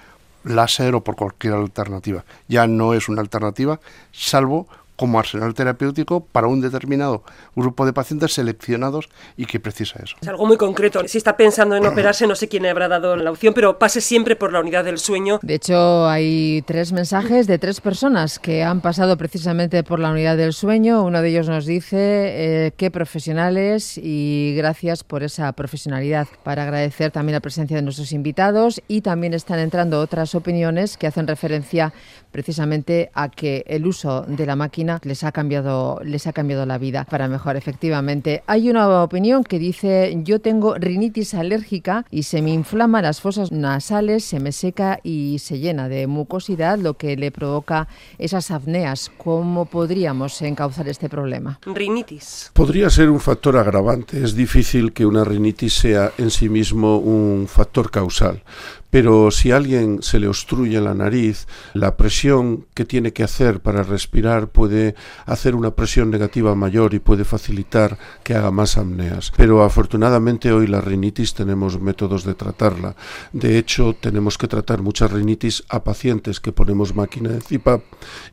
láser 0.44 0.94
o 0.94 1.06
por 1.06 1.16
cualquier 1.16 1.54
alternativa. 1.54 2.26
Ya 2.50 2.68
no 2.68 2.94
es 2.94 3.08
una 3.08 3.22
alternativa, 3.22 3.80
salvo 4.12 4.68
como 4.96 5.20
arsenal 5.20 5.54
terapéutico 5.54 6.26
para 6.26 6.48
un 6.48 6.62
determinado 6.62 7.24
grupo 7.56 7.86
de 7.86 7.94
pacientes 7.94 8.34
seleccionados 8.34 9.10
y 9.38 9.46
que 9.46 9.60
precisa 9.60 10.00
eso. 10.04 10.16
Es 10.22 10.28
algo 10.28 10.46
muy 10.46 10.58
concreto. 10.58 11.02
Si 11.08 11.18
está 11.18 11.38
pensando 11.38 11.76
en 11.76 11.86
operarse, 11.86 12.28
no 12.28 12.36
sé 12.36 12.48
quién 12.48 12.64
le 12.64 12.70
habrá 12.70 12.88
dado 12.88 13.16
la 13.16 13.32
opción, 13.32 13.54
pero 13.54 13.80
pase 13.80 14.02
siempre 14.02 14.36
por 14.36 14.52
la 14.52 14.60
unidad 14.60 14.86
del 14.86 14.98
sueño. 14.98 15.40
De 15.42 15.56
hecho, 15.56 16.08
hay 16.08 16.64
tres 16.66 16.92
mensajes 16.92 17.48
de 17.48 17.58
tres 17.58 17.82
personas 17.82 18.40
que 18.40 18.64
han 18.64 18.82
pasado 18.82 19.18
precisamente 19.18 19.84
por 19.84 20.00
la 20.00 20.12
unidad 20.12 20.38
del 20.38 20.54
sueño. 20.54 21.04
Uno 21.04 21.22
de 21.22 21.30
ellos 21.30 21.50
nos 21.50 21.66
dice 21.66 21.98
eh, 21.98 22.72
qué 22.78 22.92
profesionales 22.92 24.00
y 24.02 24.54
gracias 24.58 25.04
por 25.04 25.24
esa 25.24 25.52
profesionalidad. 25.54 26.28
Para 26.44 26.64
agradecer 26.64 27.12
también 27.12 27.34
la 27.34 27.42
presencia 27.42 27.76
de 27.76 27.84
nuestros 27.84 28.12
invitados 28.12 28.82
y 28.88 29.02
también 29.02 29.34
están 29.34 29.60
entrando 29.60 30.00
otras 30.00 30.36
opiniones 30.36 30.98
que 30.98 31.08
hacen 31.08 31.28
referencia 31.28 31.94
precisamente 32.32 33.12
a 33.14 33.30
que 33.30 33.64
el 33.68 33.86
uso 33.88 34.26
de 34.28 34.46
la 34.46 34.56
máquina 34.56 34.85
les 35.04 35.24
ha 35.24 35.32
cambiado, 35.32 36.00
les 36.04 36.28
ha 36.28 36.34
cambiado 36.34 36.66
la 36.66 36.78
vida 36.78 37.06
para 37.06 37.28
mejor, 37.28 37.56
efectivamente. 37.56 38.44
Hay 38.48 38.70
una 38.70 39.04
opinión 39.04 39.44
que 39.44 39.60
dice 39.60 40.14
yo 40.24 40.40
tengo 40.40 40.76
rinitis 40.76 41.34
alérgica 41.34 42.06
y 42.12 42.24
se 42.24 42.42
me 42.42 42.52
inflaman 42.52 43.04
las 43.04 43.22
fosas 43.22 43.52
nasales, 43.52 44.24
se 44.24 44.40
me 44.40 44.52
seca 44.52 45.00
y 45.04 45.40
se 45.40 45.60
llena 45.60 45.90
de 45.90 46.08
mucosidad, 46.08 46.78
lo 46.78 46.96
que 46.96 47.16
le 47.18 47.32
provoca 47.32 47.88
esas 48.18 48.52
apneas. 48.52 49.12
¿Cómo 49.18 49.66
podríamos 49.66 50.42
encauzar 50.42 50.88
este 50.88 51.10
problema? 51.10 51.60
Rinitis. 51.66 52.52
Podría 52.54 52.90
ser 52.90 53.10
un 53.10 53.20
factor 53.20 53.58
agravante. 53.58 54.24
Es 54.24 54.36
difícil 54.36 54.94
que 54.94 55.06
una 55.06 55.24
rinitis 55.24 55.74
sea 55.74 56.12
en 56.18 56.30
sí 56.30 56.50
mismo 56.50 56.98
un 56.98 57.48
factor 57.48 57.92
causal 57.92 58.44
pero 58.90 59.32
si 59.32 59.52
a 59.52 59.58
alguien 59.58 60.02
se 60.02 60.20
le 60.20 60.28
obstruye 60.28 60.80
la 60.80 60.94
nariz, 60.94 61.48
la 61.74 61.98
presión 61.98 62.66
que 62.74 62.86
tiene 62.86 63.12
que 63.12 63.24
hacer 63.24 63.60
para 63.60 63.84
respirar 63.84 64.48
puede 64.48 64.96
hacer 65.26 65.56
una 65.56 65.72
presión 65.72 66.10
negativa 66.12 66.56
mayor 66.56 66.94
y 66.94 67.00
puede 67.00 67.26
facilitar 67.26 67.98
que 68.24 68.36
haga 68.36 68.52
más 68.52 68.78
apneas. 68.78 69.34
Pero 69.36 69.64
afortunadamente 69.64 70.52
hoy 70.52 70.68
la 70.68 70.82
rinitis 70.82 71.34
tenemos 71.34 71.80
métodos 71.80 72.24
de 72.24 72.36
tratarla. 72.36 72.96
De 73.34 73.58
hecho, 73.58 73.96
tenemos 74.00 74.38
que 74.38 74.48
tratar 74.48 74.82
mucha 74.82 75.08
rinitis 75.08 75.64
a 75.70 75.84
pacientes 75.84 76.40
que 76.40 76.52
ponemos 76.52 76.96
máquina 76.96 77.30
de 77.30 77.42
CIPAP 77.42 77.84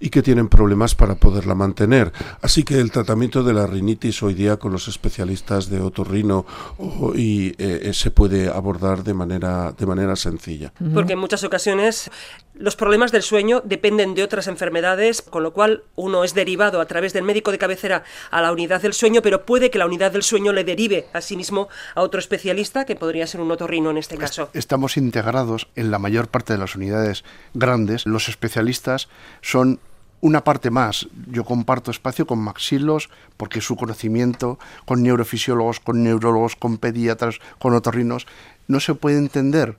y 0.00 0.10
que 0.10 0.22
tienen 0.22 0.48
problemas 0.48 0.94
para 0.94 1.16
poderla 1.16 1.54
mantener. 1.54 2.12
Así 2.40 2.62
que 2.62 2.78
el 2.78 2.90
tratamiento 2.90 3.42
de 3.42 3.54
la 3.54 3.66
rinitis 3.66 4.22
hoy 4.22 4.34
día 4.34 4.58
con 4.58 4.72
los 4.72 4.88
especialistas 4.88 5.68
de 5.68 5.80
otorrino 5.80 6.46
y, 7.14 7.54
eh, 7.58 7.90
se 7.92 8.10
puede 8.10 8.48
abordar 8.48 9.02
de 9.04 9.14
manera, 9.14 9.72
de 9.72 9.86
manera 9.86 10.16
sencilla. 10.16 10.41
Porque 10.94 11.14
en 11.14 11.18
muchas 11.18 11.44
ocasiones 11.44 12.10
los 12.54 12.76
problemas 12.76 13.12
del 13.12 13.22
sueño 13.22 13.62
dependen 13.64 14.14
de 14.14 14.22
otras 14.22 14.46
enfermedades, 14.46 15.22
con 15.22 15.42
lo 15.42 15.52
cual 15.52 15.84
uno 15.94 16.24
es 16.24 16.34
derivado 16.34 16.80
a 16.80 16.86
través 16.86 17.12
del 17.12 17.22
médico 17.24 17.50
de 17.50 17.58
cabecera 17.58 18.04
a 18.30 18.42
la 18.42 18.52
unidad 18.52 18.82
del 18.82 18.92
sueño, 18.92 19.22
pero 19.22 19.46
puede 19.46 19.70
que 19.70 19.78
la 19.78 19.86
unidad 19.86 20.12
del 20.12 20.22
sueño 20.22 20.52
le 20.52 20.64
derive 20.64 21.06
a 21.12 21.20
sí 21.20 21.36
mismo 21.36 21.68
a 21.94 22.02
otro 22.02 22.20
especialista, 22.20 22.84
que 22.84 22.96
podría 22.96 23.26
ser 23.26 23.40
un 23.40 23.50
otorrino 23.50 23.90
en 23.90 23.98
este 23.98 24.16
caso. 24.16 24.50
Estamos 24.52 24.96
integrados 24.96 25.68
en 25.76 25.90
la 25.90 25.98
mayor 25.98 26.28
parte 26.28 26.52
de 26.52 26.58
las 26.58 26.74
unidades 26.74 27.24
grandes. 27.54 28.06
Los 28.06 28.28
especialistas 28.28 29.08
son 29.40 29.80
una 30.22 30.44
parte 30.44 30.70
más. 30.70 31.08
Yo 31.28 31.44
comparto 31.44 31.90
espacio 31.90 32.26
con 32.26 32.38
maxilos 32.38 33.10
porque 33.36 33.60
su 33.60 33.76
conocimiento 33.76 34.58
con 34.84 35.02
neurofisiólogos, 35.02 35.80
con 35.80 36.02
neurólogos, 36.02 36.56
con 36.56 36.78
pediatras, 36.78 37.40
con 37.58 37.74
otorrinos, 37.74 38.26
no 38.68 38.78
se 38.80 38.94
puede 38.94 39.18
entender 39.18 39.76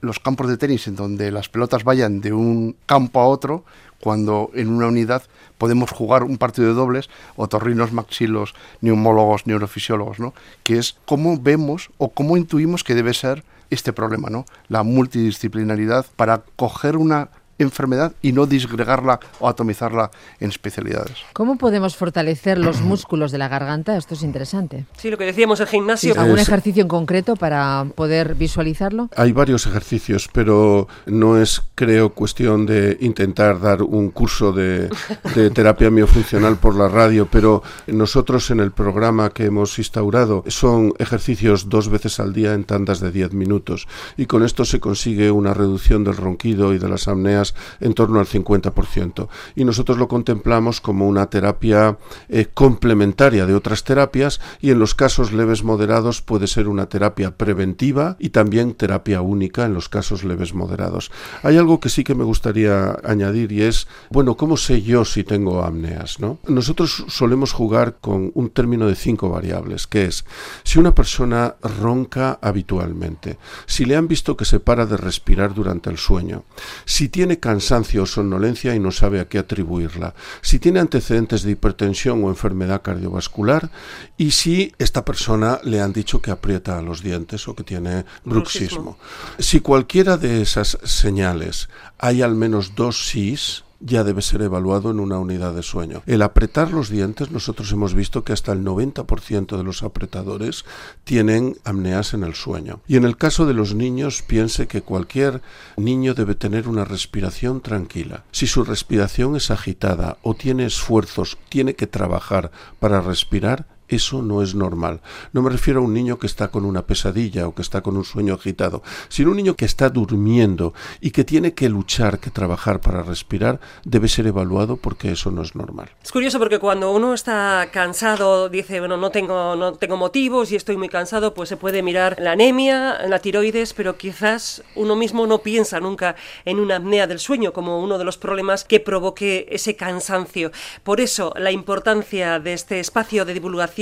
los 0.00 0.20
campos 0.20 0.48
de 0.48 0.56
tenis 0.56 0.86
en 0.86 0.96
donde 0.96 1.30
las 1.32 1.48
pelotas 1.48 1.84
vayan 1.84 2.20
de 2.20 2.32
un 2.32 2.76
campo 2.86 3.20
a 3.20 3.26
otro 3.26 3.64
cuando 4.00 4.50
en 4.54 4.68
una 4.68 4.86
unidad 4.86 5.22
podemos 5.58 5.90
jugar 5.90 6.22
un 6.22 6.38
partido 6.38 6.68
de 6.68 6.74
dobles, 6.74 7.10
otorrinos, 7.36 7.92
maxilos, 7.92 8.54
neumólogos, 8.80 9.46
neurofisiólogos, 9.46 10.20
¿no? 10.20 10.34
Que 10.62 10.78
es 10.78 10.96
cómo 11.04 11.38
vemos 11.38 11.90
o 11.98 12.10
cómo 12.10 12.36
intuimos 12.36 12.84
que 12.84 12.94
debe 12.94 13.12
ser 13.12 13.44
este 13.70 13.92
problema, 13.92 14.30
¿no? 14.30 14.46
La 14.68 14.82
multidisciplinaridad 14.82 16.06
para 16.16 16.42
coger 16.56 16.96
una 16.96 17.30
enfermedad 17.58 18.12
y 18.22 18.32
no 18.32 18.46
disgregarla 18.46 19.20
o 19.40 19.48
atomizarla 19.48 20.10
en 20.40 20.50
especialidades. 20.50 21.18
¿Cómo 21.32 21.58
podemos 21.58 21.96
fortalecer 21.96 22.58
los 22.58 22.80
músculos 22.82 23.32
de 23.32 23.38
la 23.38 23.48
garganta? 23.48 23.96
Esto 23.96 24.14
es 24.14 24.22
interesante. 24.22 24.86
Sí, 24.96 25.10
lo 25.10 25.18
que 25.18 25.24
decíamos, 25.24 25.60
el 25.60 25.66
gimnasio. 25.66 26.14
¿Algún 26.18 26.38
ejercicio 26.38 26.82
en 26.82 26.88
concreto 26.88 27.36
para 27.36 27.86
poder 27.94 28.34
visualizarlo? 28.34 29.08
Hay 29.16 29.32
varios 29.32 29.66
ejercicios, 29.66 30.28
pero 30.32 30.88
no 31.06 31.40
es, 31.40 31.62
creo, 31.74 32.10
cuestión 32.10 32.66
de 32.66 32.96
intentar 33.00 33.60
dar 33.60 33.82
un 33.82 34.10
curso 34.10 34.52
de, 34.52 34.88
de 35.34 35.50
terapia 35.54 35.90
miofuncional 35.90 36.56
por 36.56 36.74
la 36.74 36.88
radio, 36.88 37.28
pero 37.30 37.62
nosotros 37.86 38.50
en 38.50 38.60
el 38.60 38.72
programa 38.72 39.30
que 39.30 39.46
hemos 39.46 39.78
instaurado 39.78 40.44
son 40.46 40.94
ejercicios 40.98 41.68
dos 41.68 41.88
veces 41.88 42.20
al 42.20 42.32
día 42.32 42.54
en 42.54 42.64
tandas 42.64 43.00
de 43.00 43.10
10 43.10 43.32
minutos 43.32 43.88
y 44.16 44.26
con 44.26 44.42
esto 44.44 44.64
se 44.64 44.80
consigue 44.80 45.30
una 45.30 45.54
reducción 45.54 46.04
del 46.04 46.16
ronquido 46.16 46.74
y 46.74 46.78
de 46.78 46.88
las 46.88 47.08
apneas 47.08 47.47
en 47.80 47.94
torno 47.94 48.20
al 48.20 48.26
50%. 48.26 49.28
Y 49.54 49.64
nosotros 49.64 49.98
lo 49.98 50.08
contemplamos 50.08 50.80
como 50.80 51.06
una 51.06 51.30
terapia 51.30 51.98
eh, 52.28 52.46
complementaria 52.52 53.46
de 53.46 53.54
otras 53.54 53.84
terapias 53.84 54.40
y 54.60 54.70
en 54.70 54.78
los 54.78 54.94
casos 54.94 55.32
leves 55.32 55.64
moderados 55.64 56.22
puede 56.22 56.46
ser 56.46 56.68
una 56.68 56.88
terapia 56.88 57.36
preventiva 57.36 58.16
y 58.18 58.30
también 58.30 58.74
terapia 58.74 59.20
única 59.20 59.64
en 59.64 59.74
los 59.74 59.88
casos 59.88 60.24
leves 60.24 60.54
moderados. 60.54 61.10
Hay 61.42 61.56
algo 61.56 61.80
que 61.80 61.88
sí 61.88 62.04
que 62.04 62.14
me 62.14 62.24
gustaría 62.24 62.96
añadir 63.04 63.52
y 63.52 63.62
es, 63.62 63.86
bueno, 64.10 64.36
¿cómo 64.36 64.56
sé 64.56 64.82
yo 64.82 65.04
si 65.04 65.24
tengo 65.24 65.62
apneas? 65.62 66.20
¿no? 66.20 66.38
Nosotros 66.46 67.04
solemos 67.08 67.52
jugar 67.52 67.98
con 68.00 68.30
un 68.34 68.50
término 68.50 68.86
de 68.86 68.94
cinco 68.94 69.28
variables, 69.28 69.86
que 69.86 70.04
es 70.04 70.24
si 70.64 70.78
una 70.78 70.94
persona 70.94 71.56
ronca 71.62 72.38
habitualmente, 72.40 73.38
si 73.66 73.84
le 73.84 73.96
han 73.96 74.08
visto 74.08 74.36
que 74.36 74.44
se 74.44 74.60
para 74.60 74.86
de 74.86 74.96
respirar 74.96 75.54
durante 75.54 75.90
el 75.90 75.98
sueño, 75.98 76.44
si 76.84 77.08
tiene 77.08 77.37
cansancio 77.38 78.02
o 78.02 78.06
somnolencia 78.06 78.74
y 78.74 78.80
no 78.80 78.90
sabe 78.90 79.20
a 79.20 79.28
qué 79.28 79.38
atribuirla, 79.38 80.14
si 80.40 80.58
tiene 80.58 80.80
antecedentes 80.80 81.42
de 81.42 81.52
hipertensión 81.52 82.24
o 82.24 82.28
enfermedad 82.28 82.82
cardiovascular 82.82 83.70
y 84.16 84.32
si 84.32 84.72
esta 84.78 85.04
persona 85.04 85.60
le 85.64 85.80
han 85.80 85.92
dicho 85.92 86.20
que 86.20 86.30
aprieta 86.30 86.80
los 86.82 87.02
dientes 87.02 87.46
o 87.48 87.54
que 87.54 87.64
tiene 87.64 88.04
bruxismo. 88.24 88.98
Si 89.38 89.60
cualquiera 89.60 90.16
de 90.16 90.42
esas 90.42 90.78
señales 90.84 91.68
hay 91.98 92.22
al 92.22 92.34
menos 92.34 92.74
dos 92.74 93.08
sís, 93.08 93.64
ya 93.80 94.04
debe 94.04 94.22
ser 94.22 94.42
evaluado 94.42 94.90
en 94.90 95.00
una 95.00 95.18
unidad 95.18 95.54
de 95.54 95.62
sueño. 95.62 96.02
El 96.06 96.22
apretar 96.22 96.72
los 96.72 96.88
dientes, 96.88 97.30
nosotros 97.30 97.70
hemos 97.72 97.94
visto 97.94 98.24
que 98.24 98.32
hasta 98.32 98.52
el 98.52 98.64
90% 98.64 99.56
de 99.56 99.62
los 99.62 99.82
apretadores 99.82 100.64
tienen 101.04 101.56
apneas 101.64 102.14
en 102.14 102.24
el 102.24 102.34
sueño. 102.34 102.80
Y 102.86 102.96
en 102.96 103.04
el 103.04 103.16
caso 103.16 103.46
de 103.46 103.54
los 103.54 103.74
niños, 103.74 104.22
piense 104.22 104.66
que 104.66 104.82
cualquier 104.82 105.42
niño 105.76 106.14
debe 106.14 106.34
tener 106.34 106.68
una 106.68 106.84
respiración 106.84 107.60
tranquila. 107.60 108.24
Si 108.32 108.46
su 108.46 108.64
respiración 108.64 109.36
es 109.36 109.50
agitada 109.50 110.18
o 110.22 110.34
tiene 110.34 110.64
esfuerzos, 110.64 111.38
tiene 111.48 111.74
que 111.74 111.86
trabajar 111.86 112.50
para 112.80 113.00
respirar, 113.00 113.66
eso 113.88 114.22
no 114.22 114.42
es 114.42 114.54
normal. 114.54 115.00
No 115.32 115.42
me 115.42 115.50
refiero 115.50 115.80
a 115.80 115.82
un 115.82 115.94
niño 115.94 116.18
que 116.18 116.26
está 116.26 116.48
con 116.48 116.64
una 116.64 116.86
pesadilla 116.86 117.48
o 117.48 117.54
que 117.54 117.62
está 117.62 117.80
con 117.80 117.96
un 117.96 118.04
sueño 118.04 118.34
agitado, 118.34 118.82
sino 119.08 119.30
un 119.30 119.36
niño 119.36 119.56
que 119.56 119.64
está 119.64 119.88
durmiendo 119.88 120.74
y 121.00 121.10
que 121.10 121.24
tiene 121.24 121.54
que 121.54 121.68
luchar, 121.68 122.20
que 122.20 122.30
trabajar 122.30 122.80
para 122.80 123.02
respirar, 123.02 123.60
debe 123.84 124.08
ser 124.08 124.26
evaluado 124.26 124.76
porque 124.76 125.10
eso 125.12 125.30
no 125.30 125.42
es 125.42 125.54
normal. 125.54 125.90
Es 126.02 126.12
curioso 126.12 126.38
porque 126.38 126.58
cuando 126.58 126.92
uno 126.92 127.14
está 127.14 127.68
cansado, 127.72 128.48
dice, 128.48 128.80
bueno, 128.80 128.96
no 128.96 129.10
tengo, 129.10 129.56
no 129.56 129.74
tengo 129.74 129.96
motivos 129.96 130.52
y 130.52 130.56
estoy 130.56 130.76
muy 130.76 130.88
cansado, 130.88 131.34
pues 131.34 131.48
se 131.48 131.56
puede 131.56 131.82
mirar 131.82 132.16
la 132.18 132.32
anemia, 132.32 133.06
la 133.06 133.18
tiroides, 133.18 133.72
pero 133.72 133.96
quizás 133.96 134.62
uno 134.74 134.96
mismo 134.96 135.26
no 135.26 135.38
piensa 135.38 135.80
nunca 135.80 136.16
en 136.44 136.58
una 136.58 136.76
apnea 136.76 137.06
del 137.06 137.18
sueño 137.18 137.52
como 137.52 137.82
uno 137.82 137.98
de 137.98 138.04
los 138.04 138.18
problemas 138.18 138.64
que 138.64 138.80
provoque 138.80 139.46
ese 139.50 139.76
cansancio. 139.76 140.52
Por 140.82 141.00
eso 141.00 141.32
la 141.36 141.50
importancia 141.50 142.38
de 142.38 142.52
este 142.52 142.80
espacio 142.80 143.24
de 143.24 143.34
divulgación 143.34 143.77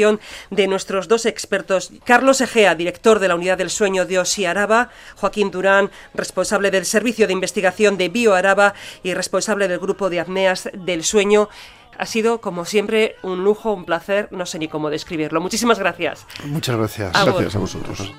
de 0.50 0.66
nuestros 0.68 1.08
dos 1.08 1.24
expertos, 1.24 1.90
Carlos 2.04 2.40
Egea, 2.40 2.74
director 2.74 3.18
de 3.18 3.28
la 3.28 3.34
Unidad 3.34 3.56
del 3.56 3.70
Sueño 3.70 4.04
de 4.04 4.18
OSI 4.18 4.44
Araba, 4.44 4.90
Joaquín 5.16 5.50
Durán, 5.50 5.90
responsable 6.12 6.70
del 6.70 6.84
Servicio 6.84 7.26
de 7.26 7.32
Investigación 7.32 7.96
de 7.96 8.10
BioAraba 8.10 8.74
y 9.02 9.14
responsable 9.14 9.68
del 9.68 9.78
Grupo 9.78 10.10
de 10.10 10.20
Apneas 10.20 10.68
del 10.74 11.02
Sueño. 11.02 11.48
Ha 11.98 12.04
sido, 12.04 12.42
como 12.42 12.66
siempre, 12.66 13.16
un 13.22 13.42
lujo, 13.42 13.72
un 13.72 13.86
placer, 13.86 14.28
no 14.30 14.44
sé 14.44 14.58
ni 14.58 14.68
cómo 14.68 14.90
describirlo. 14.90 15.40
Muchísimas 15.40 15.78
gracias. 15.78 16.26
Muchas 16.44 16.76
gracias. 16.76 17.12
Gracias 17.12 17.56
a 17.56 17.58
vosotros. 17.58 18.12